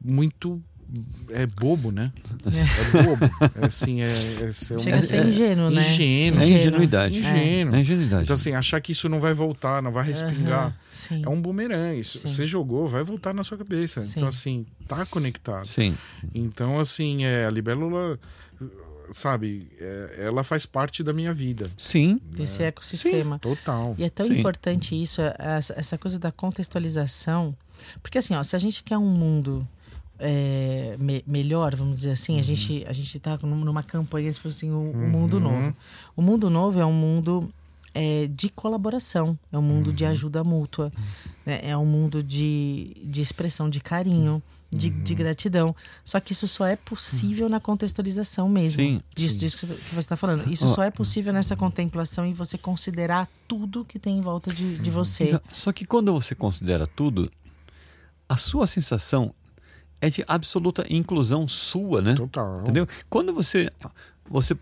muito 0.00 0.62
é 1.30 1.46
bobo, 1.46 1.90
né? 1.90 2.12
É 2.46 3.02
bobo. 3.02 3.24
É 3.62 3.66
assim, 3.66 4.02
é, 4.02 4.06
é, 4.06 4.48
ser 4.52 4.76
um- 4.76 4.80
Chega 4.80 4.98
a 4.98 5.02
ser 5.02 5.26
ingênuo, 5.26 5.70
né? 5.70 5.80
ingênuo. 5.80 6.40
É 6.42 6.46
ingenuidade. 6.48 7.18
Ingênuo. 7.18 7.74
É 7.74 7.80
ingenuidade. 7.80 8.22
Então, 8.24 8.34
assim, 8.34 8.52
achar 8.52 8.80
que 8.80 8.92
isso 8.92 9.08
não 9.08 9.18
vai 9.20 9.32
voltar, 9.34 9.82
não 9.82 9.90
vai 9.92 10.04
respingar. 10.04 10.76
Sim. 10.90 11.22
É 11.24 11.28
um 11.28 11.40
bumerangue. 11.40 12.00
Isso- 12.00 12.18
Sim. 12.18 12.26
Você 12.28 12.44
jogou, 12.44 12.86
vai 12.86 13.02
voltar 13.02 13.32
na 13.32 13.42
sua 13.44 13.56
cabeça. 13.58 14.00
Sim. 14.00 14.12
Então, 14.16 14.28
assim, 14.28 14.66
tá 14.86 15.06
conectado. 15.06 15.66
Sim. 15.66 15.96
Então, 16.34 16.78
assim, 16.78 17.24
é, 17.24 17.46
a 17.46 17.50
libélula 17.50 18.18
sabe, 19.12 19.68
é, 19.78 20.20
ela 20.26 20.42
faz 20.42 20.64
parte 20.64 21.02
da 21.02 21.12
minha 21.12 21.34
vida. 21.34 21.70
Sim. 21.76 22.18
Desse 22.24 22.62
ecossistema. 22.62 23.38
Total. 23.38 23.94
E 23.98 24.04
é 24.04 24.10
tão 24.10 24.26
Sim. 24.26 24.38
importante 24.38 25.00
isso, 25.00 25.20
essa, 25.38 25.74
essa 25.76 25.98
coisa 25.98 26.18
da 26.18 26.32
contextualização. 26.32 27.54
Porque 28.02 28.18
assim, 28.18 28.34
ó, 28.34 28.42
se 28.42 28.56
a 28.56 28.58
gente 28.58 28.82
quer 28.82 28.96
um 28.96 29.08
mundo 29.08 29.66
é, 30.24 30.96
me- 31.00 31.24
melhor, 31.26 31.74
vamos 31.74 31.96
dizer 31.96 32.12
assim, 32.12 32.38
a 32.38 32.42
gente 32.42 32.84
a 32.86 32.92
gente 32.92 33.18
tá 33.18 33.38
num- 33.42 33.64
numa 33.64 33.82
campanha, 33.82 34.32
se 34.32 34.38
fosse 34.38 34.66
assim, 34.66 34.70
o, 34.72 34.90
o 34.92 34.96
mundo 35.10 35.40
novo. 35.40 35.74
O 36.16 36.22
mundo 36.22 36.48
novo 36.48 36.78
é 36.78 36.86
um 36.86 36.92
mundo 36.92 37.52
é, 37.92 38.26
de 38.28 38.48
colaboração, 38.48 39.36
é 39.52 39.58
um 39.58 39.62
mundo 39.62 39.92
de 39.92 40.04
ajuda 40.04 40.42
mútua, 40.44 40.90
né? 41.44 41.60
é 41.62 41.76
um 41.76 41.84
mundo 41.84 42.22
de, 42.22 42.96
de 43.04 43.20
expressão 43.20 43.68
de 43.68 43.80
carinho, 43.80 44.42
de, 44.70 44.88
de 44.88 45.14
gratidão. 45.14 45.76
Só 46.02 46.18
que 46.18 46.32
isso 46.32 46.48
só 46.48 46.64
é 46.66 46.76
possível 46.76 47.48
na 47.50 47.60
contextualização 47.60 48.48
mesmo. 48.48 48.82
Sim, 48.82 49.02
disso, 49.14 49.38
disso 49.38 49.66
que 49.66 49.66
você 49.94 49.98
está 49.98 50.16
falando. 50.16 50.50
Isso 50.50 50.66
só 50.68 50.82
é 50.82 50.90
possível 50.90 51.32
nessa 51.34 51.54
contemplação 51.56 52.24
e 52.26 52.32
você 52.32 52.56
considerar 52.56 53.28
tudo 53.46 53.84
que 53.84 53.98
tem 53.98 54.16
em 54.16 54.20
volta 54.22 54.50
de, 54.54 54.78
de 54.78 54.90
você. 54.90 55.38
Só 55.50 55.70
que 55.72 55.84
quando 55.84 56.10
você 56.14 56.34
considera 56.34 56.86
tudo, 56.86 57.30
a 58.26 58.38
sua 58.38 58.66
sensação 58.66 59.34
é 60.02 60.10
de 60.10 60.24
absoluta 60.26 60.84
inclusão 60.90 61.46
sua, 61.46 62.02
né? 62.02 62.14
Total. 62.14 62.60
Entendeu? 62.62 62.88
Quando 63.08 63.32
você 63.32 63.70
você 64.28 64.56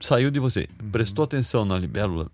saiu 0.00 0.30
de 0.30 0.40
você, 0.40 0.68
prestou 0.90 1.24
atenção 1.24 1.64
na 1.66 1.78
libélula, 1.78 2.30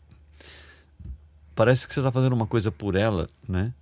parece 1.57 1.89
que 1.89 1.93
você 1.93 2.01
está 2.01 2.13
fazendo 2.13 2.33
uma 2.33 2.47
coisa 2.47 2.71
por 2.71 2.95
ela, 2.95 3.29
né? 3.49 3.73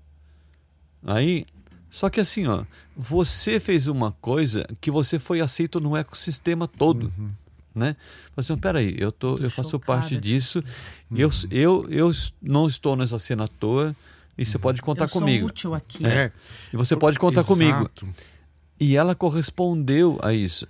Aí, 1.05 1.45
só 1.91 2.09
que 2.09 2.21
assim, 2.21 2.47
ó, 2.47 2.65
você 2.97 3.61
fez 3.61 3.87
uma 3.87 4.13
coisa 4.13 4.67
que 4.81 4.91
você 4.91 5.19
foi 5.19 5.41
aceito 5.41 5.79
no 5.79 5.97
ecossistema 5.97 6.67
todo, 6.67 7.13
né? 7.75 7.97
Você, 8.35 8.53
assim, 8.53 8.61
peraí, 8.61 8.97
eu 8.99 9.13
tô, 9.13 9.37
Tô 9.37 9.45
eu 9.45 9.51
faço 9.51 9.71
chocada 9.73 10.01
parte 10.01 10.17
disso, 10.19 10.65
eu, 11.15 11.31
eu, 11.51 11.87
eu 11.91 12.11
não 12.41 12.67
estou 12.67 12.97
nessa 12.97 13.19
cena 13.19 13.45
à 13.45 13.49
toa 13.49 13.95
e 14.39 14.45
você 14.47 14.59
pode 14.59 14.81
contar 14.81 15.05
eu 15.05 15.09
sou 15.09 15.21
comigo. 15.21 15.47
útil 15.47 15.75
aqui. 15.75 16.07
É. 16.07 16.33
E 16.73 16.77
você 16.77 16.97
pode 16.97 17.19
contar 17.19 17.45
comigo. 17.45 17.91
E 18.81 18.97
ela 18.97 19.15
correspondeu 19.15 20.19
a 20.23 20.33
isso. 20.33 20.67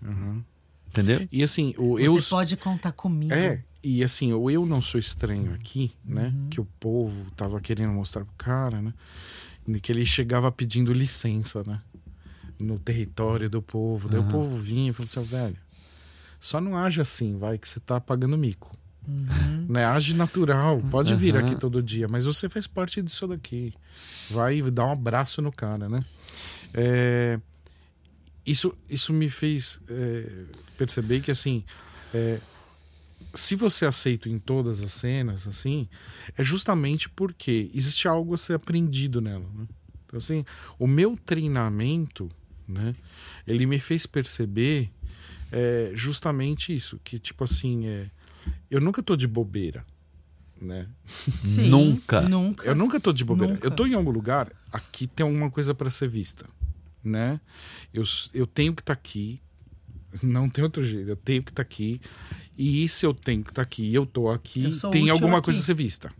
Entendeu? 0.88 1.28
E 1.30 1.42
assim, 1.42 1.74
o 1.76 1.98
Você 1.98 2.06
eu. 2.06 2.22
pode 2.30 2.56
contar 2.56 2.92
comigo. 2.92 3.32
É, 3.32 3.62
e 3.82 4.02
assim, 4.02 4.32
o 4.32 4.50
eu 4.50 4.64
não 4.66 4.80
sou 4.80 4.98
estranho 4.98 5.54
aqui, 5.54 5.92
né? 6.04 6.32
Uhum. 6.34 6.48
Que 6.48 6.60
o 6.60 6.64
povo 6.80 7.30
tava 7.32 7.60
querendo 7.60 7.92
mostrar 7.92 8.24
pro 8.24 8.34
cara, 8.36 8.80
né? 8.80 8.92
Que 9.82 9.92
ele 9.92 10.06
chegava 10.06 10.50
pedindo 10.50 10.92
licença, 10.92 11.62
né? 11.64 11.80
No 12.58 12.78
território 12.78 13.48
do 13.50 13.60
povo. 13.62 14.08
Daí 14.08 14.18
o 14.18 14.24
povo 14.24 14.56
vinha 14.56 14.90
e 14.90 14.92
falou 14.92 15.04
assim, 15.04 15.20
"Ó, 15.20 15.22
velho, 15.22 15.56
só 16.40 16.60
não 16.60 16.76
age 16.76 17.00
assim, 17.00 17.36
vai, 17.36 17.58
que 17.58 17.68
você 17.68 17.78
tá 17.78 18.00
pagando 18.00 18.36
mico. 18.38 18.76
Uhum. 19.06 19.66
Né? 19.68 19.84
Age 19.84 20.14
natural, 20.14 20.78
pode 20.90 21.14
vir 21.14 21.36
aqui 21.36 21.56
todo 21.56 21.82
dia, 21.82 22.06
mas 22.08 22.26
você 22.26 22.48
faz 22.48 22.66
parte 22.66 23.00
disso 23.02 23.26
daqui. 23.26 23.72
Vai 24.30 24.60
dar 24.62 24.86
um 24.86 24.92
abraço 24.92 25.40
no 25.40 25.50
cara, 25.50 25.88
né? 25.88 26.04
É, 26.74 27.40
isso, 28.50 28.72
isso 28.88 29.12
me 29.12 29.28
fez 29.28 29.80
é, 29.88 30.44
perceber 30.76 31.20
que, 31.20 31.30
assim, 31.30 31.64
é, 32.14 32.40
se 33.34 33.54
você 33.54 33.84
é 33.84 33.88
aceito 33.88 34.28
em 34.28 34.38
todas 34.38 34.80
as 34.80 34.92
cenas, 34.92 35.46
assim, 35.46 35.88
é 36.36 36.42
justamente 36.42 37.08
porque 37.08 37.70
existe 37.74 38.08
algo 38.08 38.34
a 38.34 38.38
ser 38.38 38.54
aprendido 38.54 39.20
nela. 39.20 39.46
Né? 39.54 39.66
Então, 40.06 40.18
assim, 40.18 40.44
o 40.78 40.86
meu 40.86 41.16
treinamento, 41.16 42.30
né, 42.66 42.94
ele 43.46 43.66
me 43.66 43.78
fez 43.78 44.06
perceber 44.06 44.90
é, 45.52 45.92
justamente 45.94 46.74
isso, 46.74 46.98
que, 47.04 47.18
tipo 47.18 47.44
assim, 47.44 47.86
é, 47.86 48.10
eu 48.70 48.80
nunca 48.80 49.02
tô 49.02 49.16
de 49.16 49.26
bobeira, 49.26 49.84
né? 50.60 50.88
Sim, 51.42 51.68
Nunca. 51.68 52.22
Nunca. 52.22 52.66
Eu 52.66 52.74
nunca 52.74 52.98
tô 52.98 53.12
de 53.12 53.24
bobeira. 53.24 53.54
Nunca. 53.54 53.66
Eu 53.66 53.70
tô 53.70 53.86
em 53.86 53.94
algum 53.94 54.10
lugar, 54.10 54.50
aqui 54.72 55.06
tem 55.06 55.24
alguma 55.24 55.50
coisa 55.50 55.74
para 55.74 55.90
ser 55.90 56.08
vista, 56.08 56.46
né? 57.02 57.40
Eu, 57.92 58.02
eu 58.34 58.46
tenho 58.46 58.74
que 58.74 58.82
estar 58.82 58.92
aqui, 58.92 59.40
não 60.22 60.48
tem 60.48 60.62
outro 60.64 60.82
jeito, 60.82 61.08
eu 61.10 61.16
tenho 61.16 61.42
que 61.42 61.50
estar 61.50 61.62
aqui. 61.62 62.00
E 62.56 62.88
se 62.88 63.06
eu 63.06 63.14
tenho 63.14 63.44
que 63.44 63.50
estar 63.50 63.62
aqui 63.62 63.84
e 63.84 63.94
eu 63.94 64.04
tô 64.04 64.28
aqui, 64.28 64.70
Eu 64.82 64.90
tem 64.90 65.08
alguma 65.10 65.38
aqui. 65.38 65.44
coisa 65.46 65.60
a 65.60 65.62
ser 65.62 65.74
vista. 65.74 66.12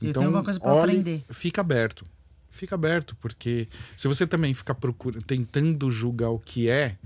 Eu 0.00 0.10
Então, 0.10 0.20
tenho 0.22 0.24
alguma 0.26 0.44
coisa 0.44 0.58
pra 0.60 0.74
olhe, 0.74 0.90
aprender. 0.98 1.24
Fica 1.30 1.60
aberto. 1.60 2.04
Fica 2.50 2.74
aberto, 2.74 3.14
porque 3.20 3.68
se 3.94 4.08
você 4.08 4.26
também 4.26 4.54
ficar 4.54 4.74
procurando, 4.74 5.22
tentando 5.22 5.90
julgar 5.90 6.30
o 6.30 6.38
que 6.38 6.70
é, 6.70 6.96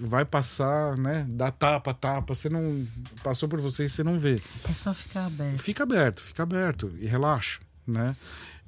vai 0.00 0.24
passar, 0.24 0.96
né? 0.96 1.26
Dá 1.28 1.50
tapa, 1.50 1.92
tapa, 1.92 2.32
você 2.32 2.48
não. 2.48 2.86
Passou 3.24 3.48
por 3.48 3.60
você 3.60 3.84
e 3.84 3.88
você 3.88 4.04
não 4.04 4.20
vê. 4.20 4.40
É 4.68 4.72
só 4.72 4.94
ficar 4.94 5.26
aberto. 5.26 5.58
Fica 5.58 5.82
aberto, 5.82 6.22
fica 6.22 6.44
aberto 6.44 6.94
e 7.00 7.06
relaxa, 7.06 7.58
né? 7.84 8.16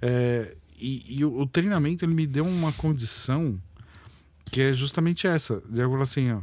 É, 0.03 0.57
e 0.81 1.19
e 1.19 1.25
o, 1.25 1.41
o 1.41 1.47
treinamento 1.47 2.05
ele 2.05 2.15
me 2.15 2.27
deu 2.27 2.47
uma 2.47 2.73
condição 2.73 3.61
que 4.51 4.61
é 4.61 4.75
justamente 4.75 5.27
essa, 5.27 5.63
de 5.69 5.81
falar 5.83 6.03
assim, 6.03 6.33
ó, 6.33 6.41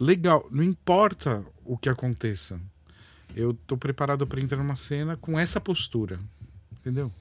legal, 0.00 0.46
não 0.50 0.62
importa 0.62 1.44
o 1.64 1.76
que 1.76 1.88
aconteça, 1.88 2.60
eu 3.34 3.54
tô 3.66 3.76
preparado 3.76 4.26
para 4.26 4.40
entrar 4.40 4.58
numa 4.58 4.76
cena 4.76 5.16
com 5.16 5.38
essa 5.38 5.60
postura, 5.60 6.20
entendeu? 6.72 7.12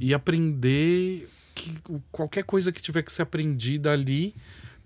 E 0.00 0.12
aprender 0.12 1.28
que 1.54 1.74
qualquer 2.12 2.44
coisa 2.44 2.70
que 2.70 2.82
tiver 2.82 3.02
que 3.02 3.12
ser 3.12 3.22
aprendida 3.22 3.92
ali 3.92 4.34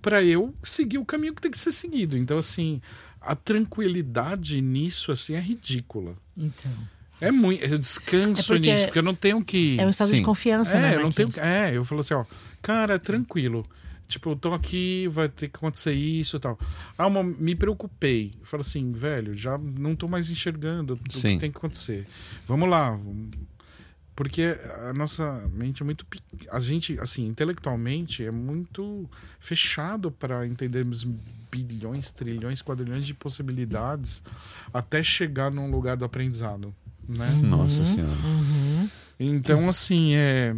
para 0.01 0.23
eu 0.23 0.55
seguir 0.63 0.99
o 0.99 1.05
caminho 1.05 1.35
que 1.35 1.43
tem 1.43 1.51
que 1.51 1.59
ser 1.59 1.73
seguido. 1.73 2.17
Então 2.17 2.39
assim, 2.39 2.81
a 3.21 3.35
tranquilidade 3.35 4.61
nisso 4.61 5.11
assim 5.11 5.35
é 5.35 5.41
ridícula. 5.41 6.15
Então. 6.37 6.73
É 7.21 7.31
muito. 7.31 7.63
Eu 7.65 7.79
descanso 7.79 8.53
É 8.53 8.57
porque 8.57 8.71
nisso, 8.73 8.85
porque 8.87 8.99
eu 8.99 9.03
não 9.03 9.15
tenho 9.15 9.45
que. 9.45 9.79
É 9.79 9.87
um 9.87 9.91
estado 9.91 10.11
de 10.11 10.17
Sim. 10.19 10.23
confiança, 10.23 10.77
É, 10.77 10.81
né? 10.81 10.95
eu 10.97 11.01
não 11.03 11.13
tenho. 11.13 11.29
É, 11.39 11.77
eu 11.77 11.85
falo 11.85 12.01
assim, 12.01 12.15
ó, 12.15 12.25
cara, 12.63 12.99
tranquilo. 12.99 13.67
Tipo, 14.09 14.31
eu 14.31 14.37
tô 14.37 14.53
aqui, 14.55 15.07
vai 15.09 15.29
ter 15.29 15.49
que 15.49 15.57
acontecer 15.57 15.93
isso 15.93 16.37
e 16.37 16.41
tal. 16.41 16.59
Ah, 16.99 17.07
uma- 17.07 17.23
me 17.23 17.55
preocupei. 17.55 18.33
Eu 18.41 18.45
falo 18.47 18.63
assim, 18.63 18.91
velho, 18.91 19.37
já 19.39 19.57
não 19.57 19.95
tô 19.95 20.09
mais 20.09 20.31
enxergando 20.31 20.95
o 20.95 20.97
que 20.99 21.21
tem 21.21 21.39
que 21.39 21.47
acontecer. 21.59 22.07
Vamos 22.49 22.69
lá. 22.69 22.99
Porque 24.17 24.43
a 24.89 24.93
nossa 24.93 25.49
mente 25.55 25.83
é 25.83 25.85
muito. 25.85 26.05
A 26.51 26.61
gente, 26.61 26.99
assim, 27.01 27.27
intelectualmente, 27.27 28.25
é 28.25 28.31
muito 28.31 29.09
fechado 29.39 30.11
para 30.11 30.47
entendermos 30.47 31.07
bilhões, 31.51 32.11
trilhões, 32.11 32.61
quadrilhões 32.61 33.07
de 33.07 33.15
possibilidades 33.15 34.23
até 34.75 35.03
chegar 35.03 35.51
num 35.51 35.71
lugar 35.71 35.97
do 35.97 36.05
aprendizado, 36.05 36.75
né? 37.11 37.41
Nossa 37.43 37.85
Senhora. 37.85 38.13
Uhum. 38.25 38.89
Então, 39.19 39.69
assim, 39.69 40.15
é. 40.15 40.55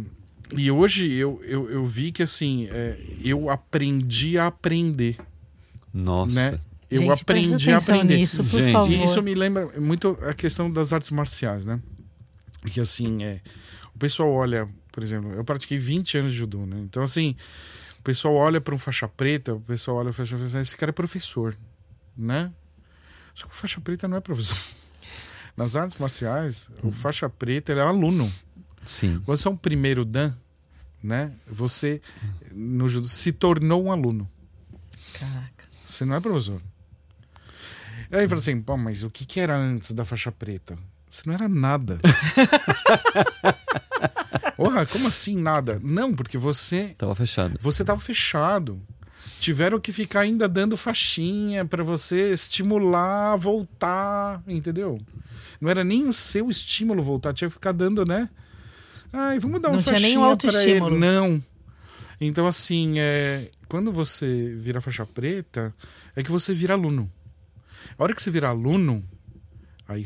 E 0.55 0.69
hoje 0.69 1.11
eu, 1.11 1.41
eu, 1.43 1.69
eu 1.69 1.85
vi 1.85 2.11
que, 2.11 2.21
assim, 2.23 2.67
é, 2.69 2.97
eu 3.23 3.49
aprendi 3.49 4.37
a 4.37 4.47
aprender, 4.47 5.17
Nossa. 5.93 6.35
né? 6.35 6.59
Eu 6.89 6.99
Gente, 6.99 7.21
aprendi 7.21 7.71
a 7.71 7.77
aprender. 7.77 8.17
Nisso, 8.17 8.43
por 8.43 8.59
Gente. 8.59 8.71
favor. 8.71 8.91
E 8.91 9.03
isso 9.03 9.21
me 9.21 9.33
lembra 9.33 9.67
muito 9.79 10.17
a 10.21 10.33
questão 10.33 10.71
das 10.71 10.93
artes 10.93 11.09
marciais, 11.09 11.65
né? 11.65 11.81
Que, 12.67 12.79
assim, 12.79 13.23
é. 13.23 13.41
O 13.95 13.97
pessoal 13.97 14.31
olha, 14.31 14.69
por 14.91 15.01
exemplo, 15.01 15.33
eu 15.33 15.43
pratiquei 15.43 15.77
20 15.77 16.19
anos 16.19 16.31
de 16.31 16.37
judô, 16.37 16.65
né? 16.65 16.77
Então, 16.81 17.01
assim, 17.01 17.35
o 17.99 18.03
pessoal 18.03 18.35
olha 18.35 18.61
para 18.61 18.75
um 18.75 18.77
faixa 18.77 19.07
preta, 19.07 19.55
o 19.55 19.61
pessoal 19.61 19.97
olha 19.97 20.05
para 20.05 20.13
faixa 20.13 20.37
preta, 20.37 20.59
esse 20.59 20.77
cara 20.77 20.91
é 20.91 20.93
professor, 20.93 21.57
né? 22.15 22.51
Só 23.33 23.47
que 23.47 23.53
o 23.53 23.57
faixa 23.57 23.81
preta 23.81 24.07
não 24.07 24.17
é 24.17 24.21
professor. 24.21 24.57
Nas 25.55 25.75
artes 25.75 25.99
marciais, 25.99 26.69
o 26.81 26.91
faixa 26.91 27.29
preta 27.29 27.71
ele 27.71 27.81
é 27.81 27.85
um 27.85 27.89
aluno. 27.89 28.31
Sim. 28.85 29.21
Quando 29.25 29.37
você 29.37 29.47
é 29.47 29.51
um 29.51 29.55
primeiro 29.55 30.03
dan, 30.03 30.33
né? 31.01 31.31
Você 31.47 32.01
no 32.51 32.89
judô 32.89 33.07
se 33.07 33.31
tornou 33.31 33.83
um 33.85 33.91
aluno. 33.91 34.29
Caraca. 35.19 35.65
Você 35.85 36.05
não 36.05 36.15
é 36.15 36.19
professor. 36.19 36.61
E 38.11 38.15
aí 38.15 38.27
fala 38.27 38.39
assim, 38.39 38.61
pô, 38.61 38.77
mas 38.77 39.03
o 39.03 39.09
que, 39.09 39.25
que 39.25 39.39
era 39.39 39.55
antes 39.55 39.91
da 39.91 40.03
faixa 40.05 40.31
preta? 40.31 40.77
Você 41.09 41.21
não 41.25 41.33
era 41.35 41.47
nada. 41.47 41.99
Porra, 44.57 44.85
como 44.85 45.07
assim 45.07 45.35
nada? 45.37 45.79
Não, 45.83 46.13
porque 46.13 46.37
você 46.37 46.95
Tava 46.97 47.15
fechado. 47.15 47.57
você 47.61 47.83
tava 47.83 47.99
fechado. 47.99 48.81
Tiveram 49.43 49.77
que 49.77 49.91
ficar 49.91 50.21
ainda 50.21 50.47
dando 50.47 50.77
faixinha 50.77 51.65
pra 51.65 51.83
você 51.83 52.31
estimular, 52.31 53.35
voltar, 53.35 54.41
entendeu? 54.47 55.01
Não 55.59 55.69
era 55.69 55.83
nem 55.83 56.07
o 56.07 56.13
seu 56.13 56.49
estímulo 56.49 57.03
voltar, 57.03 57.33
tinha 57.33 57.49
que 57.49 57.53
ficar 57.53 57.73
dando, 57.73 58.05
né? 58.05 58.29
Ai, 59.11 59.39
vamos 59.39 59.59
dar 59.59 59.67
uma 59.67 59.75
Não 59.75 59.83
tinha 59.83 59.99
nem 59.99 60.15
faixinha 60.15 60.29
um 60.29 60.37
pra 60.37 60.63
ele. 60.63 60.97
Não. 60.97 61.43
Então, 62.21 62.47
assim, 62.47 62.99
é, 62.99 63.49
quando 63.67 63.91
você 63.91 64.55
vira 64.57 64.79
faixa 64.79 65.05
preta, 65.05 65.75
é 66.15 66.23
que 66.23 66.31
você 66.31 66.53
vira 66.53 66.73
aluno. 66.73 67.11
A 67.99 68.03
hora 68.03 68.15
que 68.15 68.23
você 68.23 68.31
vira 68.31 68.47
aluno, 68.47 69.03
aí 69.89 70.05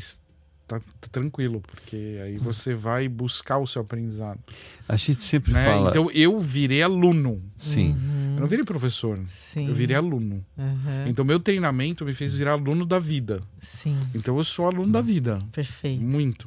tá, 0.66 0.80
tá 1.00 1.08
tranquilo, 1.12 1.60
porque 1.60 2.18
aí 2.24 2.38
você 2.38 2.74
vai 2.74 3.08
buscar 3.08 3.58
o 3.58 3.68
seu 3.68 3.82
aprendizado. 3.82 4.40
A 4.88 4.96
gente 4.96 5.22
sempre 5.22 5.52
Né? 5.52 5.64
fala. 5.64 5.90
Então 5.90 6.10
eu 6.10 6.40
virei 6.40 6.82
aluno. 6.82 7.40
Sim. 7.56 7.92
Uhum. 7.92 8.17
Eu 8.38 8.40
não 8.42 8.48
virei 8.48 8.64
professor. 8.64 9.18
Sim. 9.26 9.68
Eu 9.68 9.74
virei 9.74 9.96
aluno. 9.96 10.44
Aham. 10.58 11.06
Então, 11.08 11.24
meu 11.24 11.38
treinamento 11.40 12.04
me 12.04 12.14
fez 12.14 12.34
virar 12.34 12.52
aluno 12.52 12.86
da 12.86 12.98
vida. 12.98 13.40
Sim, 13.60 13.98
Então, 14.14 14.36
eu 14.36 14.44
sou 14.44 14.66
aluno 14.66 14.90
da 14.92 15.00
vida. 15.00 15.38
perfeito. 15.52 16.02
Muito. 16.02 16.46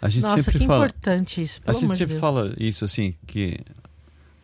A 0.00 0.08
gente 0.08 0.22
Nossa, 0.22 0.42
sempre 0.42 0.60
que 0.60 0.66
fala. 0.66 0.86
importante 0.86 1.42
isso, 1.42 1.60
A 1.66 1.72
gente 1.72 1.96
sempre 1.96 2.06
Deus. 2.14 2.20
fala 2.20 2.54
isso 2.58 2.84
assim, 2.84 3.14
que 3.26 3.58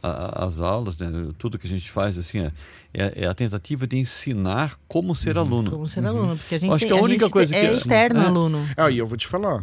a- 0.02 0.08
a- 0.42 0.46
as 0.46 0.60
aulas, 0.60 0.96
né, 0.98 1.10
tudo 1.38 1.58
que 1.58 1.66
a 1.66 1.70
gente 1.70 1.90
faz 1.90 2.16
assim, 2.18 2.38
é, 2.38 2.52
é- 2.94 3.24
é 3.24 3.26
a 3.26 3.34
tentativa 3.34 3.86
de 3.86 3.96
ensinar 3.98 4.78
como 4.86 5.14
ser 5.14 5.36
aluno. 5.36 5.70
Como 5.70 5.86
ser 5.88 6.04
aluno, 6.06 6.36
porque 6.36 6.54
a 6.54 6.58
gente 6.58 6.70
acho 6.72 6.78
tem, 6.86 6.88
que 6.88 6.98
a 6.98 7.02
única 7.02 7.24
gente 7.26 7.32
coisa 7.32 7.54
é 7.56 7.60
que- 7.70 7.76
eterno 7.76 8.20
É. 8.20 8.24
aluno. 8.26 8.68
Ah, 8.76 8.90
e 8.90 8.98
eu 8.98 9.06
vou 9.06 9.16
te 9.18 9.26
falar. 9.26 9.62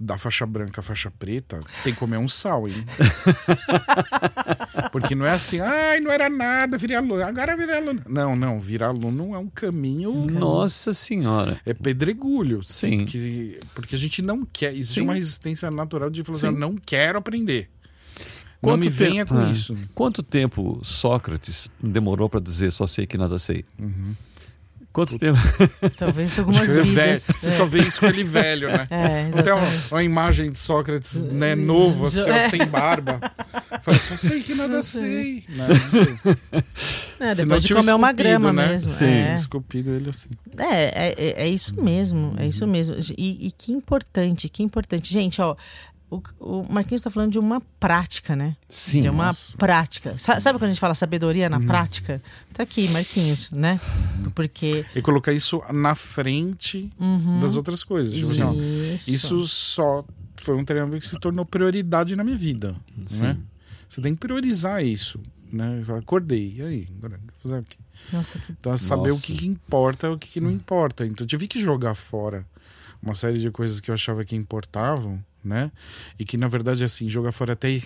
Da 0.00 0.16
faixa 0.16 0.46
branca 0.46 0.80
à 0.80 0.84
faixa 0.84 1.10
preta, 1.10 1.58
tem 1.82 1.92
que 1.92 1.98
comer 1.98 2.18
um 2.18 2.28
sal, 2.28 2.68
hein? 2.68 2.74
Porque 4.92 5.14
não 5.14 5.26
é 5.26 5.32
assim, 5.32 5.60
ai, 5.60 6.00
não 6.00 6.10
era 6.10 6.28
nada, 6.28 6.78
virei 6.78 6.96
aluno, 6.96 7.22
agora 7.22 7.56
virei 7.56 7.76
aluno. 7.76 8.02
Não, 8.08 8.34
não, 8.36 8.58
virar 8.60 8.88
aluno 8.88 9.34
é 9.34 9.38
um 9.38 9.48
caminho. 9.48 10.12
Nossa 10.30 10.94
senhora. 10.94 11.60
É 11.66 11.74
pedregulho. 11.74 12.62
Sim. 12.62 13.04
Que, 13.04 13.60
porque 13.74 13.94
a 13.94 13.98
gente 13.98 14.22
não 14.22 14.44
quer. 14.44 14.72
Existe 14.72 14.94
Sim. 14.94 15.00
uma 15.02 15.14
resistência 15.14 15.70
natural 15.70 16.10
de 16.10 16.22
falar 16.22 16.38
assim, 16.38 16.50
não 16.50 16.76
quero 16.76 17.18
aprender. 17.18 17.68
Quanto 18.60 18.70
não 18.70 18.76
me 18.78 18.90
tempo- 18.90 18.96
venha 19.10 19.26
com 19.26 19.38
Ah. 19.38 19.50
isso. 19.50 19.76
Quanto 19.94 20.22
tempo 20.22 20.80
Sócrates 20.82 21.68
demorou 21.82 22.28
para 22.28 22.40
dizer 22.40 22.72
só 22.72 22.86
sei 22.86 23.06
que 23.06 23.18
nada 23.18 23.38
sei? 23.38 23.64
Quanto 24.98 25.16
tempo? 25.16 25.38
Talvez 25.96 26.36
algumas 26.40 26.68
Você, 26.68 27.46
é 27.46 27.50
só 27.52 27.64
vê 27.66 27.78
isso 27.82 28.00
com 28.00 28.06
ele 28.06 28.24
velho, 28.24 28.66
né? 28.66 28.84
É, 28.90 29.42
tem 29.42 29.52
uma, 29.92 30.02
imagem 30.02 30.50
de 30.50 30.58
Sócrates, 30.58 31.22
né, 31.22 31.54
novo, 31.54 32.06
assim, 32.06 32.28
É. 32.28 32.48
sem 32.48 32.66
barba. 32.66 33.20
Fala, 33.80 33.96
só 33.96 34.16
sei 34.16 34.42
que 34.42 34.56
nada 34.56 34.74
Não 34.74 34.82
sei. 34.82 35.44
sei. 35.46 35.56
Não, 35.56 35.68
não 35.68 35.76
sei. 35.76 36.18
É, 37.20 37.34
Se 37.34 37.42
não 37.44 37.48
depois 37.48 37.62
de 37.62 37.74
comer 37.74 37.94
uma 37.94 38.10
grama 38.10 38.52
né? 38.52 38.66
mesmo. 38.72 38.90
Sim. 38.90 39.04
É. 39.04 39.34
Esculpido 39.36 39.92
ele 39.92 40.10
assim. 40.10 40.30
É, 40.58 40.64
é, 40.64 41.14
é- 41.16 41.42
é 41.44 41.48
isso 41.48 41.80
mesmo, 41.80 42.34
é 42.36 42.48
isso 42.48 42.66
mesmo. 42.66 42.96
E, 43.16 43.46
e 43.46 43.52
que 43.52 43.70
importante, 43.70 44.48
que 44.48 44.64
importante. 44.64 45.12
Gente, 45.12 45.40
ó, 45.40 45.54
o, 46.10 46.22
o 46.40 46.72
Marquinhos 46.72 47.00
está 47.00 47.10
falando 47.10 47.32
de 47.32 47.38
uma 47.38 47.60
prática, 47.78 48.34
né? 48.34 48.56
Sim. 48.68 49.02
de 49.02 49.08
uma 49.08 49.26
nossa. 49.26 49.56
prática. 49.56 50.16
Sa- 50.18 50.40
Sabe 50.40 50.58
quando 50.58 50.70
a 50.70 50.72
gente 50.72 50.80
fala 50.80 50.94
sabedoria 50.94 51.48
na 51.48 51.60
prática? 51.60 52.22
Tá 52.54 52.62
aqui, 52.62 52.88
Marquinhos, 52.88 53.50
né? 53.50 53.80
Porque. 54.34 54.84
E 54.94 55.02
colocar 55.02 55.32
isso 55.32 55.60
na 55.72 55.94
frente 55.94 56.90
Uhum, 56.98 57.40
das 57.40 57.56
outras 57.56 57.82
coisas. 57.84 58.14
Tipo 58.14 58.30
assim, 58.30 58.42
ó, 58.42 58.52
isso. 58.54 59.10
isso 59.10 59.48
só 59.48 60.04
foi 60.36 60.56
um 60.56 60.64
treinamento 60.64 61.00
que 61.00 61.06
se 61.06 61.18
tornou 61.18 61.44
prioridade 61.44 62.16
na 62.16 62.24
minha 62.24 62.36
vida. 62.36 62.74
Né? 63.10 63.36
Você 63.88 64.00
tem 64.00 64.14
que 64.14 64.20
priorizar 64.20 64.84
isso. 64.84 65.20
Né? 65.52 65.82
Eu 65.88 65.96
Acordei, 65.96 66.54
e 66.58 66.62
aí? 66.62 66.88
Agora, 66.98 67.18
vou 67.18 67.32
fazer 67.42 67.58
o 67.58 67.62
quê? 67.64 67.76
Nossa, 68.12 68.38
que. 68.38 68.52
Então, 68.52 68.72
é 68.72 68.76
saber 68.76 69.10
o 69.10 69.14
Nossa. 69.14 69.22
que, 69.26 69.34
que 69.34 69.46
importa 69.46 70.06
e 70.06 70.10
o 70.10 70.18
que, 70.18 70.28
que 70.28 70.40
não 70.40 70.50
importa. 70.50 71.06
Então, 71.06 71.24
eu 71.24 71.28
tive 71.28 71.46
que 71.48 71.58
jogar 71.60 71.94
fora 71.94 72.46
uma 73.02 73.14
série 73.14 73.38
de 73.40 73.50
coisas 73.50 73.80
que 73.80 73.90
eu 73.90 73.94
achava 73.94 74.24
que 74.24 74.34
importavam, 74.36 75.22
né? 75.44 75.70
E 76.18 76.24
que, 76.24 76.36
na 76.36 76.48
verdade, 76.48 76.84
assim, 76.84 77.08
jogar 77.08 77.32
fora 77.32 77.52
até, 77.54 77.76
é 77.76 77.82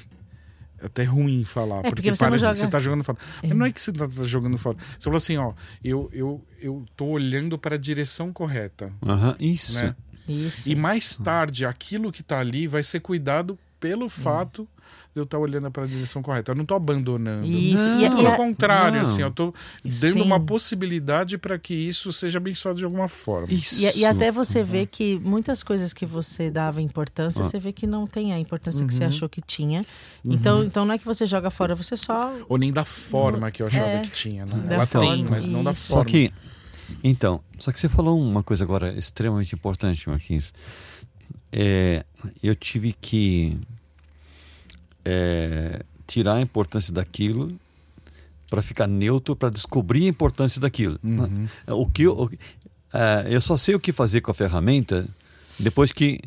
até 0.82 1.04
ruim 1.04 1.44
falar. 1.44 1.78
É, 1.78 1.82
porque 1.82 1.94
porque 2.02 2.18
parece 2.18 2.44
que 2.46 2.54
joga- 2.54 2.54
você 2.54 2.68
tá 2.68 2.80
jogando 2.80 3.04
fora. 3.04 3.18
Mas 3.42 3.56
não 3.56 3.66
é 3.66 3.72
que 3.72 3.80
você 3.80 3.92
tá, 3.92 4.08
tá 4.08 4.24
jogando 4.24 4.58
fora. 4.58 4.76
Você 4.98 5.04
falou 5.04 5.16
assim, 5.16 5.36
ó, 5.36 5.52
eu, 5.84 6.08
eu, 6.12 6.44
eu 6.60 6.84
tô 6.96 7.06
olhando 7.06 7.58
para 7.58 7.74
a 7.76 7.78
direção 7.78 8.32
correta, 8.32 8.92
Aham, 9.04 9.36
isso. 9.38 9.74
né? 9.74 9.94
Isso. 10.28 10.68
E 10.70 10.74
mais 10.76 11.16
tarde, 11.16 11.66
aquilo 11.66 12.10
que 12.12 12.22
tá 12.22 12.38
ali 12.38 12.66
vai 12.66 12.82
ser 12.82 13.00
cuidado 13.00 13.58
pelo 13.80 14.08
fato 14.08 14.68
de 15.14 15.20
eu 15.20 15.24
estar 15.24 15.38
olhando 15.38 15.70
para 15.70 15.84
a 15.84 15.86
direção 15.86 16.22
correta. 16.22 16.52
Eu 16.52 16.56
não 16.56 16.64
tô 16.64 16.74
abandonando. 16.74 17.46
Isso. 17.46 17.86
Não. 17.86 18.00
E, 18.00 18.08
Pelo 18.08 18.22
e 18.22 18.26
a- 18.26 18.36
contrário, 18.36 18.96
Não. 18.96 19.02
assim, 19.08 19.20
eu 19.22 19.30
tô 19.30 19.52
dando 19.84 19.92
Sim. 20.14 20.20
uma 20.22 20.40
possibilidade 20.40 21.36
para 21.38 21.58
que 21.58 21.74
isso 21.74 22.12
seja 22.12 22.38
abençoado 22.38 22.78
de 22.78 22.84
alguma 22.84 23.08
forma. 23.08 23.48
Isso. 23.52 23.82
E, 23.82 23.98
e 24.00 24.04
até 24.04 24.30
você 24.32 24.64
vê 24.64 24.86
que 24.86 25.18
muitas 25.20 25.62
coisas 25.62 25.92
que 25.92 26.06
você 26.06 26.50
dava 26.50 26.80
importância, 26.80 27.42
Ah. 27.42 27.44
você 27.44 27.58
vê 27.58 27.72
que 27.72 27.86
não 27.86 28.06
tem 28.06 28.32
a 28.32 28.38
importância 28.38 28.86
que 28.86 28.94
você 28.94 29.02
Uhum. 29.04 29.08
achou 29.10 29.28
que 29.28 29.40
tinha. 29.42 29.84
Então, 30.24 30.62
então 30.64 30.84
não 30.84 30.94
é 30.94 30.98
que 30.98 31.04
você 31.04 31.26
joga 31.26 31.50
fora, 31.50 31.74
você 31.74 31.96
só. 31.96 32.32
Ou 32.48 32.56
nem 32.56 32.72
da 32.72 32.84
forma 32.84 33.50
que 33.50 33.62
eu 33.62 33.66
achava 33.66 33.86
É, 33.86 34.00
que 34.00 34.10
tinha, 34.10 34.46
né? 34.46 34.56
da 34.68 34.74
Ela 34.76 34.86
tem, 34.86 35.00
forma, 35.00 35.26
mas 35.30 35.46
não 35.46 35.62
da 35.64 35.72
isso. 35.72 35.88
Só 35.88 35.94
forma. 35.96 36.10
que, 36.10 36.32
então, 37.04 37.40
só 37.58 37.70
que 37.72 37.78
você 37.80 37.88
falou 37.88 38.20
uma 38.20 38.42
coisa 38.42 38.64
agora 38.64 38.92
extremamente 38.92 39.54
importante, 39.54 40.08
Marquinhos. 40.08 40.52
É, 41.52 42.04
eu 42.42 42.54
tive 42.54 42.92
que 42.92 43.58
é, 45.04 45.82
tirar 46.06 46.34
a 46.36 46.40
importância 46.40 46.92
daquilo 46.92 47.52
para 48.50 48.60
ficar 48.62 48.86
neutro, 48.86 49.34
para 49.34 49.48
descobrir 49.50 50.04
a 50.04 50.08
importância 50.08 50.60
daquilo. 50.60 50.98
Uhum. 51.02 51.48
O 51.68 51.86
que 51.88 52.02
eu, 52.02 52.12
o- 52.18 52.30
é, 52.92 53.26
eu 53.34 53.40
só 53.40 53.56
sei 53.56 53.74
o 53.74 53.80
que 53.80 53.92
fazer 53.92 54.20
com 54.20 54.30
a 54.30 54.34
ferramenta 54.34 55.06
depois 55.58 55.90
que, 55.92 56.20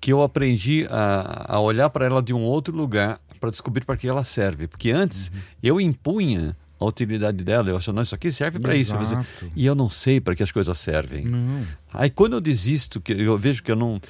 que 0.00 0.12
eu 0.12 0.22
aprendi 0.22 0.86
a, 0.90 1.54
a 1.56 1.60
olhar 1.60 1.90
para 1.90 2.06
ela 2.06 2.22
de 2.22 2.32
um 2.32 2.40
outro 2.42 2.76
lugar 2.76 3.20
para 3.40 3.50
descobrir 3.50 3.84
para 3.84 3.96
que 3.96 4.06
ela 4.06 4.22
serve. 4.22 4.68
Porque 4.68 4.90
antes 4.92 5.28
Uhum. 5.28 5.40
eu 5.62 5.80
impunha 5.80 6.56
a 6.78 6.84
utilidade 6.84 7.42
dela, 7.44 7.68
eu 7.70 7.76
achava, 7.76 7.96
não, 7.96 8.02
isso 8.02 8.14
aqui 8.14 8.30
serve 8.30 8.58
para 8.60 8.74
isso. 8.76 8.92
E 9.56 9.66
eu 9.66 9.74
não 9.74 9.88
sei 9.90 10.20
para 10.20 10.34
que 10.36 10.42
as 10.42 10.50
coisas 10.52 10.76
servem. 10.78 11.24
Não. 11.26 11.64
Aí 11.92 12.10
quando 12.10 12.34
eu 12.34 12.40
desisto, 12.40 13.00
que 13.00 13.12
eu 13.12 13.36
vejo 13.38 13.62
que 13.62 13.70
eu 13.70 13.76
não. 13.76 14.00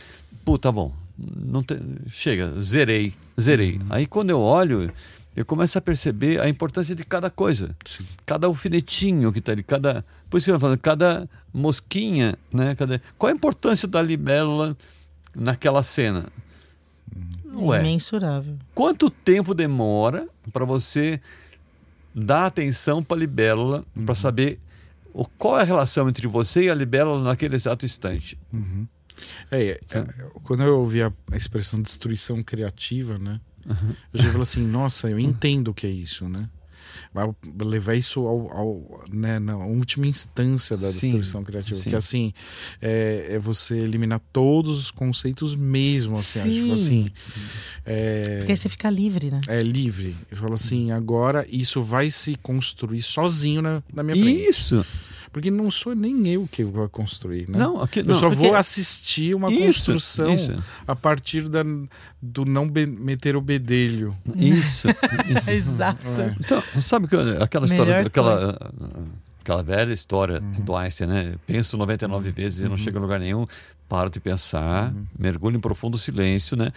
Pô, 0.45 0.59
tá 0.59 0.71
bom. 0.73 0.93
Não 1.37 1.63
te- 1.63 1.79
Chega, 2.09 2.61
zerei, 2.61 3.15
zerei. 3.41 3.77
Uhum. 3.79 3.87
Aí 3.91 4.07
quando 4.07 4.31
eu 4.31 4.41
olho, 4.41 4.93
eu 5.37 5.45
começo 5.45 5.79
a 5.79 5.81
perceber 5.81 6.41
a 6.41 6.49
importância 6.49 6.95
de 6.95 7.05
cada 7.05 7.31
coisa. 7.31 7.75
Sim. 7.85 8.05
Cada 8.27 8.47
alfinetinho 8.47 9.33
que 9.33 9.41
tá 9.41 9.53
ali, 9.53 9.63
cada. 9.63 10.05
Por 10.29 10.39
isso 10.39 10.47
que 10.47 10.51
eu 10.51 10.61
falando, 10.61 10.79
cada 10.79 11.29
mosquinha, 11.53 12.37
né? 12.53 12.75
Cada... 12.75 13.01
Qual 13.19 13.31
a 13.31 13.35
importância 13.35 13.87
da 13.87 14.01
libélula 14.03 14.77
naquela 15.35 15.83
cena? 15.83 16.27
Ué, 17.55 17.81
Imensurável. 17.81 18.57
quanto 18.75 19.11
tempo 19.11 19.53
demora 19.55 20.27
para 20.53 20.65
você 20.65 21.21
dar 22.15 22.47
atenção 22.47 23.03
para 23.03 23.17
a 23.17 23.21
libélula, 23.21 23.85
para 24.07 24.15
saber 24.15 24.59
o, 25.13 25.27
qual 25.27 25.59
é 25.59 25.63
a 25.63 25.65
relação 25.65 26.09
entre 26.09 26.27
você 26.27 26.65
e 26.65 26.71
a 26.71 26.75
libélula 26.75 27.23
naquele 27.23 27.55
exato 27.55 27.85
instante? 27.85 28.39
Uhum. 28.53 28.87
É, 29.51 29.63
é, 29.63 29.79
é, 29.99 30.05
quando 30.43 30.63
eu 30.63 30.79
ouvi 30.79 31.03
a, 31.03 31.13
expressão 31.35 31.81
destruição 31.81 32.43
criativa, 32.43 33.19
né? 33.19 33.41
Eu 34.13 34.21
já 34.21 34.27
falei 34.27 34.43
assim, 34.43 34.67
nossa, 34.67 35.09
eu 35.09 35.19
entendo 35.19 35.69
o 35.69 35.75
que 35.75 35.87
é 35.87 35.91
isso, 35.91 36.29
né? 36.29 36.49
Vai 37.15 37.29
levar 37.63 37.95
isso 37.95 38.21
ao, 38.27 38.51
ao, 38.51 39.05
né, 39.11 39.39
na 39.39 39.57
última 39.59 40.07
instância 40.07 40.77
da 40.77 40.89
Sim, 40.89 41.01
destruição 41.01 41.45
criativa. 41.45 41.79
sim. 41.79 41.91
Que 41.91 41.97
assim, 41.97 42.33
é, 42.81 43.29
é 43.31 43.39
você 43.39 43.77
eliminar 43.77 44.21
todos 44.33 44.79
os 44.79 44.91
conceitos 44.91 45.55
mesmo, 45.55 46.17
assim, 46.17 46.43
tipo 46.43 46.67
Sim. 46.67 46.73
assim. 46.73 47.09
É, 47.85 48.39
Porque 48.39 48.53
aí 48.53 48.57
você 48.57 48.69
fica 48.69 48.89
livre, 48.91 49.31
né? 49.31 49.41
é 49.47 49.63
livre. 49.63 50.17
Eu 50.31 50.37
falo 50.39 50.55
assim, 50.55 50.91
agora 50.91 51.47
isso 51.51 51.83
vai 51.83 52.11
se 52.11 52.35
construir 52.37 53.03
sozinho 53.03 53.61
na, 53.61 53.83
na 53.93 54.03
minha 54.03 54.17
frente. 54.17 54.49
Isso! 54.49 54.85
Porque 55.33 55.51
não 55.51 55.71
sou 55.71 55.95
nem 55.95 56.29
eu 56.29 56.47
que 56.51 56.63
vou 56.63 56.87
construir, 56.91 57.49
né? 57.49 57.59
Não, 57.59 57.81
aqui, 57.81 58.01
Eu 58.01 58.05
não. 58.05 58.15
só 58.15 58.29
porque- 58.29 58.45
vou 58.47 58.55
assistir 58.55 59.35
uma 59.35 59.51
Isso, 59.51 59.63
construção 59.93 60.35
Isso, 60.35 60.63
a 60.87 60.95
partir 60.95 61.49
da, 61.49 61.63
do 62.21 62.45
não 62.45 62.69
be- 62.69 62.85
meter 62.87 63.35
o 63.35 63.41
bedelho. 63.41 64.15
isso. 64.37 64.89
isso. 65.35 65.51
Exato. 65.51 66.07
É. 66.21 66.37
Então, 66.39 66.63
sabe 66.83 67.09
que 67.09 67.17
aquela 67.43 67.65
história, 67.65 67.95
Melhor 67.95 68.07
aquela, 68.09 68.73
aquela 69.41 69.63
velha 69.63 69.93
história 69.93 70.39
do 70.41 70.77
Einstein, 70.77 71.07
né? 71.07 71.35
Penso 71.47 71.79
99 71.79 72.31
vezes 72.31 72.61
e 72.61 72.69
não 72.69 72.77
chego 72.77 72.99
a 72.99 73.01
lugar 73.01 73.19
nenhum, 73.19 73.47
paro 73.89 74.11
de 74.11 74.21
pensar, 74.21 74.93
mergulho 75.19 75.57
em 75.57 75.61
profundo 75.61 75.97
silêncio, 75.97 76.57
né? 76.59 76.71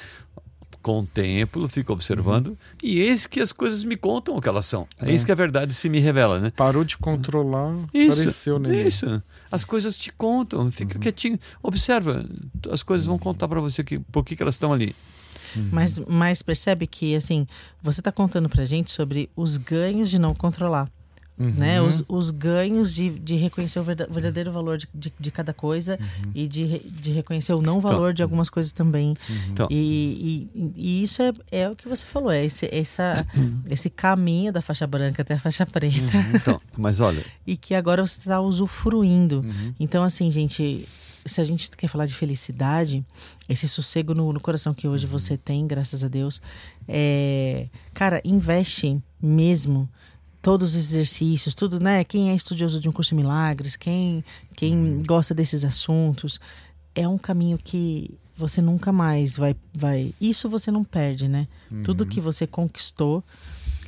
Contemplo, 0.85 1.67
fico 1.67 1.91
observando 1.93 2.55
e 2.83 2.99
eis 2.99 3.25
que 3.25 3.39
as 3.39 3.51
coisas 3.51 3.83
me 3.83 3.95
contam 3.95 4.37
o 4.37 4.41
que 4.41 4.47
elas 4.47 4.67
são. 4.67 4.87
É 5.01 5.11
isso 5.11 5.25
que 5.25 5.31
a 5.31 5.35
verdade 5.35 5.73
se 5.73 5.89
me 5.89 5.97
revela, 5.99 6.37
né? 6.39 6.53
Parou 6.55 6.83
de 6.83 6.95
controlar, 6.95 7.75
Isso, 7.91 8.19
apareceu 8.19 8.59
nele. 8.59 8.87
isso. 8.87 9.23
As 9.51 9.65
coisas 9.65 9.97
te 9.97 10.11
contam, 10.13 10.71
fica 10.71 10.99
quietinho, 10.99 11.39
observa, 11.63 12.23
as 12.69 12.83
coisas 12.83 13.07
vão 13.07 13.17
contar 13.17 13.47
para 13.47 13.59
você 13.59 13.83
que, 13.83 13.97
por 13.97 14.23
que, 14.23 14.35
que 14.35 14.43
elas 14.43 14.53
estão 14.53 14.71
ali. 14.71 14.95
Mas, 15.71 15.97
mas 16.07 16.43
percebe 16.43 16.85
que, 16.85 17.15
assim, 17.15 17.47
você 17.81 17.99
está 17.99 18.11
contando 18.11 18.47
pra 18.47 18.63
gente 18.63 18.91
sobre 18.91 19.27
os 19.35 19.57
ganhos 19.57 20.11
de 20.11 20.19
não 20.19 20.35
controlar. 20.35 20.87
Uhum. 21.37 21.51
Né? 21.51 21.81
Os, 21.81 22.01
os 22.07 22.31
ganhos 22.31 22.93
de, 22.93 23.09
de 23.09 23.35
reconhecer 23.35 23.77
o 23.79 23.83
verda- 23.83 24.07
verdadeiro 24.09 24.51
valor 24.53 24.77
de, 24.77 24.87
de, 24.93 25.11
de 25.19 25.31
cada 25.31 25.53
coisa 25.53 25.99
Uhum. 25.99 26.31
e 26.33 26.47
de, 26.47 26.79
de 26.79 27.11
reconhecer 27.11 27.53
o 27.53 27.61
não 27.61 27.79
valor 27.81 28.13
de 28.13 28.23
algumas 28.23 28.49
coisas 28.49 28.71
também. 28.71 29.15
Então, 29.51 29.67
E, 29.69 30.49
e, 30.55 30.71
e 30.75 31.03
isso 31.03 31.21
é, 31.21 31.33
é 31.51 31.69
o 31.69 31.75
que 31.75 31.89
você 31.89 32.05
falou, 32.05 32.31
é 32.31 32.45
esse, 32.45 32.69
essa, 32.71 33.27
esse 33.69 33.89
caminho 33.89 34.53
da 34.53 34.61
faixa 34.61 34.87
branca 34.87 35.21
até 35.23 35.33
a 35.33 35.39
faixa 35.39 35.65
preta 35.65 35.95
então, 36.33 36.61
mas 36.77 37.01
olha, 37.01 37.23
e 37.45 37.57
que 37.57 37.75
agora 37.75 38.05
você 38.05 38.17
está 38.19 38.39
usufruindo. 38.39 39.41
Uhum. 39.41 39.73
Então, 39.79 40.03
assim, 40.03 40.31
gente, 40.31 40.87
se 41.25 41.41
a 41.41 41.43
gente 41.43 41.69
quer 41.71 41.87
falar 41.87 42.05
de 42.05 42.13
felicidade, 42.13 43.03
esse 43.49 43.67
sossego 43.67 44.13
no, 44.13 44.31
no 44.31 44.39
coração 44.39 44.73
que 44.73 44.87
hoje 44.87 45.05
você 45.05 45.35
tem, 45.37 45.67
graças 45.67 46.03
a 46.03 46.07
Deus, 46.07 46.41
é, 46.87 47.67
cara, 47.93 48.21
investe 48.23 49.01
mesmo 49.21 49.89
todos 50.45 50.75
os 50.75 50.91
exercícios, 50.91 51.55
tudo, 51.55 51.79
né? 51.79 52.03
Quem 52.03 52.29
é 52.29 52.35
estudioso 52.35 52.79
de 52.79 52.87
um 52.87 52.91
curso 52.91 53.09
de 53.09 53.15
milagres, 53.15 53.75
quem, 53.75 54.23
quem 54.55 55.01
gosta 55.01 55.33
desses 55.33 55.65
assuntos, 55.65 56.39
é 56.93 57.07
um 57.07 57.17
caminho 57.17 57.57
que 57.57 58.15
você 58.37 58.61
nunca 58.61 58.91
mais 58.91 59.35
vai, 59.35 59.55
vai. 59.73 60.13
Isso 60.21 60.47
você 60.47 60.69
não 60.69 60.83
perde, 60.83 61.27
né? 61.27 61.47
Tudo 61.83 62.05
que 62.05 62.21
você 62.21 62.45
conquistou. 62.45 63.23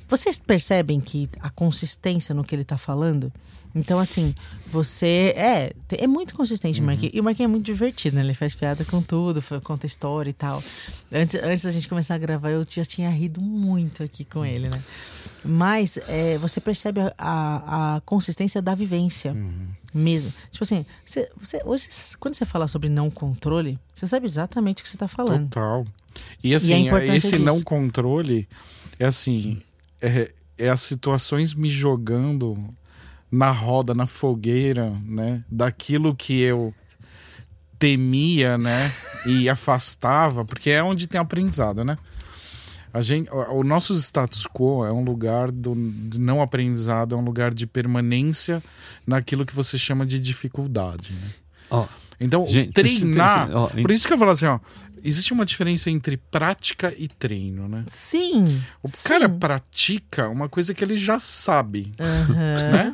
Vocês 0.07 0.37
percebem 0.37 0.99
que 0.99 1.29
a 1.39 1.49
consistência 1.49 2.33
no 2.33 2.43
que 2.43 2.55
ele 2.55 2.63
tá 2.63 2.77
falando? 2.77 3.31
Então, 3.75 3.99
assim, 3.99 4.33
você 4.65 5.33
é, 5.35 5.73
é 5.89 6.07
muito 6.07 6.33
consistente, 6.33 6.81
o 6.81 6.83
Marquinhos. 6.83 7.13
E 7.13 7.19
o 7.19 7.23
Marquinhos 7.23 7.49
é 7.49 7.51
muito 7.51 7.65
divertido, 7.65 8.15
né? 8.15 8.23
Ele 8.23 8.33
faz 8.33 8.55
piada 8.55 8.83
com 8.85 9.01
tudo, 9.01 9.43
conta 9.61 9.85
história 9.85 10.29
e 10.29 10.33
tal. 10.33 10.63
Antes, 11.11 11.35
antes 11.35 11.63
da 11.63 11.71
gente 11.71 11.87
começar 11.87 12.15
a 12.15 12.17
gravar, 12.17 12.51
eu 12.51 12.65
já 12.67 12.85
tinha 12.85 13.09
rido 13.09 13.41
muito 13.41 14.01
aqui 14.01 14.25
com 14.25 14.45
ele, 14.45 14.69
né? 14.69 14.81
Mas 15.43 15.99
é, 16.07 16.37
você 16.37 16.59
percebe 16.59 17.01
a, 17.17 17.95
a, 17.95 18.01
consistência 18.01 18.61
da 18.61 18.73
vivência 18.73 19.35
mesmo. 19.93 20.33
Tipo 20.51 20.63
assim, 20.63 20.85
você, 21.05 21.29
você, 21.37 21.61
hoje, 21.63 21.87
quando 22.19 22.33
você 22.33 22.45
fala 22.45 22.67
sobre 22.67 22.89
não 22.89 23.09
controle, 23.09 23.77
você 23.93 24.07
sabe 24.07 24.25
exatamente 24.25 24.81
o 24.81 24.83
que 24.83 24.89
você 24.89 24.97
tá 24.97 25.07
falando. 25.07 25.49
Total. 25.49 25.85
E 26.43 26.55
assim, 26.55 26.87
importância 26.87 27.15
esse 27.15 27.31
disso. 27.31 27.43
não 27.43 27.61
controle 27.61 28.47
é 28.99 29.05
assim, 29.05 29.61
é, 30.01 30.31
é 30.57 30.69
as 30.69 30.81
situações 30.81 31.53
me 31.53 31.69
jogando 31.69 32.57
na 33.31 33.51
roda, 33.51 33.93
na 33.93 34.07
fogueira, 34.07 34.89
né? 35.05 35.43
Daquilo 35.49 36.15
que 36.15 36.39
eu 36.39 36.73
temia, 37.79 38.57
né? 38.57 38.93
E 39.25 39.47
afastava, 39.49 40.43
porque 40.45 40.69
é 40.69 40.81
onde 40.83 41.07
tem 41.07 41.19
aprendizado, 41.19 41.83
né? 41.83 41.97
A 42.93 43.01
gente, 43.01 43.29
o, 43.31 43.63
nosso 43.63 43.93
status 43.93 44.47
quo 44.47 44.83
é 44.83 44.91
um 44.91 45.03
lugar 45.03 45.51
do, 45.51 45.75
de 46.09 46.19
não 46.19 46.41
aprendizado, 46.41 47.13
é 47.13 47.17
um 47.17 47.23
lugar 47.23 47.53
de 47.53 47.67
permanência 47.67 48.63
naquilo 49.05 49.45
que 49.45 49.53
você 49.53 49.77
chama 49.77 50.05
de 50.05 50.19
dificuldade, 50.19 51.11
né? 51.13 51.29
Ó, 51.69 51.85
Então, 52.19 52.47
Gente, 52.47 52.71
treinar. 52.71 53.47
vocês- 53.47 53.55
ó, 53.55 53.67
por 53.81 53.91
isso 53.91 54.07
que 54.07 54.13
eu 54.13 54.17
falo 54.17 54.31
assim, 54.31 54.47
ó. 54.47 54.59
Existe 55.03 55.33
uma 55.33 55.45
diferença 55.45 55.89
entre 55.89 56.17
prática 56.17 56.93
e 56.97 57.07
treino, 57.07 57.67
né? 57.67 57.83
Sim. 57.87 58.61
O 58.81 58.87
sim. 58.87 59.07
cara 59.07 59.29
pratica 59.29 60.29
uma 60.29 60.49
coisa 60.49 60.73
que 60.73 60.83
ele 60.83 60.97
já 60.97 61.19
sabe, 61.19 61.93
né? 61.99 62.93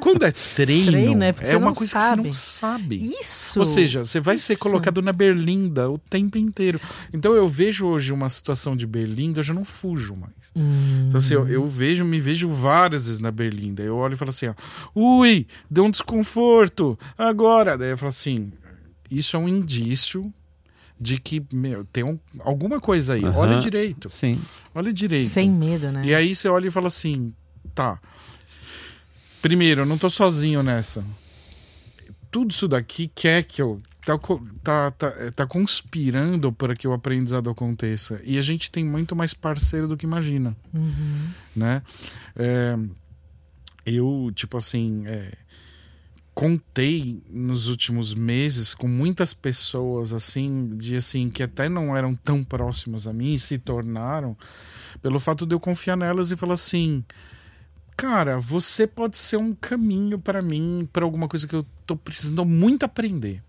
quando 0.00 0.24
é 0.24 0.32
treino, 0.32 0.92
Treino 0.92 1.22
é 1.22 1.32
você 1.32 1.56
uma 1.56 1.72
coisa 1.72 1.92
sabe. 1.92 2.06
que 2.08 2.16
você 2.22 2.26
não 2.28 2.32
sabe. 2.32 3.12
Isso. 3.20 3.58
Ou 3.60 3.66
seja, 3.66 4.04
você 4.04 4.20
vai 4.20 4.38
ser 4.38 4.54
Isso. 4.54 4.62
colocado 4.62 5.02
na 5.02 5.12
berlinda 5.12 5.90
o 5.90 5.98
tempo 5.98 6.38
inteiro. 6.38 6.80
Então 7.12 7.34
eu 7.34 7.48
vejo 7.48 7.86
hoje 7.86 8.12
uma 8.12 8.28
situação 8.30 8.76
de 8.76 8.86
berlinda, 8.86 9.40
eu 9.40 9.44
já 9.44 9.54
não 9.54 9.64
fujo 9.64 10.14
mais. 10.16 10.52
Hum, 10.56 11.06
Então 11.08 11.18
assim, 11.18 11.34
eu, 11.34 11.48
eu 11.48 11.66
vejo, 11.66 12.04
me 12.04 12.20
vejo 12.20 12.48
várias 12.48 13.06
vezes 13.06 13.20
na 13.20 13.30
berlinda. 13.30 13.82
Eu 13.82 13.96
olho 13.96 14.14
e 14.14 14.16
falo 14.16 14.30
assim, 14.30 14.46
ó, 14.48 14.54
ui, 14.94 15.46
deu 15.70 15.84
um 15.84 15.90
desconforto, 15.90 16.98
agora. 17.16 17.76
Daí 17.76 17.90
eu 17.90 17.98
falo 17.98 18.10
assim, 18.10 18.52
isso 19.10 19.36
é 19.36 19.38
um 19.38 19.48
indício 19.48 20.32
de 21.00 21.18
que, 21.18 21.42
meu, 21.52 21.84
tem 21.84 22.02
um- 22.04 22.18
alguma 22.40 22.80
coisa 22.80 23.14
aí. 23.14 23.24
Aham. 23.24 23.36
Olha 23.38 23.58
direito, 23.60 24.08
sim. 24.08 24.40
olha 24.74 24.92
direito. 24.92 25.28
sem 25.28 25.50
medo, 25.50 25.90
né? 25.92 26.02
E 26.04 26.14
aí 26.14 26.34
você 26.34 26.48
olha 26.48 26.68
e 26.68 26.70
fala 26.70 26.88
assim, 26.88 27.32
tá. 27.74 28.00
Primeiro, 29.40 29.82
eu 29.82 29.86
não 29.86 29.96
tô 29.98 30.10
sozinho 30.10 30.62
nessa. 30.62 31.04
Tudo 32.30 32.50
isso 32.50 32.66
daqui 32.68 33.08
quer 33.14 33.44
que 33.44 33.62
eu. 33.62 33.80
Tá, 34.04 34.18
tá, 34.64 34.90
tá, 34.92 35.12
tá 35.36 35.46
conspirando 35.46 36.50
para 36.50 36.74
que 36.74 36.88
o 36.88 36.94
aprendizado 36.94 37.50
aconteça. 37.50 38.18
E 38.24 38.38
a 38.38 38.42
gente 38.42 38.70
tem 38.70 38.82
muito 38.82 39.14
mais 39.14 39.34
parceiro 39.34 39.86
do 39.86 39.96
que 39.98 40.06
imagina, 40.06 40.56
Uhum. 40.72 41.28
né? 41.54 41.82
É, 42.34 42.76
eu, 43.84 44.32
tipo 44.34 44.56
assim, 44.56 45.04
é, 45.06 45.32
contei 46.38 47.20
nos 47.28 47.66
últimos 47.66 48.14
meses 48.14 48.72
com 48.72 48.86
muitas 48.86 49.34
pessoas, 49.34 50.12
assim, 50.12 50.70
de 50.76 50.94
assim, 50.94 51.28
que 51.28 51.42
até 51.42 51.68
não 51.68 51.96
eram 51.96 52.14
tão 52.14 52.44
próximas 52.44 53.08
a 53.08 53.12
mim 53.12 53.34
e 53.34 53.38
se 53.40 53.58
tornaram, 53.58 54.36
pelo 55.02 55.18
fato 55.18 55.44
de 55.44 55.52
eu 55.52 55.58
confiar 55.58 55.96
nelas 55.96 56.30
e 56.30 56.36
falar 56.36 56.54
assim. 56.54 57.04
Cara, 57.96 58.38
você 58.38 58.86
pode 58.86 59.18
ser 59.18 59.36
um 59.36 59.52
caminho 59.52 60.16
para 60.16 60.40
mim, 60.40 60.88
para 60.92 61.04
alguma 61.04 61.26
coisa 61.26 61.48
que 61.48 61.56
eu 61.56 61.66
tô 61.84 61.96
precisando 61.96 62.44
muito 62.44 62.84
aprender. 62.84 63.42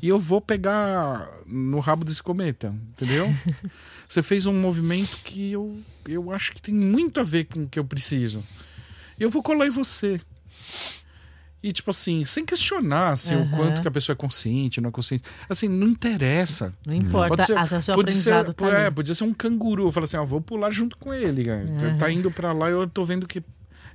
E 0.00 0.06
eu 0.08 0.16
vou 0.16 0.40
pegar 0.40 1.28
no 1.44 1.80
rabo 1.80 2.04
desse 2.04 2.22
cometa, 2.22 2.72
entendeu? 2.90 3.26
Você 4.08 4.22
fez 4.22 4.46
um 4.46 4.54
movimento 4.54 5.16
que 5.24 5.50
eu, 5.50 5.82
eu 6.06 6.30
acho 6.30 6.52
que 6.52 6.62
tem 6.62 6.74
muito 6.74 7.18
a 7.18 7.24
ver 7.24 7.46
com 7.46 7.64
o 7.64 7.68
que 7.68 7.80
eu 7.80 7.84
preciso. 7.84 8.44
Eu 9.18 9.28
vou 9.28 9.42
colar 9.42 9.66
em 9.66 9.70
você. 9.70 10.20
E, 11.62 11.72
tipo 11.72 11.90
assim, 11.90 12.24
sem 12.24 12.44
questionar 12.44 13.16
se 13.18 13.34
o 13.34 13.38
Aham. 13.40 13.50
quanto 13.50 13.82
que 13.82 13.88
a 13.88 13.90
pessoa 13.90 14.14
é 14.14 14.16
consciente, 14.16 14.80
não 14.80 14.90
é 14.90 14.92
consciente. 14.92 15.24
Assim, 15.48 15.68
não 15.68 15.88
interessa. 15.88 16.72
Não 16.86 16.94
importa, 16.94 17.28
Pode 17.28 17.46
ser- 17.46 17.58
até 17.58 17.78
o 17.78 17.82
seu 17.82 17.94
Podia 17.96 18.14
ser, 18.14 18.54
tá 18.54 18.68
é, 18.68 18.90
podia 18.90 19.14
ser 19.14 19.24
um 19.24 19.34
canguru. 19.34 19.86
Eu 19.88 19.90
falo 19.92 20.04
assim, 20.04 20.16
ó, 20.16 20.24
vou 20.24 20.40
pular 20.40 20.70
junto 20.70 20.96
com 20.96 21.12
ele, 21.12 21.44
cara. 21.44 21.64
Uhum. 21.64 21.98
Tá 21.98 22.10
indo 22.12 22.30
pra 22.30 22.52
lá 22.52 22.68
e 22.68 22.72
eu 22.72 22.86
tô 22.88 23.04
vendo 23.04 23.26
que 23.26 23.42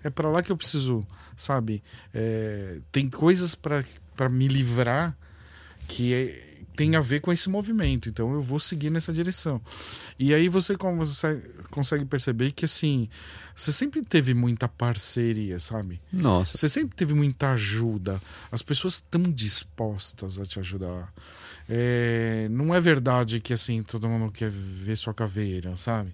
é 0.03 0.09
pra 0.09 0.27
lá 0.29 0.43
que 0.43 0.51
eu 0.51 0.57
preciso, 0.57 1.07
sabe? 1.37 1.81
É, 2.13 2.79
tem 2.91 3.09
coisas 3.09 3.55
pra 3.55 4.27
me 4.29 4.47
livrar 4.49 5.15
que 5.87 6.13
é- 6.13 6.49
tem 6.75 6.95
a 6.97 6.99
ver 7.01 7.21
com 7.21 7.31
esse 7.31 7.49
movimento. 7.49 8.09
Então 8.09 8.33
eu 8.33 8.41
vou 8.41 8.59
seguir 8.59 8.89
nessa 8.89 9.13
direção. 9.13 9.61
E 10.19 10.33
aí 10.33 10.49
você 10.49 10.75
consegue, 10.75 11.41
consegue 11.73 12.05
perceber 12.05 12.51
que 12.51 12.65
assim, 12.65 13.09
você 13.55 13.71
sempre 13.71 14.01
teve 14.01 14.33
muita 14.33 14.67
parceria, 14.67 15.59
sabe? 15.59 15.99
Nossa. 16.11 16.55
Você 16.57 16.69
sempre 16.69 16.95
teve 16.95 17.13
muita 17.13 17.51
ajuda. 17.51 18.21
As 18.51 18.61
pessoas 18.61 18.95
estão 18.95 19.21
dispostas 19.23 20.39
a 20.39 20.45
te 20.45 20.59
ajudar. 20.59 21.11
É, 21.67 22.47
não 22.51 22.75
é 22.75 22.79
verdade 22.79 23.39
que 23.39 23.53
assim 23.53 23.81
todo 23.81 24.07
mundo 24.07 24.31
quer 24.31 24.51
ver 24.51 24.95
sua 24.97 25.13
caveira, 25.13 25.75
sabe? 25.75 26.13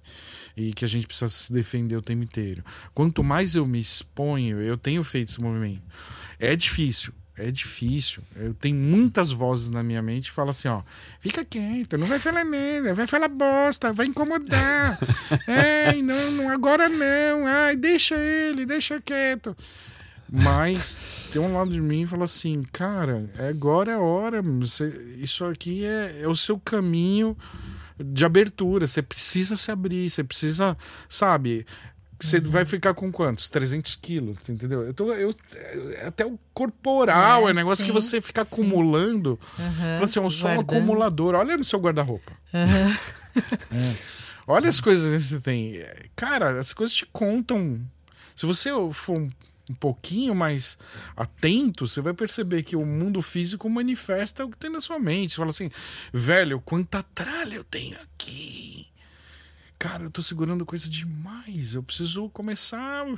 E 0.55 0.74
que 0.74 0.86
a 0.86 0.88
gente 0.88 1.07
precisa 1.07 1.30
se 1.30 1.51
defender 1.51 1.95
o 1.95 2.01
tempo 2.01 2.24
inteiro. 2.24 2.64
Quanto 2.93 3.24
mais 3.24 3.55
eu 3.55 3.66
me 3.68 3.80
exponho, 3.80 4.62
eu 4.62 4.78
tenho 4.78 5.03
feito 5.03 5.30
esse 5.30 5.41
movimento. 5.41 5.82
É 6.39 6.55
difícil. 6.55 7.14
É 7.40 7.52
difícil. 7.52 8.22
Eu 8.36 8.54
tenho 8.54 8.76
muitas 8.76 9.32
vozes 9.32 9.70
na 9.70 9.82
minha 9.82 10.02
mente 10.02 10.30
que 10.30 10.36
falam 10.36 10.50
assim, 10.50 10.68
ó, 10.68 10.82
fica 11.22 11.46
quieto, 11.46 11.98
não 11.98 12.06
vai 12.06 12.20
falar 12.20 12.44
nada, 12.44 12.94
vai 12.94 13.08
falar 13.08 13.30
bosta, 13.30 13.94
vai 13.94 14.08
incomodar. 14.08 15.00
Ai, 15.88 16.02
não, 16.02 16.32
não, 16.32 16.50
agora 16.50 16.90
não. 16.90 17.48
Ai, 17.48 17.76
deixa 17.78 18.16
ele, 18.16 18.66
deixa 18.66 19.00
quieto. 19.00 19.56
Mas 20.32 21.00
tem 21.32 21.42
um 21.42 21.54
lado 21.54 21.72
de 21.72 21.82
mim 21.82 22.02
que 22.02 22.08
fala 22.08 22.26
assim, 22.26 22.62
cara, 22.72 23.30
é 23.38 23.48
agora 23.48 23.94
é 23.94 23.98
hora. 23.98 24.42
Você, 24.42 24.88
isso 25.18 25.44
aqui 25.46 25.86
é, 25.86 26.22
é 26.22 26.28
o 26.28 26.36
seu 26.36 26.60
caminho 26.60 27.36
de 27.98 28.24
abertura. 28.24 28.86
Você 28.86 29.02
precisa 29.02 29.56
se 29.56 29.72
abrir, 29.72 30.10
você 30.10 30.24
precisa, 30.24 30.78
sabe? 31.08 31.66
Você 32.20 32.40
vai 32.42 32.66
ficar 32.66 32.94
com 32.94 33.12
quantos? 33.12 33.48
300 33.50 33.96
quilos, 33.96 34.38
entendeu? 34.50 34.82
Eu 34.82 34.94
tô, 34.94 35.14
eu, 35.14 35.34
é 36.02 36.08
até 36.08 36.26
o 36.26 36.38
corporal 36.54 37.48
é, 37.48 37.52
É, 37.52 37.54
negócio 37.54 37.84
que 37.86 37.92
sim, 37.92 37.94
você 37.94 38.22
fica 38.22 38.44
sim. 38.44 38.52
acumulando. 38.54 39.40
Assim, 40.04 40.20
eu 40.20 40.30
sou 40.30 40.50
um 40.50 40.56
guardando. 40.56 40.78
acumulador. 40.78 41.36
Olha 41.36 41.58
no 41.58 41.64
seu 41.64 41.80
guarda-roupa. 41.80 42.34
Aham. 42.54 42.98
É. 43.72 43.96
Olha 44.48 44.68
as 44.70 44.82
coisas 44.82 45.24
que 45.24 45.30
você 45.30 45.40
tem. 45.40 45.82
Cara, 46.16 46.60
as 46.60 46.74
coisas 46.74 46.96
te 46.96 47.06
contam. 47.06 47.80
Se 48.36 48.46
você 48.46 48.70
for 48.92 49.18
um, 49.20 49.30
um 49.70 49.74
pouquinho 49.76 50.34
mais 50.34 50.78
atento, 51.16 51.88
você 51.88 52.02
vai 52.02 52.14
perceber 52.14 52.64
que 52.64 52.76
o 52.76 52.86
mundo 52.86 53.22
físico 53.22 53.70
manifesta 53.70 54.44
o 54.44 54.50
que 54.50 54.58
tem 54.58 54.72
na 54.72 54.82
sua 54.82 54.98
mente. 54.98 55.32
Você 55.34 55.38
fala 55.38 55.52
assim, 55.52 55.70
velho, 56.12 56.60
quanta 56.62 57.04
tralha 57.14 57.56
eu 57.56 57.64
tenho 57.64 57.96
aqui. 58.02 58.88
Cara, 59.80 60.04
eu 60.04 60.12
tô 60.12 60.22
segurando 60.22 60.66
coisa 60.66 60.90
demais. 60.90 61.74
Eu 61.74 61.82
preciso 61.82 62.30
começar 62.32 63.06
a 63.06 63.16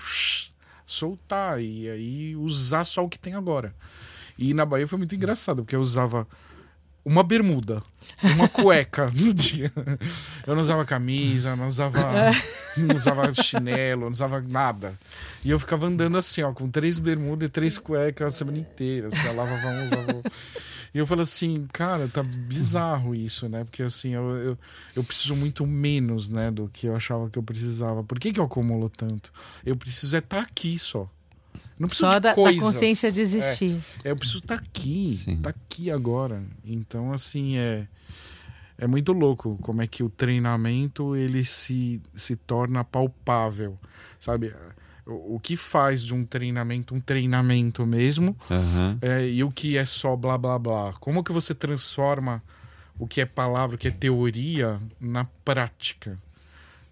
soltar 0.86 1.60
e 1.60 1.90
aí 1.90 2.36
usar 2.36 2.84
só 2.84 3.04
o 3.04 3.10
que 3.10 3.18
tem 3.18 3.34
agora. 3.34 3.76
E 4.38 4.54
na 4.54 4.64
Bahia 4.64 4.88
foi 4.88 5.00
muito 5.00 5.16
engraçado, 5.16 5.64
porque 5.64 5.76
eu 5.76 5.82
usava 5.82 6.28
uma 7.04 7.24
bermuda, 7.24 7.82
uma 8.24 8.48
cueca 8.48 9.10
no 9.14 9.34
dia. 9.34 9.72
Eu 10.46 10.54
não 10.54 10.62
usava 10.62 10.86
camisa, 10.86 11.56
não 11.56 11.68
usava, 11.68 12.32
não 12.78 12.96
usava 12.96 13.34
chinelo, 13.34 14.02
não 14.02 14.10
usava 14.10 14.42
nada. 14.42 14.98
E 15.44 15.50
eu 15.50 15.60
ficava 15.60 15.88
andando 15.88 16.18
assim, 16.18 16.44
ó, 16.44 16.54
com 16.54 16.70
três 16.70 17.00
bermudas 17.00 17.48
e 17.48 17.52
três 17.52 17.78
cuecas 17.78 18.34
a 18.34 18.38
semana 18.38 18.60
inteira. 18.60 19.08
Assim, 19.08 19.28
eu 19.28 19.36
lavava 19.36 19.68
um, 19.68 19.84
usava 19.84 20.16
outro. 20.16 20.32
E 20.94 20.98
eu 20.98 21.08
falei 21.08 21.24
assim, 21.24 21.68
cara, 21.72 22.08
tá 22.08 22.22
bizarro 22.22 23.16
isso, 23.16 23.48
né? 23.48 23.64
Porque 23.64 23.82
assim, 23.82 24.14
eu, 24.14 24.30
eu, 24.38 24.58
eu 24.96 25.04
preciso 25.04 25.36
muito 25.36 25.66
menos, 25.66 26.28
né, 26.30 26.52
do 26.52 26.68
que 26.68 26.88
eu 26.88 26.96
achava 26.96 27.30
que 27.30 27.40
eu 27.40 27.44
precisava. 27.44 28.04
Por 28.04 28.20
que, 28.20 28.34
que 28.34 28.40
eu 28.40 28.44
acumulo 28.44 28.90
tanto? 28.90 29.32
Eu 29.66 29.76
preciso 29.76 30.16
é 30.16 30.20
estar 30.20 30.42
aqui 30.42 30.78
só. 30.78 31.10
Não 31.82 31.88
preciso 31.88 32.08
Só 32.10 32.14
de 32.20 32.20
da, 32.22 32.36
da 32.36 32.54
consciência 32.60 33.12
de 33.12 33.20
É. 33.20 33.24
existir. 33.24 33.84
É, 34.04 34.12
eu 34.12 34.16
preciso 34.16 34.38
estar 34.40 34.54
aqui, 34.54 35.20
Sim. 35.26 35.42
tá 35.42 35.50
aqui 35.50 35.90
agora. 35.90 36.44
Então, 36.64 37.12
assim, 37.12 37.58
é 37.58 37.88
é 38.78 38.88
muito 38.88 39.14
louco 39.14 39.58
como 39.62 39.82
é 39.82 39.88
que 39.88 40.04
o 40.04 40.10
treinamento 40.10 41.16
ele 41.16 41.44
se, 41.46 42.02
se 42.16 42.36
torna 42.36 42.84
palpável, 42.84 43.80
sabe? 44.20 44.54
o, 45.06 45.36
o 45.36 45.40
que 45.40 45.56
faz 45.58 46.04
de 46.04 46.14
um 46.14 46.24
treinamento 46.26 46.94
um 46.96 47.00
treinamento 47.00 47.86
mesmo 47.86 48.36
Aham. 48.50 48.98
é, 49.02 49.28
e 49.28 49.44
o 49.44 49.50
que 49.52 49.78
é 49.78 49.86
só 49.86 50.16
blá 50.16 50.38
blá 50.38 50.58
blá. 50.60 50.94
Como 51.00 51.24
que 51.24 51.32
você 51.32 51.54
transforma 51.54 52.44
o 53.00 53.08
que 53.08 53.22
é 53.22 53.26
palavra, 53.26 53.76
o 53.76 53.80
que 53.80 53.88
é 53.88 53.92
teoria 53.92 54.80
na 55.00 55.26
prática, 55.44 56.18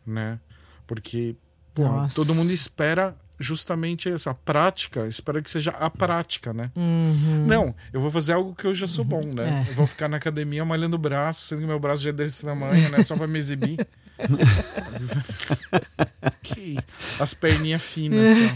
né? 0.06 0.40
Porque 0.88 1.36
pô, 1.76 1.84
todo 2.16 2.34
mundo 2.34 2.52
espera 2.52 3.16
justamente 3.40 4.10
essa 4.10 4.34
prática, 4.34 5.08
espera 5.08 5.42
que 5.42 5.50
seja 5.50 5.72
a 5.72 5.90
prática, 5.90 6.54
né? 6.54 6.70
Uhum. 6.76 7.46
Não, 7.48 7.74
eu 7.94 8.02
vou 8.02 8.12
fazer 8.12 8.34
algo 8.34 8.54
que 8.54 8.68
eu 8.68 8.76
já 8.76 8.86
sou 8.86 9.06
bom, 9.06 9.24
né? 9.24 9.66
É. 9.66 9.72
Eu 9.72 9.76
vou 9.76 9.88
ficar 9.88 10.10
na 10.10 10.18
academia 10.18 10.66
malhando 10.66 10.96
o 10.96 11.00
braço, 11.00 11.46
sendo 11.46 11.62
que 11.62 11.68
meu 11.68 11.80
braço 11.80 12.04
já 12.04 12.10
é 12.10 12.14
desse 12.14 12.46
tamanho, 12.46 12.90
né? 12.90 13.02
Só 13.04 13.16
pra 13.16 13.28
me 13.28 13.40
exibir. 13.40 13.88
que 16.44 16.78
as 17.20 17.34
perninhas 17.34 17.82
finas, 17.82 18.30
assim, 18.30 18.50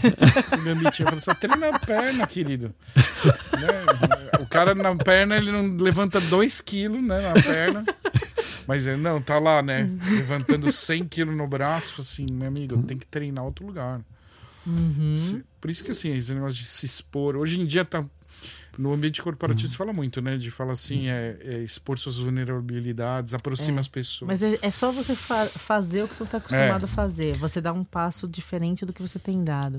ó. 0.52 0.56
O 0.56 0.62
gambitinho 0.62 1.08
falou, 1.08 1.20
só 1.20 1.34
treina 1.34 1.68
a 1.68 1.78
perna, 1.78 2.26
querido. 2.26 2.74
Né? 3.52 4.38
O 4.40 4.46
cara 4.46 4.74
na 4.74 4.94
perna, 4.94 5.36
ele 5.36 5.50
não 5.50 5.76
levanta 5.76 6.20
2 6.20 6.60
quilos, 6.60 7.02
né, 7.02 7.20
na 7.20 7.42
perna. 7.42 7.84
Mas 8.66 8.86
ele, 8.86 9.00
não, 9.00 9.20
tá 9.20 9.38
lá, 9.38 9.62
né? 9.62 9.88
Levantando 10.10 10.70
100 10.70 11.04
quilos 11.06 11.36
no 11.36 11.46
braço, 11.46 12.00
assim, 12.00 12.26
meu 12.30 12.48
amigo, 12.48 12.82
tem 12.82 12.98
que 12.98 13.06
treinar 13.06 13.44
outro 13.44 13.66
lugar. 13.66 14.00
Uhum. 14.66 15.16
Se- 15.18 15.44
Por 15.60 15.70
isso 15.70 15.82
que 15.84 15.90
assim, 15.90 16.12
esse 16.12 16.32
negócio 16.34 16.58
de 16.58 16.64
se 16.64 16.86
expor, 16.86 17.36
hoje 17.36 17.60
em 17.60 17.66
dia 17.66 17.84
tá 17.84 18.04
no 18.78 18.92
ambiente 18.92 19.22
corporativo 19.22 19.68
se 19.68 19.76
fala 19.76 19.92
muito, 19.92 20.20
né? 20.22 20.36
De 20.36 20.50
falar 20.50 20.72
assim, 20.72 21.08
é, 21.08 21.38
é 21.42 21.58
expor 21.62 21.98
suas 21.98 22.16
vulnerabilidades, 22.16 23.34
aproxima 23.34 23.78
É. 23.78 23.80
as 23.80 23.88
pessoas. 23.88 24.28
Mas 24.28 24.42
é, 24.42 24.58
é 24.62 24.70
só 24.70 24.90
você 24.90 25.14
fa- 25.14 25.46
fazer 25.46 26.02
o 26.02 26.08
que 26.08 26.16
você 26.16 26.22
está 26.24 26.38
acostumado 26.38 26.84
a 26.84 26.88
fazer. 26.88 27.36
Você 27.38 27.60
dá 27.60 27.72
um 27.72 27.84
passo 27.84 28.28
diferente 28.28 28.84
do 28.86 28.92
que 28.92 29.00
você 29.02 29.18
tem 29.18 29.42
dado. 29.44 29.76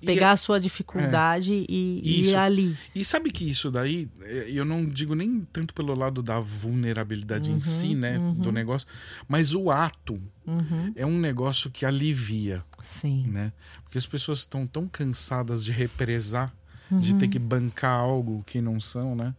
E 0.00 0.06
Pegar 0.06 0.32
a 0.32 0.36
sua 0.36 0.60
dificuldade 0.60 1.64
e, 1.68 2.00
e 2.04 2.20
Isso. 2.20 2.30
ir 2.32 2.36
ali. 2.36 2.76
E 2.94 3.04
sabe 3.04 3.30
que 3.30 3.48
isso 3.48 3.70
daí, 3.70 4.08
é, 4.22 4.46
eu 4.50 4.64
não 4.64 4.84
digo 4.84 5.14
nem 5.14 5.46
tanto 5.52 5.72
pelo 5.72 5.94
lado 5.94 6.22
da 6.22 6.38
vulnerabilidade 6.40 7.50
Uhum, 7.50 7.58
em 7.58 7.62
si, 7.62 7.94
né? 7.94 8.18
Do 8.36 8.52
negócio, 8.52 8.86
mas 9.28 9.54
o 9.54 9.70
ato 9.70 10.20
Uhum. 10.46 10.92
é 10.94 11.06
um 11.06 11.18
negócio 11.18 11.70
que 11.70 11.86
alivia, 11.86 12.62
Sim. 12.82 13.28
né? 13.28 13.52
Porque 13.82 13.96
as 13.96 14.04
pessoas 14.06 14.40
estão 14.40 14.66
tão 14.66 14.86
cansadas 14.86 15.64
de 15.64 15.72
represar, 15.72 16.52
de 16.90 17.14
ter 17.14 17.28
que 17.28 17.38
bancar 17.38 18.00
algo 18.00 18.42
que 18.44 18.60
não 18.60 18.80
são, 18.80 19.14
né? 19.16 19.34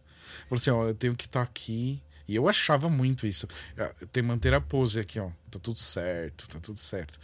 Falou 0.48 0.56
assim, 0.58 0.70
ó, 0.70 0.86
eu 0.86 0.94
tenho 0.94 1.14
que 1.14 1.26
estar 1.26 1.42
aqui. 1.42 2.02
E 2.28 2.34
eu 2.34 2.48
achava 2.48 2.88
muito 2.90 3.26
isso. 3.26 3.46
Ah, 3.78 3.90
Tem 4.12 4.22
que 4.22 4.22
manter 4.22 4.52
a 4.52 4.60
pose 4.60 4.98
aqui, 4.98 5.18
ó. 5.20 5.28
Tá 5.50 5.58
tudo 5.60 5.78
certo, 5.78 6.48
tá 6.48 6.58
tudo 6.60 6.78
certo. 6.78 7.18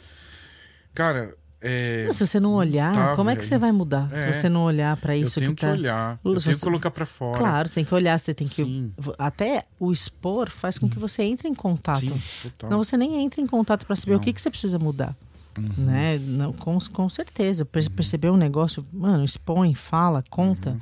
Cara, 0.94 1.34
é, 1.60 2.08
Se 2.12 2.26
você 2.26 2.38
não 2.38 2.54
olhar, 2.54 2.92
Tá, 2.94 3.16
como 3.16 3.30
é 3.30 3.36
que 3.36 3.44
você 3.44 3.56
vai 3.58 3.72
mudar? 3.72 4.08
É. 4.12 4.32
Se 4.32 4.40
você 4.40 4.48
não 4.48 4.62
olhar 4.64 4.96
para 4.96 5.16
eu 5.16 5.24
isso 5.24 5.38
tenho 5.40 5.52
que 5.54 5.60
que, 5.60 5.66
tá. 5.66 5.72
olhar. 5.72 6.20
Eu 6.24 6.34
Você- 6.34 6.44
tenho 6.46 6.56
que 6.58 6.62
colocar 6.64 6.90
pra 6.90 7.06
fora. 7.06 7.38
Claro, 7.38 7.68
você 7.68 7.74
tem 7.76 7.84
que 7.84 7.94
olhar, 7.94 8.18
você 8.18 8.34
tem 8.34 8.46
que. 8.46 8.54
Sim. 8.54 8.92
Até 9.18 9.64
o 9.78 9.92
expor 9.92 10.50
faz 10.50 10.78
com 10.78 10.88
que 10.88 10.98
você 10.98 11.22
entre 11.22 11.48
em 11.48 11.54
contato. 11.54 12.00
Sim, 12.00 12.20
total. 12.42 12.70
Não, 12.70 12.78
você 12.84 12.96
nem 12.96 13.24
entra 13.24 13.40
em 13.40 13.46
contato 13.46 13.86
para 13.86 13.96
saber 13.96 14.12
o 14.12 14.14
Não. 14.16 14.20
que, 14.20 14.32
que 14.32 14.40
você 14.40 14.50
precisa 14.50 14.78
mudar. 14.78 15.16
Uhum. 15.58 15.84
Né? 15.84 16.18
Não, 16.18 16.52
com, 16.52 16.78
com 16.92 17.08
certeza. 17.08 17.64
Per- 17.64 17.90
Perceber 17.90 18.30
um 18.30 18.36
negócio, 18.36 18.84
mano, 18.92 19.24
expõe, 19.24 19.74
fala, 19.74 20.22
conta, 20.30 20.76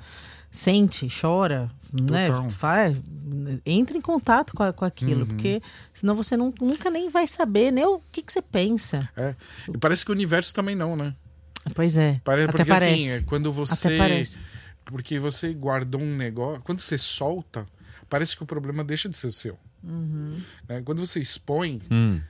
sente, 0.50 1.08
chora, 1.08 1.68
né? 1.92 2.30
Uhum. 2.30 2.50
Faz, 2.50 2.96
entra 3.66 3.96
em 3.96 4.00
contato 4.00 4.54
com, 4.54 4.62
a- 4.62 4.72
com 4.72 4.84
aquilo, 4.84 5.20
Uhum. 5.22 5.26
porque 5.26 5.62
senão 5.94 6.14
você 6.14 6.36
não- 6.36 6.52
nunca 6.60 6.90
nem 6.90 7.08
vai 7.08 7.26
saber 7.26 7.70
nem 7.70 7.84
o 7.84 8.00
que, 8.12 8.22
que 8.22 8.32
você 8.32 8.42
pensa. 8.42 9.08
É. 9.16 9.34
E 9.72 9.78
parece 9.78 10.04
que 10.04 10.10
o 10.10 10.14
universo 10.14 10.52
também 10.54 10.74
não, 10.76 10.94
né? 10.96 11.14
Pois 11.74 11.96
é. 11.96 12.20
Pare- 12.24 12.42
até 12.44 12.52
porque 12.52 12.64
parece. 12.64 12.94
assim, 12.94 13.08
é 13.10 13.20
quando 13.22 13.52
você. 13.52 14.24
Porque 14.84 15.18
você 15.18 15.52
guardou 15.52 16.00
um 16.00 16.16
negócio. 16.16 16.60
Quando 16.62 16.80
você 16.80 16.96
solta, 16.98 17.66
parece 18.08 18.36
que 18.36 18.42
o 18.42 18.46
problema 18.46 18.82
deixa 18.82 19.08
de 19.08 19.16
ser 19.16 19.30
seu. 19.30 19.58
Uhum. 19.82 20.40
né? 20.68 20.82
Quando 20.84 21.04
você 21.06 21.20
expõe, 21.20 21.80
Hum. 21.90 22.20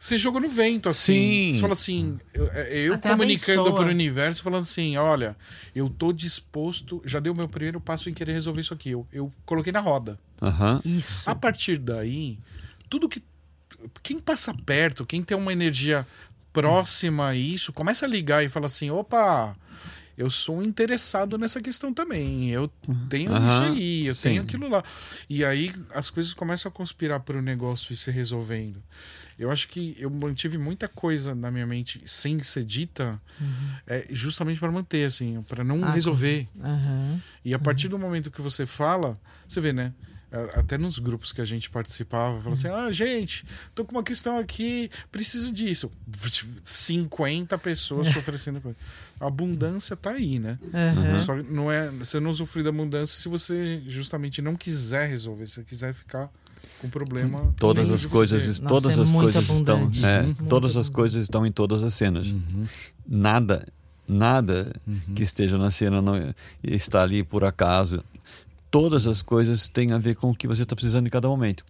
Você 0.00 0.16
joga 0.16 0.40
no 0.40 0.48
vento, 0.48 0.88
assim. 0.88 1.12
Sim. 1.12 1.54
Você 1.54 1.60
fala 1.60 1.72
assim, 1.74 2.18
eu, 2.32 2.46
eu 2.46 2.94
Até 2.94 3.10
comunicando 3.10 3.74
para 3.74 3.84
o 3.84 3.90
universo, 3.90 4.42
falando 4.42 4.62
assim: 4.62 4.96
olha, 4.96 5.36
eu 5.76 5.90
tô 5.90 6.10
disposto, 6.10 7.02
já 7.04 7.20
dei 7.20 7.30
o 7.30 7.34
meu 7.34 7.46
primeiro 7.46 7.78
passo 7.78 8.08
em 8.08 8.14
querer 8.14 8.32
resolver 8.32 8.62
isso 8.62 8.72
aqui. 8.72 8.92
Eu, 8.92 9.06
eu 9.12 9.30
coloquei 9.44 9.70
na 9.70 9.80
roda. 9.80 10.18
Aham. 10.40 10.80
Isso. 10.86 11.28
A 11.28 11.34
partir 11.34 11.76
daí, 11.76 12.38
tudo 12.88 13.10
que. 13.10 13.22
Quem 14.02 14.18
passa 14.18 14.54
perto, 14.54 15.04
quem 15.04 15.22
tem 15.22 15.36
uma 15.36 15.52
energia 15.52 16.06
próxima 16.50 17.28
a 17.28 17.34
isso, 17.34 17.70
começa 17.70 18.06
a 18.06 18.08
ligar 18.08 18.42
e 18.42 18.48
fala 18.48 18.66
assim: 18.66 18.90
opa, 18.90 19.54
eu 20.16 20.30
sou 20.30 20.62
interessado 20.62 21.36
nessa 21.36 21.60
questão 21.60 21.92
também. 21.92 22.50
Eu 22.50 22.68
tenho 23.10 23.30
Aham, 23.32 23.46
isso 23.46 23.62
aí, 23.64 24.06
eu 24.06 24.14
tenho 24.14 24.40
sim. 24.40 24.46
aquilo 24.46 24.66
lá. 24.66 24.82
E 25.28 25.44
aí 25.44 25.70
as 25.94 26.08
coisas 26.08 26.32
começam 26.32 26.70
a 26.70 26.72
conspirar 26.72 27.20
para 27.20 27.36
o 27.38 27.42
negócio 27.42 27.92
ir 27.92 27.96
se 27.96 28.10
resolvendo. 28.10 28.82
Eu 29.40 29.50
acho 29.50 29.68
que 29.68 29.96
eu 29.98 30.10
mantive 30.10 30.58
muita 30.58 30.86
coisa 30.86 31.34
na 31.34 31.50
minha 31.50 31.66
mente 31.66 32.02
sem 32.04 32.42
ser 32.42 32.62
dita, 32.62 33.18
é, 33.86 34.06
justamente 34.10 34.60
para 34.60 34.70
manter, 34.70 35.06
assim, 35.06 35.42
para 35.48 35.64
não 35.64 35.76
Uhum. 35.76 35.84
Ah, 35.84 35.92
resolver. 35.92 36.46
Aham. 36.62 37.22
E 37.42 37.54
a 37.54 37.58
partir 37.58 37.88
do 37.88 37.98
momento 37.98 38.30
que 38.30 38.42
você 38.42 38.66
fala, 38.66 39.18
você 39.48 39.58
vê, 39.58 39.72
né? 39.72 39.94
Até 40.54 40.78
nos 40.78 40.98
grupos 41.00 41.32
que 41.32 41.40
a 41.40 41.44
gente 41.44 41.70
participava, 41.70 42.38
fala 42.38 42.52
assim: 42.52 42.68
ah, 42.68 42.92
gente, 42.92 43.44
tô 43.74 43.84
com 43.84 43.92
uma 43.92 44.04
questão 44.04 44.38
aqui, 44.38 44.88
preciso 45.10 45.50
disso. 45.52 45.90
50 46.62 47.58
pessoas 47.58 48.06
te 48.12 48.18
oferecendo 48.18 48.60
coisa. 48.60 48.76
A 49.18 49.26
abundância 49.26 49.96
tá 49.96 50.10
aí, 50.10 50.38
né? 50.38 50.58
Aham. 50.72 51.18
Só 51.18 51.34
não 51.36 51.72
é, 51.72 51.90
você 51.90 52.20
não 52.20 52.30
usufrui 52.30 52.62
da 52.62 52.70
abundância 52.70 53.18
se 53.18 53.28
você 53.28 53.82
justamente 53.86 54.40
não 54.40 54.54
quiser 54.54 55.08
resolver, 55.08 55.46
se 55.46 55.54
você 55.54 55.64
quiser 55.64 55.92
ficar 55.94 56.30
com 56.80 56.88
problema. 56.88 57.54
Todas 57.56 57.88
dentro 57.88 57.94
as 57.94 58.06
coisas. 58.10 58.60
Nossa, 58.60 58.68
todas 58.68 58.98
é 58.98 59.02
as 59.02 59.12
coisas 59.12 59.48
estão, 59.48 59.90
é, 60.04 60.46
todas 60.48 60.76
as 60.76 60.88
coisas 60.88 61.22
estão 61.22 61.46
em 61.46 61.52
todas 61.52 61.82
as 61.82 61.94
cenas. 61.94 62.28
Uhum. 62.28 62.66
Nada, 63.06 63.66
nada 64.08 64.72
que 65.14 65.22
esteja 65.22 65.58
na 65.58 65.70
cena 65.70 66.00
não 66.00 66.14
está 66.62 67.02
ali 67.02 67.22
por 67.22 67.44
acaso. 67.44 68.02
Todas 68.70 69.06
as 69.06 69.20
coisas 69.20 69.68
têm 69.68 69.92
a 69.92 69.98
ver 69.98 70.16
com 70.16 70.30
o 70.30 70.34
que 70.34 70.46
você 70.46 70.62
está 70.62 70.74
precisando 70.74 71.06
em 71.06 71.10
cada 71.10 71.28
momento. 71.28 71.64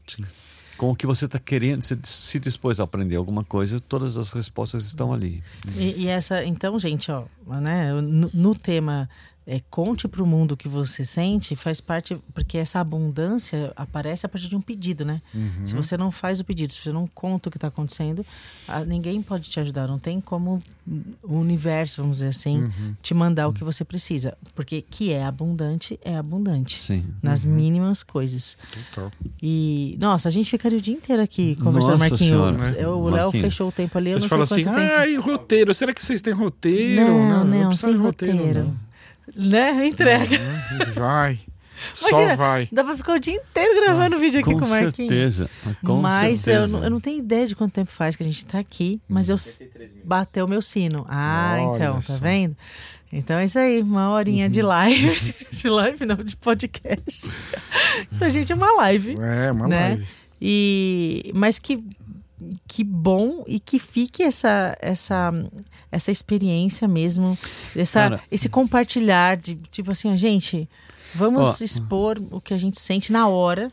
Com 0.77 0.91
o 0.91 0.97
que 0.97 1.07
você 1.07 1.27
está 1.27 1.39
querendo, 1.39 1.83
se, 1.83 1.99
se 2.05 2.39
dispôs 2.39 2.81
a 2.81 2.85
aprender 2.85 3.17
alguma 3.17 3.45
coisa, 3.45 3.81
todas 3.81 4.17
as 4.17 4.31
respostas 4.31 4.85
estão 4.87 5.13
ali. 5.13 5.43
E, 5.77 6.05
e 6.05 6.09
essa, 6.09 6.43
então, 6.45 6.79
gente, 6.79 7.11
ó, 7.11 7.25
né, 7.61 7.93
no, 7.93 8.31
no 8.33 8.55
tema 8.55 9.09
é, 9.53 9.61
conte 9.69 10.07
para 10.07 10.23
o 10.23 10.27
mundo 10.27 10.53
o 10.53 10.57
que 10.57 10.69
você 10.69 11.05
sente, 11.05 11.57
faz 11.57 11.81
parte, 11.81 12.17
porque 12.33 12.57
essa 12.57 12.79
abundância 12.79 13.73
aparece 13.75 14.25
a 14.25 14.29
partir 14.29 14.49
de 14.49 14.55
um 14.55 14.61
pedido, 14.61 15.05
né? 15.05 15.21
Uhum. 15.35 15.67
Se 15.67 15.75
você 15.75 15.97
não 15.97 16.11
faz 16.13 16.39
o 16.39 16.45
pedido, 16.45 16.73
se 16.73 16.81
você 16.81 16.93
não 16.93 17.05
conta 17.09 17.49
o 17.49 17.51
que 17.51 17.57
está 17.57 17.67
acontecendo, 17.67 18.25
ah, 18.69 18.85
ninguém 18.85 19.21
pode 19.21 19.51
te 19.51 19.59
ajudar, 19.59 19.89
não 19.89 19.99
tem 19.99 20.21
como 20.21 20.63
o 21.23 21.35
universo, 21.37 22.01
vamos 22.01 22.19
dizer 22.19 22.29
assim, 22.29 22.63
Uhum. 22.63 22.95
te 23.03 23.13
mandar 23.13 23.49
o 23.49 23.53
que 23.53 23.65
você 23.65 23.85
precisa, 23.85 24.37
porque 24.55 24.81
que 24.83 25.13
é 25.13 25.25
abundante, 25.25 25.99
é 26.05 26.17
abundante. 26.17 26.79
Sim. 26.79 27.05
Nas 27.23 27.45
mínimas 27.45 28.03
coisas. 28.05 28.57
Total. 28.93 29.11
E, 29.43 29.97
nossa, 30.01 30.29
a 30.29 30.31
gente 30.31 30.49
ficaria 30.49 30.79
o 30.79 30.81
dia 30.81 30.95
inteiro 30.95 31.23
aqui 31.23 31.57
conversando, 31.57 31.99
Nossa 31.99 32.09
Marquinho. 32.11 32.19
Senhora. 32.57 32.71
Eu- 32.79 33.01
O 33.01 33.09
Léo 33.09 33.33
fechou 33.33 33.69
o 33.69 33.73
tempo 33.73 33.99
ali, 33.99 34.11
eu 34.11 34.15
Eles 34.15 34.23
não 34.25 34.29
falam 34.29 34.45
assim: 34.45 34.65
ah, 34.69 35.07
e 35.09 35.17
roteiro? 35.17 35.75
Será 35.75 35.93
que 35.93 36.05
vocês 36.05 36.23
têm 36.23 36.33
roteiro? 36.33 37.01
Não, 37.03 37.45
não, 37.45 37.67
precisa 37.69 37.89
sem 37.89 37.97
de 37.97 38.03
roteiro. 38.03 38.65
não. 38.65 38.90
Né? 39.37 39.87
Entrega. 39.87 40.37
Não, 40.39 40.93
Vai. 40.95 41.39
Só 41.95 42.11
Imagina, 42.11 42.37
vai. 42.37 42.69
Dá 42.71 42.85
pra 42.85 42.95
ficar 42.95 43.15
o 43.15 43.19
dia 43.19 43.35
inteiro 43.35 43.81
gravando 43.81 44.19
vídeo 44.19 44.41
aqui 44.41 44.53
Com 44.53 44.59
com, 44.61 44.67
o 44.67 44.69
Marquinhos. 44.69 44.95
certeza. 45.35 45.51
Com 45.83 45.97
mas 46.03 46.41
certeza. 46.41 46.65
eu 46.65 46.69
não, 46.69 46.85
eu 46.85 46.91
não 46.91 47.01
tenho 47.01 47.19
ideia 47.19 47.47
de 47.47 47.57
quanto 47.57 47.73
tempo 47.73 47.91
faz 47.91 48.15
que 48.17 48.23
a 48.23 48.27
gente 48.27 48.45
tá 48.45 48.59
aqui, 48.59 49.01
mas 49.09 49.31
eu 49.31 49.37
bateu 50.05 50.45
o 50.45 50.49
meu 50.49 50.61
sino. 50.61 51.07
Ah, 51.09 51.57
Olha 51.59 51.77
então, 51.77 51.95
tá 51.95 52.03
só. 52.03 52.19
vendo? 52.19 52.55
Então 53.11 53.39
é 53.39 53.47
isso 53.47 53.59
aí, 53.59 53.81
uma 53.81 54.11
horinha 54.11 54.47
de 54.51 54.61
live. 54.61 55.35
de 55.51 55.69
live, 55.71 56.05
não, 56.05 56.17
de 56.17 56.37
podcast. 56.37 57.31
Pra 58.19 58.29
gente 58.29 58.53
é 58.53 58.55
uma 58.55 58.73
live. 58.75 59.15
É, 59.19 59.51
uma 59.51 59.67
Né? 59.67 59.89
live. 59.89 60.07
E 60.43 61.33
mas 61.35 61.59
que 61.59 61.83
que 62.67 62.83
bom 62.85 63.45
e 63.47 63.59
que 63.61 63.79
fique 63.79 64.23
essa 64.23 64.77
essa 64.81 65.31
essa 65.93 66.11
experiência 66.11 66.87
mesmo, 66.89 67.37
essa 67.77 68.01
Cara. 68.01 68.21
esse 68.31 68.49
compartilhar 68.49 69.37
de 69.37 69.55
tipo 69.71 69.91
assim, 69.91 70.17
gente, 70.17 70.69
vamos 71.15 71.61
Ó. 71.61 71.65
expor 71.65 72.19
o 72.31 72.41
que 72.41 72.55
a 72.55 72.59
gente 72.59 72.81
sente 72.81 73.13
na 73.13 73.27
hora, 73.29 73.71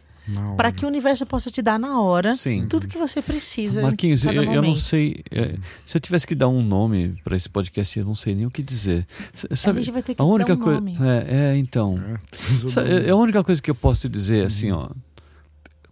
para 0.58 0.72
que 0.74 0.84
o 0.84 0.88
universo 0.90 1.26
possa 1.26 1.50
te 1.50 1.62
dar 1.62 1.80
na 1.80 2.02
hora 2.02 2.36
Sim. 2.36 2.68
tudo 2.68 2.86
que 2.88 2.98
você 2.98 3.22
precisa. 3.22 3.82
Marquinhos, 3.82 4.26
em 4.26 4.28
eu, 4.34 4.44
cada 4.44 4.56
eu 4.56 4.62
não 4.62 4.76
sei. 4.76 5.24
é, 5.32 5.56
se 5.86 5.96
eu 5.96 6.02
tivesse 6.02 6.28
que 6.28 6.36
dar 6.36 6.50
um 6.50 6.62
nome 6.62 7.16
para 7.24 7.38
esse 7.38 7.48
podcast, 7.48 7.98
eu 7.98 8.04
não 8.06 8.14
sei 8.16 8.36
nem 8.36 8.46
o 8.46 8.52
que 8.52 8.62
dizer. 8.62 9.08
Sabe, 9.56 9.80
a 9.80 9.82
gente 9.82 9.94
vai 9.94 10.04
ter 10.04 10.16
que 10.16 10.22
a 10.22 10.26
única 10.26 10.54
dar 10.56 10.62
um 10.62 10.64
coisa. 10.66 10.80
nome. 10.82 10.98
É, 11.00 11.54
é, 11.54 11.58
então. 11.58 11.98
É, 11.98 12.72
do- 12.74 13.08
é 13.08 13.10
a 13.10 13.16
única 13.16 13.42
coisa 13.42 13.62
que 13.62 13.72
eu 13.72 13.76
posso 13.76 14.02
te 14.02 14.10
dizer 14.10 14.46
assim, 14.46 14.70
ó. 14.72 14.90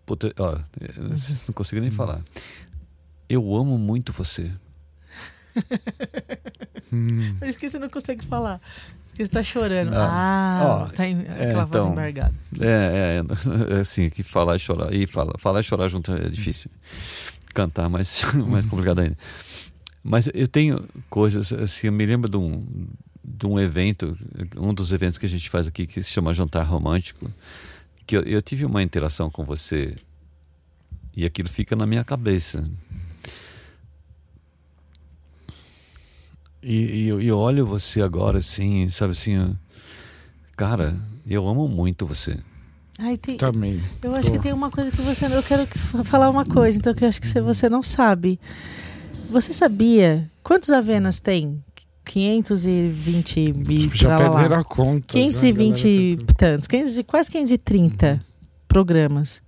Puta, 0.06 0.32
ó, 0.38 0.52
eu 0.82 1.04
não 1.48 1.54
consigo 1.54 1.82
nem 1.82 1.90
falar. 1.90 2.22
Eu 3.30 3.56
amo 3.56 3.78
muito 3.78 4.14
você. 4.14 4.52
Hum. 6.94 7.36
Por 7.40 7.48
isso 7.48 7.58
que 7.58 7.68
você 7.68 7.80
não 7.80 7.90
consegue 7.90 8.24
falar. 8.24 8.62
Porque 9.08 9.26
você 9.26 9.32
tá 9.32 9.44
chorando. 9.44 9.94
Ah. 9.94 10.60
Ah, 10.62 10.66
Ó, 10.66 10.86
tá 10.90 11.08
em, 11.08 11.22
aquela 11.22 11.66
voz 11.66 11.84
então. 11.84 11.92
embargada. 11.94 12.34
É, 12.60 13.22
é, 13.24 13.76
é 13.76 13.80
assim, 13.82 14.10
que 14.10 14.24
falar 14.24 14.56
e 14.56 14.60
chorar. 14.60 14.94
E 14.94 15.08
fala, 15.08 15.34
falar 15.38 15.62
e 15.62 15.64
chorar 15.64 15.88
junto 15.88 16.12
é 16.14 16.30
difícil. 16.30 16.70
Cantar 17.54 17.90
mais, 17.90 18.24
mais 18.48 18.66
complicado 18.66 19.00
ainda. 19.00 19.18
Mas 20.04 20.30
eu 20.34 20.48
tenho 20.48 20.86
coisas, 21.10 21.52
assim, 21.52 21.88
eu 21.88 21.94
me 21.94 22.06
lembro 22.06 22.30
de 22.30 22.38
um, 22.38 22.88
de 23.24 23.48
um 23.48 23.60
evento, 23.60 24.18
um 24.58 24.74
dos 24.74 24.92
eventos 24.94 25.18
que 25.18 25.26
a 25.26 25.30
gente 25.30 25.50
faz 25.50 25.66
aqui, 25.66 25.88
que 25.88 26.04
se 26.04 26.12
chama 26.12 26.34
Jantar 26.34 26.64
Romântico, 26.68 27.32
que 28.06 28.16
eu, 28.16 28.22
eu 28.22 28.42
tive 28.42 28.66
uma 28.66 28.84
interação 28.84 29.30
com 29.32 29.44
você 29.44 29.96
e 31.16 31.26
aquilo 31.26 31.50
fica 31.50 31.76
na 31.76 31.88
minha 31.88 32.04
cabeça. 32.04 32.70
E, 36.68 37.04
e 37.04 37.08
eu, 37.10 37.22
e 37.22 37.32
olho 37.32 37.64
você 37.66 38.02
agora, 38.02 38.40
assim, 38.40 38.90
sabe 38.90 39.12
assim, 39.14 39.56
cara, 40.58 40.96
eu 41.28 41.48
amo 41.48 41.68
muito 41.68 42.08
você. 42.08 42.40
Ai, 42.98 43.18
tem, 43.18 43.38
Também. 43.38 43.80
eu 44.02 44.16
acho 44.16 44.32
que 44.32 44.40
tem 44.40 44.52
uma 44.54 44.72
coisa 44.72 44.90
que 44.90 45.02
você. 45.02 45.26
Eu 45.28 45.44
quero 45.44 45.68
que- 45.68 45.78
falar 45.78 46.30
uma 46.30 46.44
coisa, 46.46 46.78
então 46.78 46.94
que 46.94 47.04
eu 47.04 47.10
acho 47.10 47.22
que 47.22 47.28
você- 47.28 47.70
não 47.70 47.84
sabe. 47.84 48.40
Você 49.30 49.54
sabia 49.54 50.28
quantos 50.44 50.70
Avenas 50.72 51.20
tem? 51.20 51.64
520 52.06 53.40
e 53.70 53.90
Já 53.98 54.08
pra 54.10 54.18
lá, 54.18 54.26
lá. 54.30 54.40
perderam 54.40 54.62
a 54.62 54.64
conta. 54.64 55.00
já, 55.00 55.08
520 55.08 55.88
e 55.88 56.16
galera. 56.16 56.34
tantos, 56.38 56.68
500 56.68 56.98
e- 56.98 57.04
quase 57.04 57.32
530 57.32 58.24
programas. 58.68 59.42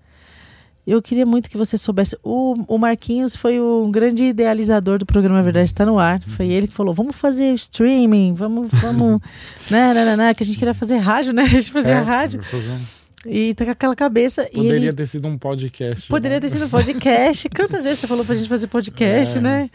Eu 0.87 1.01
queria 1.01 1.25
muito 1.25 1.49
que 1.49 1.57
você 1.57 1.77
soubesse. 1.77 2.17
O, 2.23 2.55
o 2.65 2.77
Marquinhos 2.77 3.35
foi 3.35 3.59
o 3.59 3.89
grande 3.91 4.23
idealizador 4.23 4.97
do 4.97 5.05
programa 5.05 5.39
A 5.39 5.41
Verdade 5.41 5.65
Está 5.65 5.85
no 5.85 5.99
Ar. 5.99 6.21
Foi 6.21 6.47
ele 6.47 6.65
que 6.65 6.73
falou: 6.73 6.93
vamos 6.93 7.13
fazer 7.17 7.53
streaming, 7.55 8.31
vamos, 8.31 8.69
vamos. 8.71 9.19
né, 9.69 9.93
né, 9.93 10.05
né, 10.05 10.15
né, 10.15 10.33
que 10.33 10.43
a 10.43 10.45
gente 10.45 10.57
queria 10.57 10.73
fazer 10.73 10.95
rádio, 10.97 11.33
né? 11.33 11.43
A 11.45 11.47
gente 11.47 11.71
fazia 11.73 11.95
É, 11.95 11.99
rádio. 11.99 12.39
um- 12.39 13.29
E 13.29 13.53
tá 13.53 13.65
com 13.65 13.71
aquela 13.71 13.95
cabeça. 13.97 14.45
Poderia 14.53 14.77
ele 14.77 14.93
ter 14.93 15.05
sido 15.05 15.27
um 15.27 15.37
podcast. 15.37 16.07
poderia 16.07 16.37
né? 16.37 16.41
ter 16.41 16.49
sido 16.49 16.69
podcast. 16.69 17.49
Quantas 17.49 17.83
vezes 17.83 17.99
você 17.99 18.07
falou 18.07 18.23
pra 18.23 18.35
gente 18.35 18.47
fazer 18.47 18.67
podcast, 18.67 19.37
É. 19.39 19.41
né? 19.41 19.69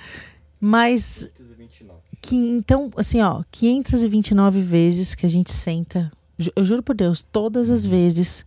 Mas. 0.59 1.29
Que, 2.23 2.37
então, 2.37 2.91
assim, 2.97 3.21
ó, 3.21 3.43
529 3.51 4.63
vezes 4.63 5.15
que 5.15 5.27
a 5.27 5.29
gente 5.29 5.53
senta. 5.53 6.11
Eu 6.57 6.65
juro 6.65 6.83
por 6.83 6.95
Deus, 6.95 7.23
todas 7.33 7.69
as 7.69 7.85
vezes 7.85 8.47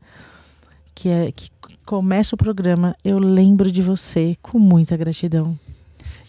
que, 0.96 1.10
é, 1.10 1.32
que 1.32 1.50
começa 1.86 2.36
o 2.36 2.38
programa, 2.38 2.96
eu 3.04 3.20
lembro 3.20 3.72
de 3.72 3.82
você 3.82 4.36
com 4.42 4.58
muita 4.60 4.98
gratidão. 4.98 5.58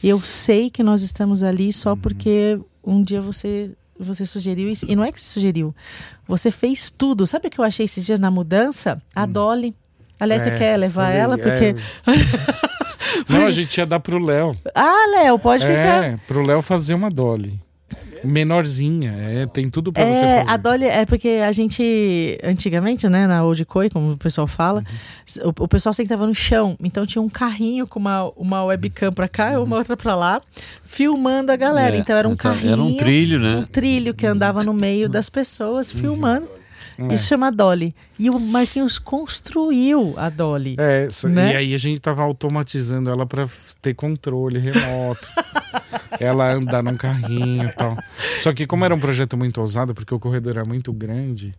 E 0.03 0.09
eu 0.09 0.21
sei 0.21 0.69
que 0.71 0.83
nós 0.83 1.03
estamos 1.03 1.43
ali 1.43 1.73
só 1.73 1.97
porque 1.97 2.59
um 2.85 3.03
dia 3.03 3.21
você 3.21 3.71
você 3.99 4.27
sugeriu 4.27 4.69
isso. 4.71 4.85
E 4.87 4.95
não 4.95 5.03
é 5.03 5.11
que 5.11 5.19
você 5.19 5.27
sugeriu. 5.27 5.75
Você 6.29 6.51
fez 6.51 6.91
tudo. 6.91 7.27
Sabe 7.27 7.49
o 7.49 7.51
que 7.51 7.59
eu 7.59 7.65
achei 7.65 7.85
esses 7.87 8.05
dias 8.05 8.21
na 8.21 8.31
mudança? 8.31 9.01
A 9.15 9.25
Dolly. 9.25 9.75
Aliás, 10.21 10.43
você 10.43 10.51
É, 10.51 10.59
quer 10.59 10.77
levar 10.77 11.07
também, 11.07 11.21
ela? 11.21 11.39
Porque. 11.39 11.65
é. 11.65 11.75
Não, 13.33 13.47
a 13.47 13.51
gente 13.51 13.77
ia 13.79 13.87
dar 13.87 13.99
pro 13.99 14.19
Léo. 14.19 14.55
Ah, 14.75 15.07
Léo, 15.17 15.39
pode 15.39 15.65
ficar. 15.65 16.05
É, 16.05 16.19
pro 16.29 16.43
Léo 16.43 16.61
fazer 16.61 16.93
uma 16.93 17.11
Dolly. 17.11 17.59
Menorzinha, 18.25 19.13
é, 19.19 19.47
tem 19.47 19.69
tudo 19.69 19.93
pra 19.93 20.05
você 20.05 20.25
É, 20.25 20.39
fazer. 20.39 20.51
a 20.51 20.57
Dolly 20.57 20.85
é 20.85 21.05
porque 21.07 21.29
a 21.47 21.53
gente, 21.53 22.39
antigamente, 22.43 23.09
né, 23.09 23.27
na 23.27 23.45
Old 23.45 23.65
Koi, 23.65 23.89
como 23.91 24.13
o 24.13 24.17
pessoal 24.17 24.47
fala, 24.47 24.85
Uhum. 25.37 25.53
o, 25.59 25.65
o 25.65 25.69
pessoal 25.69 25.93
sentava 25.93 26.27
no 26.27 26.35
chão, 26.35 26.77
então 26.83 27.05
tinha 27.07 27.21
um 27.23 27.29
carrinho 27.29 27.87
com 27.87 27.99
uma, 27.99 28.31
uma 28.37 28.65
webcam 28.65 29.13
pra 29.13 29.29
cá 29.29 29.53
e 29.53 29.57
uma 29.57 29.77
outra 29.77 29.97
pra 29.97 30.15
lá, 30.15 30.41
filmando 30.85 31.53
a 31.53 31.57
galera. 31.57 31.95
É, 31.97 31.99
então 31.99 32.17
era 32.17 32.29
um 32.29 32.33
então, 32.33 32.53
carrinho, 32.53 32.73
Era 32.73 32.83
um 32.83 32.97
trilho, 32.97 33.39
um 33.39 33.43
né? 33.43 33.67
trilho 33.71 34.15
que 34.15 34.27
andava 34.27 34.63
no 34.65 34.73
meio 34.73 35.09
das 35.09 35.29
pessoas 35.31 35.91
filmando. 35.93 36.49
É. 36.99 37.15
Isso 37.15 37.27
chama 37.27 37.53
Dolly. 37.53 37.95
E 38.19 38.31
o 38.31 38.41
Marquinhos 38.41 38.99
construiu 38.99 40.15
a 40.17 40.31
Dolly. 40.31 40.77
É, 40.79 41.05
isso- 41.07 41.29
Né? 41.29 41.53
e 41.53 41.57
aí 41.57 41.75
a 41.75 41.79
gente 41.79 42.01
tava 42.01 42.23
automatizando 42.23 43.11
ela 43.11 43.27
pra 43.27 43.43
f- 43.43 43.75
ter 43.83 43.93
controle 43.93 44.59
remoto. 44.59 45.29
ela 46.21 46.53
andar 46.53 46.83
num 46.83 46.97
carrinho 46.97 47.69
e 47.69 47.73
tal. 47.73 47.97
Só 48.43 48.53
que 48.53 48.67
como 48.67 48.85
era 48.85 48.95
um 48.95 49.01
projeto 49.01 49.37
muito 49.37 49.61
ousado, 49.61 49.95
porque 49.95 50.15
o 50.15 50.19
corredor 50.19 50.57
era 50.57 50.65
muito 50.65 50.93
grande, 50.93 51.55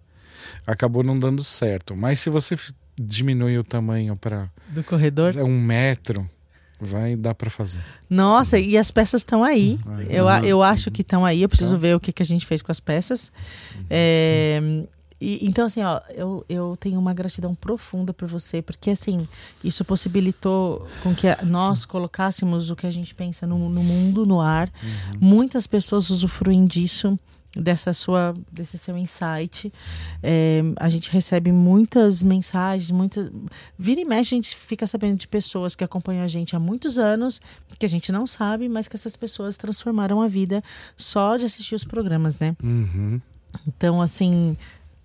acabou 0.65 1.03
não 1.03 1.17
dando 1.17 1.43
certo. 1.43 1.95
Mas 1.95 2.19
se 2.19 2.29
você 2.29 2.55
diminui 2.99 3.57
o 3.57 3.63
tamanho 3.63 4.15
para 4.15 4.49
Do 4.69 4.83
corredor. 4.83 5.35
um 5.37 5.59
metro, 5.61 6.27
vai 6.79 7.15
dar 7.15 7.35
pra 7.35 7.49
fazer. 7.49 7.79
Nossa, 8.09 8.57
e 8.59 8.77
as 8.77 8.89
peças 8.91 9.21
estão 9.21 9.43
aí. 9.43 9.79
Eu, 10.09 10.27
a- 10.27 10.39
eu 10.41 10.61
acho 10.63 10.89
que 10.91 11.01
estão 11.01 11.25
aí. 11.25 11.41
Eu 11.41 11.49
preciso 11.49 11.77
ver 11.77 11.95
o 11.95 11.99
que, 11.99 12.11
que 12.11 12.21
a 12.23 12.25
gente 12.25 12.45
fez 12.45 12.61
com 12.61 12.71
as 12.71 12.79
peças. 12.79 13.31
É, 13.89 14.59
e- 15.19 15.39
então, 15.47 15.65
assim, 15.65 15.81
ó, 15.81 15.99
eu, 16.09 16.45
eu 16.47 16.77
tenho 16.79 16.99
uma 16.99 17.13
gratidão 17.13 17.53
profunda 17.55 18.13
por 18.13 18.27
você, 18.27 18.61
porque, 18.61 18.91
assim, 18.91 19.27
isso 19.63 19.83
possibilitou 19.83 20.87
com 21.03 21.13
que 21.15 21.27
nós 21.45 21.85
colocássemos 21.85 22.69
o 22.69 22.75
que 22.75 22.85
a 22.87 22.91
gente 22.91 23.13
pensa 23.15 23.45
no, 23.47 23.57
no 23.69 23.83
mundo, 23.83 24.25
no 24.25 24.39
ar. 24.41 24.71
Muitas 25.19 25.65
pessoas 25.67 26.09
usufruem 26.09 26.65
disso. 26.65 27.17
Dessa 27.55 27.91
sua, 27.91 28.35
desse 28.51 28.77
seu 28.77 28.95
insight, 28.95 29.73
É, 30.21 30.61
a 30.75 30.89
gente 30.89 31.09
recebe 31.09 31.51
muitas 31.51 32.21
mensagens, 32.21 32.91
muitas. 32.91 33.31
Vira 33.79 33.99
e 34.01 34.05
mexe, 34.05 34.35
a 34.35 34.37
gente 34.37 34.55
fica 34.55 34.85
sabendo 34.85 35.17
de 35.17 35.27
pessoas 35.27 35.73
que 35.73 35.83
acompanham 35.83 36.23
a 36.23 36.27
gente 36.27 36.55
há 36.55 36.59
muitos 36.59 36.99
anos, 36.99 37.41
que 37.79 37.85
a 37.85 37.89
gente 37.89 38.11
não 38.11 38.27
sabe, 38.27 38.69
mas 38.69 38.87
que 38.87 38.95
essas 38.95 39.15
pessoas 39.17 39.57
transformaram 39.57 40.21
a 40.21 40.27
vida 40.27 40.63
só 40.95 41.35
de 41.35 41.45
assistir 41.45 41.73
os 41.73 41.83
programas, 41.83 42.37
né? 42.37 42.55
Uhum. 42.61 43.19
Então, 43.67 44.03
assim, 44.03 44.55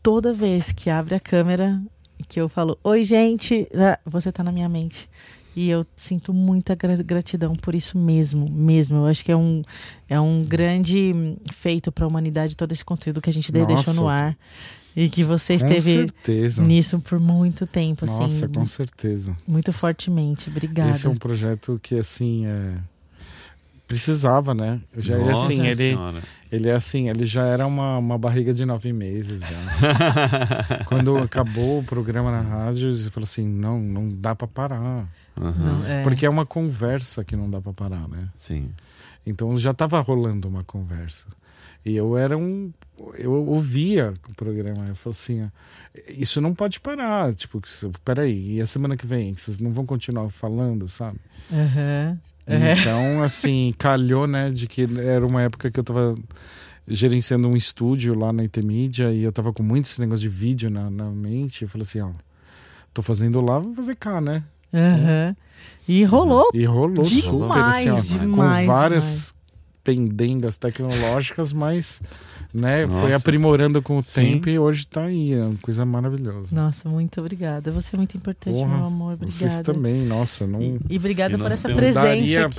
toda 0.03 0.33
vez 0.33 0.73
que 0.73 0.91
abre 0.91 1.15
a 1.15 1.21
câmera, 1.21 1.81
que 2.29 2.41
eu 2.41 2.49
falo, 2.49 2.79
oi, 2.83 3.03
gente, 3.05 3.69
ah, 3.75 3.99
você 4.05 4.31
tá 4.33 4.43
na 4.43 4.53
minha 4.53 4.69
mente. 4.69 5.09
E 5.55 5.69
eu 5.69 5.85
sinto 5.95 6.33
muita 6.33 6.75
gra- 6.75 6.97
gratidão 6.97 7.55
por 7.55 7.75
isso 7.75 7.99
mesmo, 7.99 8.49
mesmo. 8.51 8.97
Eu 8.99 9.07
acho 9.07 9.23
que 9.23 9.31
é 9.31 9.37
um, 9.37 9.63
é 10.09 10.19
um 10.19 10.43
grande 10.45 11.13
feito 11.53 11.93
para 11.93 12.07
a 12.07 12.09
humanidade 12.09 12.57
todo 12.57 12.73
esse 12.73 12.83
conteúdo 12.85 13.21
que 13.21 13.29
a 13.29 13.33
gente 13.33 13.53
Nossa. 13.53 13.67
deixou 13.67 13.95
no 13.95 14.09
ar. 14.09 14.37
E 14.95 15.09
que 15.09 15.23
você 15.23 15.59
Com 15.59 15.65
esteve 15.67 15.81
certeza. 15.81 16.63
nisso 16.63 16.99
por 17.01 17.19
muito 17.19 17.67
tempo, 17.67 18.05
assim. 18.05 18.19
Nossa, 18.21 18.47
com 18.49 18.67
certeza. 18.67 19.35
Muito 19.47 19.73
fortemente. 19.73 20.51
Obrigada. 20.51 20.91
Esse 20.91 21.07
é 21.07 21.11
um 21.11 21.17
projeto 21.17 21.81
que, 21.83 21.99
assim, 21.99 22.45
é... 22.47 22.75
precisava, 23.93 24.55
né? 24.55 24.81
Já, 24.97 25.17
ele, 25.19 25.31
Nossa 25.31 25.49
assim, 25.51 25.67
ele, 25.67 25.99
ele 26.51 26.69
é 26.69 26.73
assim, 26.73 27.11
ele 27.11 27.27
já 27.27 27.45
era 27.45 27.67
uma, 27.67 27.99
uma 27.99 28.17
barriga 28.17 28.55
de 28.55 28.65
nove 28.65 28.91
meses 28.93 29.41
já. 29.41 30.85
Quando 30.87 31.19
acabou 31.19 31.81
o 31.81 31.85
programa 31.85 32.31
na 32.31 32.41
rádio, 32.41 32.89
ele 32.89 33.11
falou 33.11 33.25
assim, 33.25 33.47
não, 33.47 33.79
não 33.79 34.15
dá 34.15 34.35
pra 34.35 34.49
parar. 34.49 35.07
Aham, 35.39 35.55
Não, 35.59 35.87
é. 35.87 36.03
Porque 36.03 36.25
é 36.25 36.31
uma 36.31 36.47
conversa 36.47 37.23
que 37.23 37.37
não 37.37 37.51
dá 37.51 37.61
pra 37.61 37.73
parar, 37.75 38.09
né? 38.09 38.29
Sim. 38.35 38.71
Então 39.27 39.57
já 39.59 39.75
tava 39.75 40.01
rolando 40.01 40.49
uma 40.49 40.65
conversa. 40.65 41.27
E 41.85 41.95
eu 41.97 42.17
era 42.17 42.37
um. 42.39 42.73
Eu 43.19 43.33
ouvia 43.33 44.15
o 44.29 44.35
programa. 44.35 44.87
Eu 44.87 44.95
falei 44.95 45.13
assim: 45.13 45.51
isso 46.09 46.41
não 46.41 46.55
pode 46.55 46.79
parar. 46.81 47.35
Tipo, 47.35 47.61
peraí, 48.05 48.57
e 48.57 48.61
a 48.61 48.67
semana 48.67 48.97
que 48.97 49.07
vem? 49.07 49.35
Vocês 49.37 49.59
não 49.59 49.73
vão 49.73 49.85
continuar 49.85 50.29
falando, 50.31 50.89
sabe? 50.89 51.19
Aham. 51.53 52.19
É. 52.63 52.75
Então, 52.75 53.23
assim, 53.23 53.75
calhou, 53.77 54.27
né, 54.27 54.51
de 54.51 54.67
que 54.67 54.87
era 54.99 55.27
uma 55.27 55.43
época 55.43 55.71
que 55.71 55.79
eu 55.79 55.85
tava 55.85 56.15
gerenciando 56.87 57.49
um 57.49 57.57
estúdio 57.57 58.15
lá 58.15 58.33
na 58.33 58.45
Intermídia 58.45 59.13
e 59.13 59.23
eu 59.23 59.33
tava 59.33 59.53
com 59.53 59.63
muito 59.63 59.87
esse 59.87 60.01
negócio 60.01 60.23
de 60.23 60.29
vídeo 60.29 60.71
na, 60.71 60.91
na 60.91 61.11
mente. 61.11 61.63
Eu 61.63 61.69
falei 61.69 61.85
assim: 61.85 62.01
ó, 62.01 62.11
tô 62.93 63.03
fazendo 63.03 63.41
lá, 63.41 63.59
vou 63.59 63.75
fazer 63.75 63.97
cá, 63.97 64.21
né? 64.21 64.43
Aham. 64.73 65.37
E 65.87 66.05
rolou. 66.05 66.51
E 66.55 66.65
rolou 66.65 67.05
Demais, 67.05 67.25
super, 67.25 67.59
assim, 67.59 67.91
ó, 67.91 68.01
demais, 68.01 68.67
com 68.67 68.73
várias 68.73 69.35
pendengas 69.85 70.57
tecnológicas, 70.57 71.53
mas 71.53 72.01
né, 72.55 72.87
foi 72.87 72.97
Nossa. 73.03 73.17
aprimorando 73.17 73.81
com 73.81 73.99
o 73.99 74.03
Sim. 74.03 74.21
tempo 74.33 74.49
e 74.49 74.59
hoje 74.59 74.87
tá 74.87 75.05
aí, 75.05 75.33
é 75.33 75.45
uma 75.45 75.57
coisa 75.59 75.85
maravilhosa. 75.87 76.55
Nossa, 76.55 76.89
muito 76.89 77.19
obrigada. 77.21 77.71
Você 77.71 77.95
é 77.95 77.99
muito 77.99 78.17
importante, 78.17 78.55
Porra, 78.55 78.77
meu 78.77 78.87
amor. 78.87 79.15
Obrigada. 79.15 79.33
Vocês 79.33 79.61
também, 79.61 80.05
nossa, 80.07 80.47
não, 80.47 80.61
E, 80.61 80.79
e 80.91 80.97
obrigada 80.99 81.35
E 81.35 81.39
por 81.39 81.51
essa 81.51 81.69
temos- 81.69 81.77
não 81.77 81.77
presença 81.77 82.07
daria 82.07 82.47
aqui. 82.47 82.57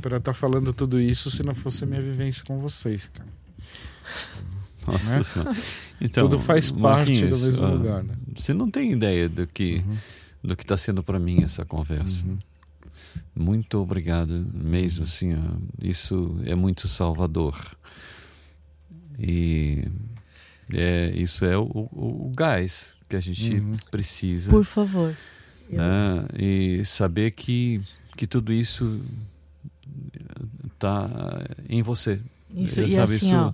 pra 0.00 0.16
estar 0.16 0.20
tá 0.20 0.34
falando 0.34 0.72
tudo 0.72 0.98
isso 1.00 1.30
se 1.30 1.42
não 1.42 1.54
fosse 1.54 1.84
a 1.84 1.86
minha 1.86 2.00
vivência 2.00 2.44
com 2.44 2.58
vocês, 2.60 3.08
cara. 3.08 3.28
Nossa 4.86 5.16
Né? 5.18 5.22
Senhora. 5.24 5.56
Então, 6.00 6.28
Tudo 6.28 6.38
faz 6.38 6.70
parte 6.70 7.26
do 7.26 7.38
mesmo 7.38 7.64
ah, 7.66 7.70
lugar, 7.70 8.04
né? 8.04 8.14
Você 8.36 8.52
não 8.54 8.70
tem 8.70 8.92
ideia 8.92 9.28
do 9.28 9.46
que 9.46 9.82
Uhum. 9.86 9.96
do 10.44 10.56
que 10.56 10.62
está 10.62 10.76
sendo 10.76 11.02
para 11.02 11.18
mim 11.18 11.42
essa 11.42 11.64
conversa. 11.64 12.24
Uhum. 12.24 12.38
Muito 13.34 13.78
obrigado 13.78 14.46
mesmo, 14.54 15.02
assim, 15.04 15.34
ó, 15.34 15.56
isso 15.82 16.38
é 16.44 16.54
muito 16.54 16.86
salvador. 16.86 17.56
E 19.18 19.84
é, 20.72 21.12
isso 21.14 21.44
é 21.44 21.56
o, 21.56 21.62
o, 21.64 22.26
o 22.28 22.32
gás 22.36 22.94
que 23.08 23.16
a 23.16 23.20
gente 23.20 23.54
Uhum. 23.54 23.76
precisa, 23.90 24.50
Por 24.50 24.64
favor. 24.64 25.14
Eu- 25.70 25.78
né? 25.78 26.26
E 26.38 26.84
saber 26.84 27.30
que 27.32 27.80
que 28.16 28.26
tudo 28.26 28.50
isso 28.52 29.02
está 30.72 31.08
em 31.68 31.82
você. 31.82 32.20
Isso, 32.54 32.80
Eh, 32.80 32.88
e 32.88 32.96
assim, 32.98 33.34
ó, 33.34 33.52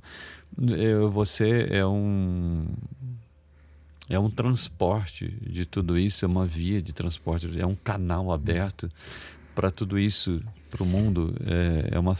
eh, 0.72 0.94
você 1.10 1.66
é 1.70 1.84
um 1.86 2.66
é 4.08 4.18
um 4.18 4.28
transporte 4.30 5.28
de 5.28 5.64
tudo 5.64 5.98
isso, 5.98 6.24
é 6.24 6.28
uma 6.28 6.46
via 6.46 6.82
de 6.82 6.92
transporte, 6.92 7.48
é 7.58 7.66
um 7.66 7.74
canal 7.74 8.30
aberto 8.32 8.90
para 9.54 9.70
tudo 9.70 9.98
isso, 9.98 10.42
para 10.70 10.82
o 10.82 10.86
mundo. 10.86 11.34
É, 11.46 11.96
é 11.96 11.98
uma 11.98 12.14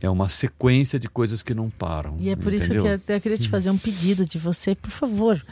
é 0.00 0.08
uma 0.08 0.28
sequência 0.28 0.98
de 0.98 1.08
coisas 1.08 1.42
que 1.42 1.54
não 1.54 1.70
param. 1.70 2.16
E 2.20 2.30
é 2.30 2.36
por 2.36 2.52
isso 2.52 2.66
entendeu? 2.66 2.82
que 2.82 2.88
eu 2.88 2.94
até 2.94 3.20
queria 3.20 3.38
te 3.38 3.48
fazer 3.48 3.70
um 3.70 3.78
pedido 3.78 4.24
de 4.24 4.38
você, 4.38 4.74
por 4.74 4.90
favor. 4.90 5.44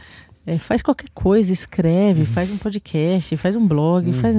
É, 0.46 0.58
faz 0.58 0.80
qualquer 0.80 1.08
coisa, 1.12 1.52
escreve, 1.52 2.24
faz 2.24 2.50
um 2.50 2.56
podcast, 2.56 3.36
faz 3.36 3.56
um 3.56 3.66
blog, 3.66 4.12
faz, 4.12 4.36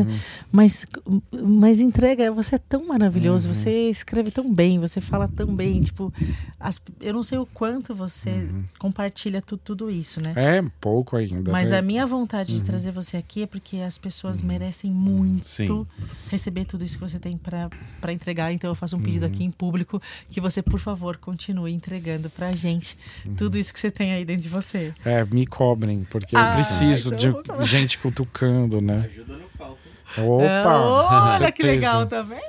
mas, 0.52 0.86
mas 1.32 1.82
entrega. 1.82 2.32
Você 2.32 2.56
é 2.56 2.58
tão 2.58 2.88
maravilhoso, 2.88 3.54
você 3.54 3.90
escreve 3.90 4.32
tão 4.32 4.52
bem, 4.54 4.80
você 4.80 5.02
fala 5.02 5.28
tão 5.28 5.54
bem. 5.56 5.82
Tipo, 5.82 6.14
as- 6.60 6.82
eu 7.02 7.14
não 7.14 7.24
sei 7.24 7.38
o 7.38 7.46
quanto 7.46 7.94
você 7.94 8.48
compartilha 8.80 9.42
tu- 9.42 9.58
tudo 9.58 9.90
isso, 9.92 10.22
né? 10.22 10.34
É 10.36 10.64
pouco 10.80 11.16
ainda. 11.18 11.52
Mas 11.52 11.72
né? 11.72 11.80
a 11.80 11.82
minha 11.82 12.06
vontade 12.06 12.56
de 12.56 12.64
trazer 12.64 12.92
você 12.92 13.18
aqui 13.18 13.44
é 13.44 13.48
porque 13.48 13.78
as 13.78 13.98
pessoas 13.98 14.42
merecem 14.42 14.92
muito 14.92 15.48
Sim. 15.48 15.86
receber 16.30 16.66
tudo 16.66 16.86
isso 16.86 16.98
que 16.98 17.04
você 17.10 17.20
tem 17.20 17.38
para 17.38 17.70
entregar. 18.14 18.54
Então 18.54 18.70
eu 18.70 18.76
faço 18.76 18.96
um 18.96 19.02
pedido 19.02 19.26
aqui 19.26 19.44
em 19.44 19.52
público 19.52 20.02
que 20.30 20.40
você, 20.40 20.62
por 20.62 20.80
favor, 20.80 21.18
continue 21.18 21.74
entregando 21.74 22.30
pra 22.30 22.52
gente 22.54 22.98
tudo 23.38 23.58
isso 23.58 23.74
que 23.74 23.80
você 23.80 23.92
tem 23.92 24.14
aí 24.14 24.24
dentro 24.24 24.44
de 24.44 24.50
você. 24.50 24.94
É, 25.04 25.26
me 25.26 25.46
cobrem, 25.46 25.97
porque 26.06 26.36
Ah, 26.36 26.52
eu 26.52 26.56
preciso 26.56 27.14
então 27.14 27.42
de 27.60 27.66
gente 27.66 27.98
cutucando, 28.00 28.80
né? 28.82 29.04
Ajuda 29.06 29.34
não 29.38 29.48
falta. 29.50 29.78
Opa! 30.18 31.36
Olha 31.36 31.52
que 31.52 31.64
legal, 31.64 32.06
tá 32.06 32.22
vendo? 32.22 32.42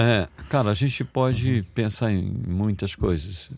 É, 0.00 0.28
cara, 0.48 0.70
a 0.70 0.74
gente 0.74 1.02
pode 1.04 1.62
pensar 1.74 2.12
em 2.12 2.22
muitas 2.46 2.94
coisas, 2.94 3.50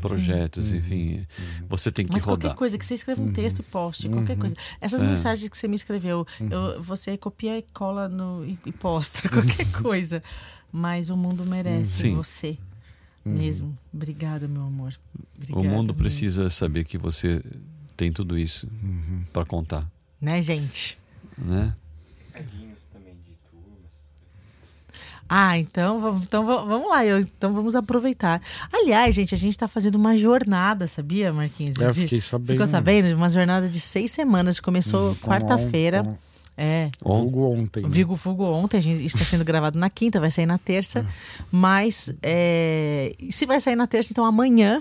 projetos, 0.00 0.72
enfim. 0.72 1.26
Você 1.68 1.92
tem 1.92 2.06
que 2.06 2.12
Mas 2.12 2.24
qualquer 2.24 2.46
rodar. 2.48 2.56
coisa 2.58 2.78
que 2.78 2.84
você 2.84 2.94
escreva 2.94 3.20
um 3.20 3.32
texto 3.32 3.58
e 3.60 3.62
poste, 3.62 4.08
qualquer 4.08 4.36
coisa. 4.38 4.56
Essas 4.80 5.02
É. 5.02 5.04
mensagens 5.06 5.48
que 5.48 5.56
você 5.56 5.68
me 5.68 5.76
escreveu, 5.76 6.26
eu- 6.40 6.82
você 6.82 7.16
copia 7.18 7.58
e 7.58 7.62
cola 7.74 8.08
no, 8.08 8.44
e, 8.46 8.58
e 8.66 8.72
posta, 8.72 9.28
qualquer 9.28 9.70
coisa. 9.72 10.22
Mas 10.72 11.08
o 11.10 11.16
mundo 11.16 11.44
merece 11.44 11.92
Sim. 12.02 12.14
você 12.14 12.56
mesmo. 13.24 13.76
Obrigada, 13.92 14.48
meu 14.48 14.62
amor. 14.62 14.92
O 15.14 15.20
Obrigada 15.36 15.68
mundo 15.68 15.88
mesmo. 15.88 16.02
precisa 16.02 16.50
saber 16.50 16.84
que 16.84 16.98
você 16.98 17.40
tem 17.96 18.12
tudo 18.12 18.38
isso 18.38 18.68
para 19.32 19.44
contar, 19.44 19.86
Né, 20.20 20.40
gente? 20.42 20.98
né? 21.38 21.74
Ah, 25.26 25.58
então, 25.58 25.98
vamos- 26.00 26.22
então 26.22 26.44
va- 26.44 26.64
vamos 26.64 26.88
lá. 26.90 27.04
eu- 27.04 27.18
então 27.20 27.50
vamos 27.50 27.74
aproveitar. 27.74 28.42
Aliás, 28.70 29.14
gente, 29.14 29.34
a 29.34 29.38
gente 29.38 29.56
tá 29.56 29.66
fazendo 29.66 29.94
uma 29.94 30.16
jornada, 30.18 30.86
sabia, 30.86 31.32
Marquinhos? 31.32 31.76
Eu 31.76 31.92
De- 31.92 32.02
fiquei 32.02 32.20
sabendo. 32.20 32.52
Ficou 32.52 32.66
sabendo? 32.66 33.16
Uma 33.16 33.30
jornada 33.30 33.66
de 33.68 33.80
seis 33.80 34.12
semanas. 34.12 34.60
Começou 34.60 35.16
Com 35.16 35.26
on- 35.26 35.30
quarta-feira. 35.30 36.18
É. 36.56 36.90
Vulgo 37.02 37.52
ontem. 37.52 37.82
né? 37.82 37.88
Vigo 37.90 38.16
Fugo 38.16 38.44
ontem, 38.44 38.76
a 38.76 38.80
gente 38.80 39.04
está 39.04 39.24
sendo 39.24 39.44
gravado 39.44 39.78
na 39.78 39.90
quinta, 39.90 40.20
vai 40.20 40.30
sair 40.30 40.46
na 40.46 40.58
terça. 40.58 41.04
Mas 41.50 42.14
é, 42.22 43.14
se 43.30 43.44
vai 43.44 43.60
sair 43.60 43.76
na 43.76 43.86
terça, 43.86 44.12
então 44.12 44.24
amanhã 44.24 44.80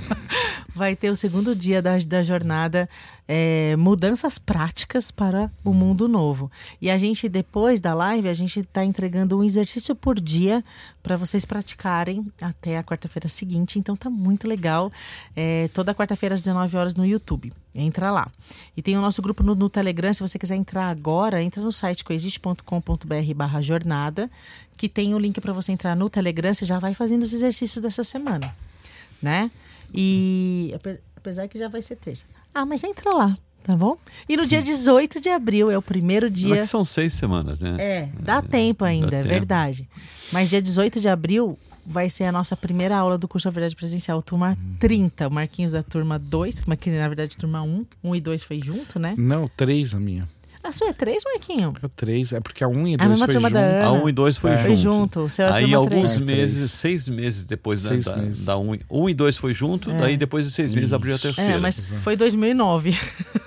vai 0.74 0.96
ter 0.96 1.10
o 1.10 1.16
segundo 1.16 1.54
dia 1.54 1.82
da, 1.82 1.98
da 1.98 2.22
jornada 2.22 2.88
é, 3.26 3.74
Mudanças 3.76 4.38
Práticas 4.38 5.10
para 5.10 5.50
o 5.64 5.72
Mundo 5.72 6.06
Novo. 6.06 6.50
E 6.80 6.90
a 6.90 6.98
gente, 6.98 7.28
depois 7.28 7.80
da 7.80 7.94
live, 7.94 8.28
a 8.28 8.34
gente 8.34 8.60
está 8.60 8.84
entregando 8.84 9.38
um 9.38 9.44
exercício 9.44 9.94
por 9.94 10.20
dia 10.20 10.62
para 11.02 11.16
vocês 11.16 11.44
praticarem 11.44 12.26
até 12.40 12.78
a 12.78 12.84
quarta-feira 12.84 13.28
seguinte. 13.28 13.78
Então 13.78 13.96
tá 13.96 14.10
muito 14.10 14.46
legal. 14.46 14.92
É, 15.34 15.68
toda 15.72 15.94
quarta-feira 15.94 16.34
às 16.34 16.42
19 16.42 16.76
horas 16.76 16.94
no 16.94 17.04
YouTube. 17.04 17.52
Entra 17.74 18.10
lá. 18.10 18.30
E 18.76 18.82
tem 18.82 18.96
o 18.96 19.00
nosso 19.00 19.20
grupo 19.20 19.42
no, 19.42 19.54
no 19.54 19.68
Telegram. 19.68 20.12
Se 20.12 20.20
você 20.20 20.38
quiser 20.38 20.56
entrar 20.56 20.88
agora, 20.88 21.42
entra 21.42 21.62
no 21.62 21.72
site 21.72 22.04
coexiste.com.br 22.04 23.34
barra 23.34 23.60
jornada, 23.60 24.30
que 24.76 24.88
tem 24.88 25.14
o 25.14 25.18
link 25.18 25.40
para 25.40 25.52
você 25.52 25.72
entrar 25.72 25.96
no 25.96 26.08
Telegram. 26.08 26.54
Você 26.54 26.64
já 26.64 26.78
vai 26.78 26.94
fazendo 26.94 27.22
os 27.22 27.32
exercícios 27.32 27.82
dessa 27.82 28.04
semana, 28.04 28.54
né? 29.20 29.50
E 29.92 30.74
apesar 31.24 31.48
que 31.48 31.58
já 31.58 31.68
vai 31.68 31.80
ser 31.80 31.96
terça. 31.96 32.26
Ah, 32.54 32.66
mas 32.66 32.84
entra 32.84 33.10
lá, 33.10 33.38
tá 33.64 33.74
bom? 33.74 33.96
E 34.28 34.36
no 34.36 34.46
dia 34.46 34.60
18 34.60 35.22
de 35.22 35.30
abril 35.30 35.70
é 35.70 35.78
o 35.78 35.80
primeiro 35.80 36.26
Mas 36.26 36.38
dia. 36.38 36.56
que 36.60 36.66
são 36.66 36.84
seis 36.84 37.14
semanas, 37.14 37.60
né? 37.60 37.76
É, 37.78 38.08
dá 38.20 38.42
tempo 38.42 38.84
ainda, 38.84 39.10
dá 39.10 39.16
é 39.16 39.22
tempo. 39.22 39.32
verdade. 39.32 39.88
Mas 40.30 40.50
dia 40.50 40.60
18 40.60 41.00
de 41.00 41.08
abril 41.08 41.58
vai 41.86 42.10
ser 42.10 42.24
a 42.24 42.32
nossa 42.32 42.54
primeira 42.54 42.94
aula 42.96 43.16
do 43.16 43.26
curso 43.26 43.48
A 43.48 43.50
Verdade 43.50 43.74
Presencial, 43.74 44.20
turma 44.22 44.54
Hum. 44.58 44.76
30. 44.78 45.26
O 45.28 45.30
Marquinhos 45.30 45.72
da 45.72 45.82
turma 45.82 46.18
2, 46.18 46.62
mas 46.66 46.78
que 46.78 46.90
na 46.90 47.08
verdade 47.08 47.36
turma 47.38 47.62
1. 47.62 47.82
1 48.04 48.14
e 48.16 48.20
2 48.20 48.42
foi 48.44 48.60
junto, 48.62 48.98
né? 48.98 49.14
Não, 49.16 49.48
três 49.48 49.94
a 49.94 50.00
minha. 50.00 50.28
A 50.64 50.72
sua 50.72 50.88
é 50.88 50.92
3, 50.94 51.22
Marquinho? 51.24 51.74
É 51.82 51.88
três. 51.94 52.32
É 52.32 52.40
porque 52.40 52.64
a 52.64 52.68
um 52.68 52.86
e 52.88 52.94
A 52.94 52.96
dois 52.96 53.10
mesma 53.10 53.26
foi 53.26 53.34
turma 53.34 53.48
junto. 53.50 53.60
da 53.60 53.66
Ana. 53.66 53.86
A 53.86 53.92
1 53.92 54.08
e 54.08 54.12
2 54.12 54.36
foi 54.38 54.50
É. 54.50 54.56
junto. 54.56 54.64
Foi 54.64 54.76
junto. 54.76 55.28
É 55.42 55.52
Aí 55.52 55.74
alguns 55.74 56.12
três. 56.14 56.16
É, 56.16 56.24
meses, 56.24 56.56
três. 56.56 56.70
seis 56.72 57.08
meses 57.08 57.44
depois 57.44 57.82
da- 57.82 57.90
Seis 57.90 58.04
da, 58.06 58.16
meses. 58.16 58.46
da 58.46 58.56
1 58.58 58.78
um, 58.90 59.08
e 59.10 59.12
2 59.14 59.36
foi 59.36 59.52
junto, 59.52 59.90
daí 59.92 60.16
depois 60.16 60.46
de 60.46 60.50
seis 60.52 60.72
meses 60.72 60.92
abriu 60.94 61.14
a 61.14 61.18
terceira. 61.18 61.52
É, 61.52 61.58
mas 61.58 61.90
foi 62.02 62.16
2009. 62.16 62.96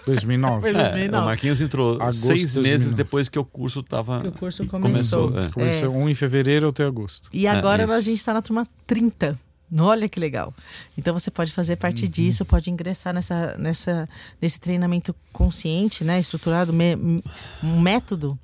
2009. 0.05 0.61
Foi 0.61 0.69
É, 0.69 0.73
2009. 0.89 1.23
o 1.23 1.25
Marquinhos 1.25 1.59
entrou 1.61 1.95
Agosto 1.95 2.19
seis 2.27 2.39
meses 2.41 2.53
2009. 2.53 2.95
depois 2.95 3.29
que 3.29 3.39
o 3.39 3.43
curso 3.43 3.79
estava 3.79 4.21
que 4.21 4.27
o 4.27 4.31
curso 4.31 4.65
começou. 4.67 5.29
começou. 5.31 5.45
é. 5.45 5.49
Começou 5.49 5.95
um 5.95 6.07
em 6.07 6.13
fevereiro 6.15 6.67
até 6.69 6.83
agosto. 6.85 7.29
E 7.33 7.47
agora 7.47 7.83
isso. 7.83 7.93
a 7.93 8.01
gente 8.01 8.17
está 8.17 8.33
na 8.33 8.41
turma 8.41 8.65
30. 8.85 9.37
Olha 9.79 10.07
que 10.07 10.19
legal. 10.19 10.53
Então 10.97 11.13
você 11.13 11.29
pode 11.29 11.51
fazer 11.51 11.75
parte 11.75 12.05
Uhum. 12.05 12.11
disso, 12.11 12.45
pode 12.45 12.69
ingressar 12.71 13.13
nessa, 13.13 13.57
nessa, 13.57 14.07
nesse 14.41 14.59
treinamento 14.59 15.13
consciente, 15.33 16.03
né? 16.05 16.19
Estruturado, 16.19 16.71
me- 16.71 16.95
um 17.63 17.79
método. 17.81 18.39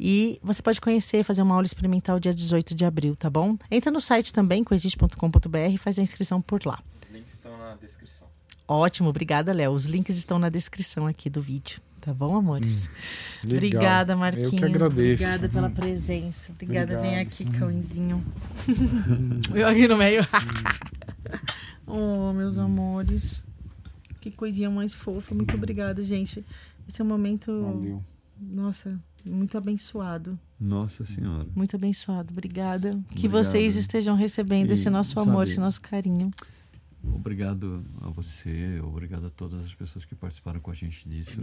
E 0.00 0.40
você 0.42 0.60
pode 0.60 0.80
conhecer, 0.80 1.22
fazer 1.22 1.42
uma 1.42 1.54
aula 1.54 1.64
experimental 1.64 2.18
dia 2.18 2.34
18 2.34 2.74
de 2.74 2.84
abril, 2.84 3.14
tá 3.14 3.30
bom? 3.30 3.56
Entra 3.70 3.92
no 3.92 4.00
site 4.00 4.32
também, 4.32 4.64
coexiste.com.br 4.64 5.58
e 5.72 5.78
faz 5.78 5.98
a 5.98 6.02
inscrição 6.02 6.42
por 6.42 6.66
lá. 6.66 6.82
Os 7.02 7.10
links 7.14 7.34
estão 7.34 7.56
na 7.56 7.74
descrição. 7.76 8.26
Ótimo, 8.66 9.08
obrigada, 9.10 9.52
Léo. 9.52 9.70
Os 9.72 9.84
links 9.86 10.16
estão 10.16 10.38
na 10.40 10.48
descrição 10.48 11.06
aqui 11.06 11.30
do 11.30 11.40
vídeo. 11.40 11.80
Tá 12.04 12.12
bom, 12.12 12.36
amores? 12.36 12.90
Legal. 13.42 13.56
Obrigada, 13.56 14.14
Marquinhos. 14.14 14.52
Eu 14.52 14.58
que 14.58 14.64
agradeço. 14.66 15.22
Obrigada 15.24 15.48
pela 15.48 15.70
presença. 15.70 16.52
Obrigada, 16.52 17.00
vem 17.00 17.12
Obrigado. 17.12 17.26
aqui, 17.26 17.44
cãozinho. 17.58 18.22
Eu 19.54 19.66
aqui 19.66 19.88
no 19.88 19.96
meio. 19.96 20.20
oh, 21.86 22.34
meus 22.34 22.58
amores. 22.58 23.42
Que 24.20 24.30
coisinha 24.30 24.68
mais 24.68 24.92
fofa. 24.92 25.34
Muito 25.34 25.54
obrigada, 25.56 26.02
gente. 26.02 26.44
Esse 26.86 27.00
é 27.00 27.04
um 27.04 27.08
momento, 27.08 27.50
Valeu. 27.62 28.04
nossa, 28.38 29.00
muito 29.26 29.56
abençoado. 29.56 30.38
Nossa 30.60 31.06
Senhora. 31.06 31.46
Muito 31.56 31.74
abençoado. 31.74 32.32
Obrigada. 32.32 32.90
Que 33.12 33.26
Obrigado. 33.26 33.44
vocês 33.44 33.76
estejam 33.76 34.14
recebendo 34.14 34.70
E, 34.70 34.74
esse 34.74 34.90
nosso 34.90 35.18
amor, 35.18 35.46
esse 35.46 35.58
nosso 35.58 35.80
carinho. 35.80 36.30
Obrigado 37.12 37.84
a 38.00 38.08
você, 38.10 38.80
obrigado 38.80 39.26
a 39.26 39.30
todas 39.30 39.64
as 39.64 39.74
pessoas 39.74 40.04
que 40.04 40.14
participaram 40.14 40.60
com 40.60 40.70
a 40.70 40.74
gente 40.74 41.08
disso. 41.08 41.40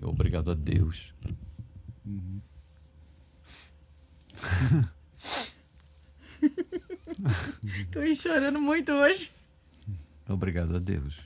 E 0.00 0.04
obrigado 0.04 0.50
a 0.50 0.54
Deus. 0.54 1.14
Tô 7.92 8.14
chorando 8.14 8.60
muito 8.60 8.92
hoje. 8.92 9.30
Obrigado 10.28 10.76
a 10.76 10.78
Deus. 10.78 11.20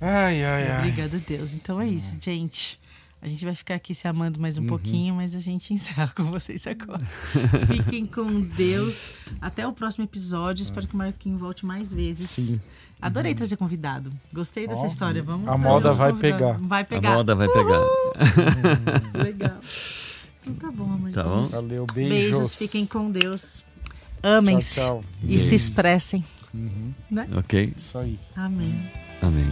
Ai, 0.00 0.44
ai, 0.44 0.68
ai. 0.68 0.78
Obrigada 0.78 1.16
a 1.16 1.20
Deus. 1.20 1.54
Então 1.54 1.80
é 1.80 1.86
isso, 1.86 2.18
gente. 2.20 2.80
A 3.22 3.28
gente 3.28 3.44
vai 3.44 3.54
ficar 3.54 3.76
aqui 3.76 3.94
se 3.94 4.08
amando 4.08 4.40
mais 4.40 4.58
um 4.58 4.66
pouquinho, 4.66 5.14
mas 5.14 5.36
a 5.36 5.38
gente 5.38 5.72
encerra 5.74 6.12
com 6.16 6.24
vocês 6.24 6.66
agora. 6.66 7.04
Fiquem 7.68 8.04
com 8.04 8.40
Deus. 8.40 9.12
Até 9.40 9.64
o 9.64 9.72
próximo 9.72 10.02
episódio. 10.04 10.64
Espero 10.64 10.88
que 10.88 10.94
o 10.94 10.98
Marquinho 10.98 11.38
volte 11.38 11.64
mais 11.64 11.92
vezes. 11.92 12.30
Sim. 12.30 12.60
Adorei 13.00 13.32
trazer 13.32 13.56
convidado. 13.56 14.12
Gostei 14.32 14.66
dessa 14.66 14.82
Ó, 14.82 14.86
história. 14.86 15.22
Vamos 15.22 15.48
a 15.48 15.56
moda 15.56 15.92
vai 15.92 16.12
pegar. 16.12 16.58
Vai 16.60 16.82
A 16.82 16.84
pegar. 16.84 17.14
moda 17.14 17.34
vai 17.36 17.48
pegar. 17.48 17.80
Legal. 19.22 19.60
Então 20.42 20.54
tá 20.56 20.70
bom, 20.72 20.92
amor. 20.92 21.12
Tá 21.12 21.22
bom? 21.22 21.42
Valeu, 21.44 21.86
beijos. 21.94 22.38
Beijos. 22.38 22.58
Fiquem 22.58 22.86
com 22.86 23.08
Deus. 23.08 23.64
Amem-se. 24.20 24.80
E 25.22 25.38
se 25.38 25.54
expressem. 25.54 26.24
Uhum. 26.52 26.92
Né? 27.08 27.28
Ok? 27.36 27.72
Isso 27.76 27.96
aí. 27.98 28.18
Amém. 28.34 28.82
Amém. 29.22 29.46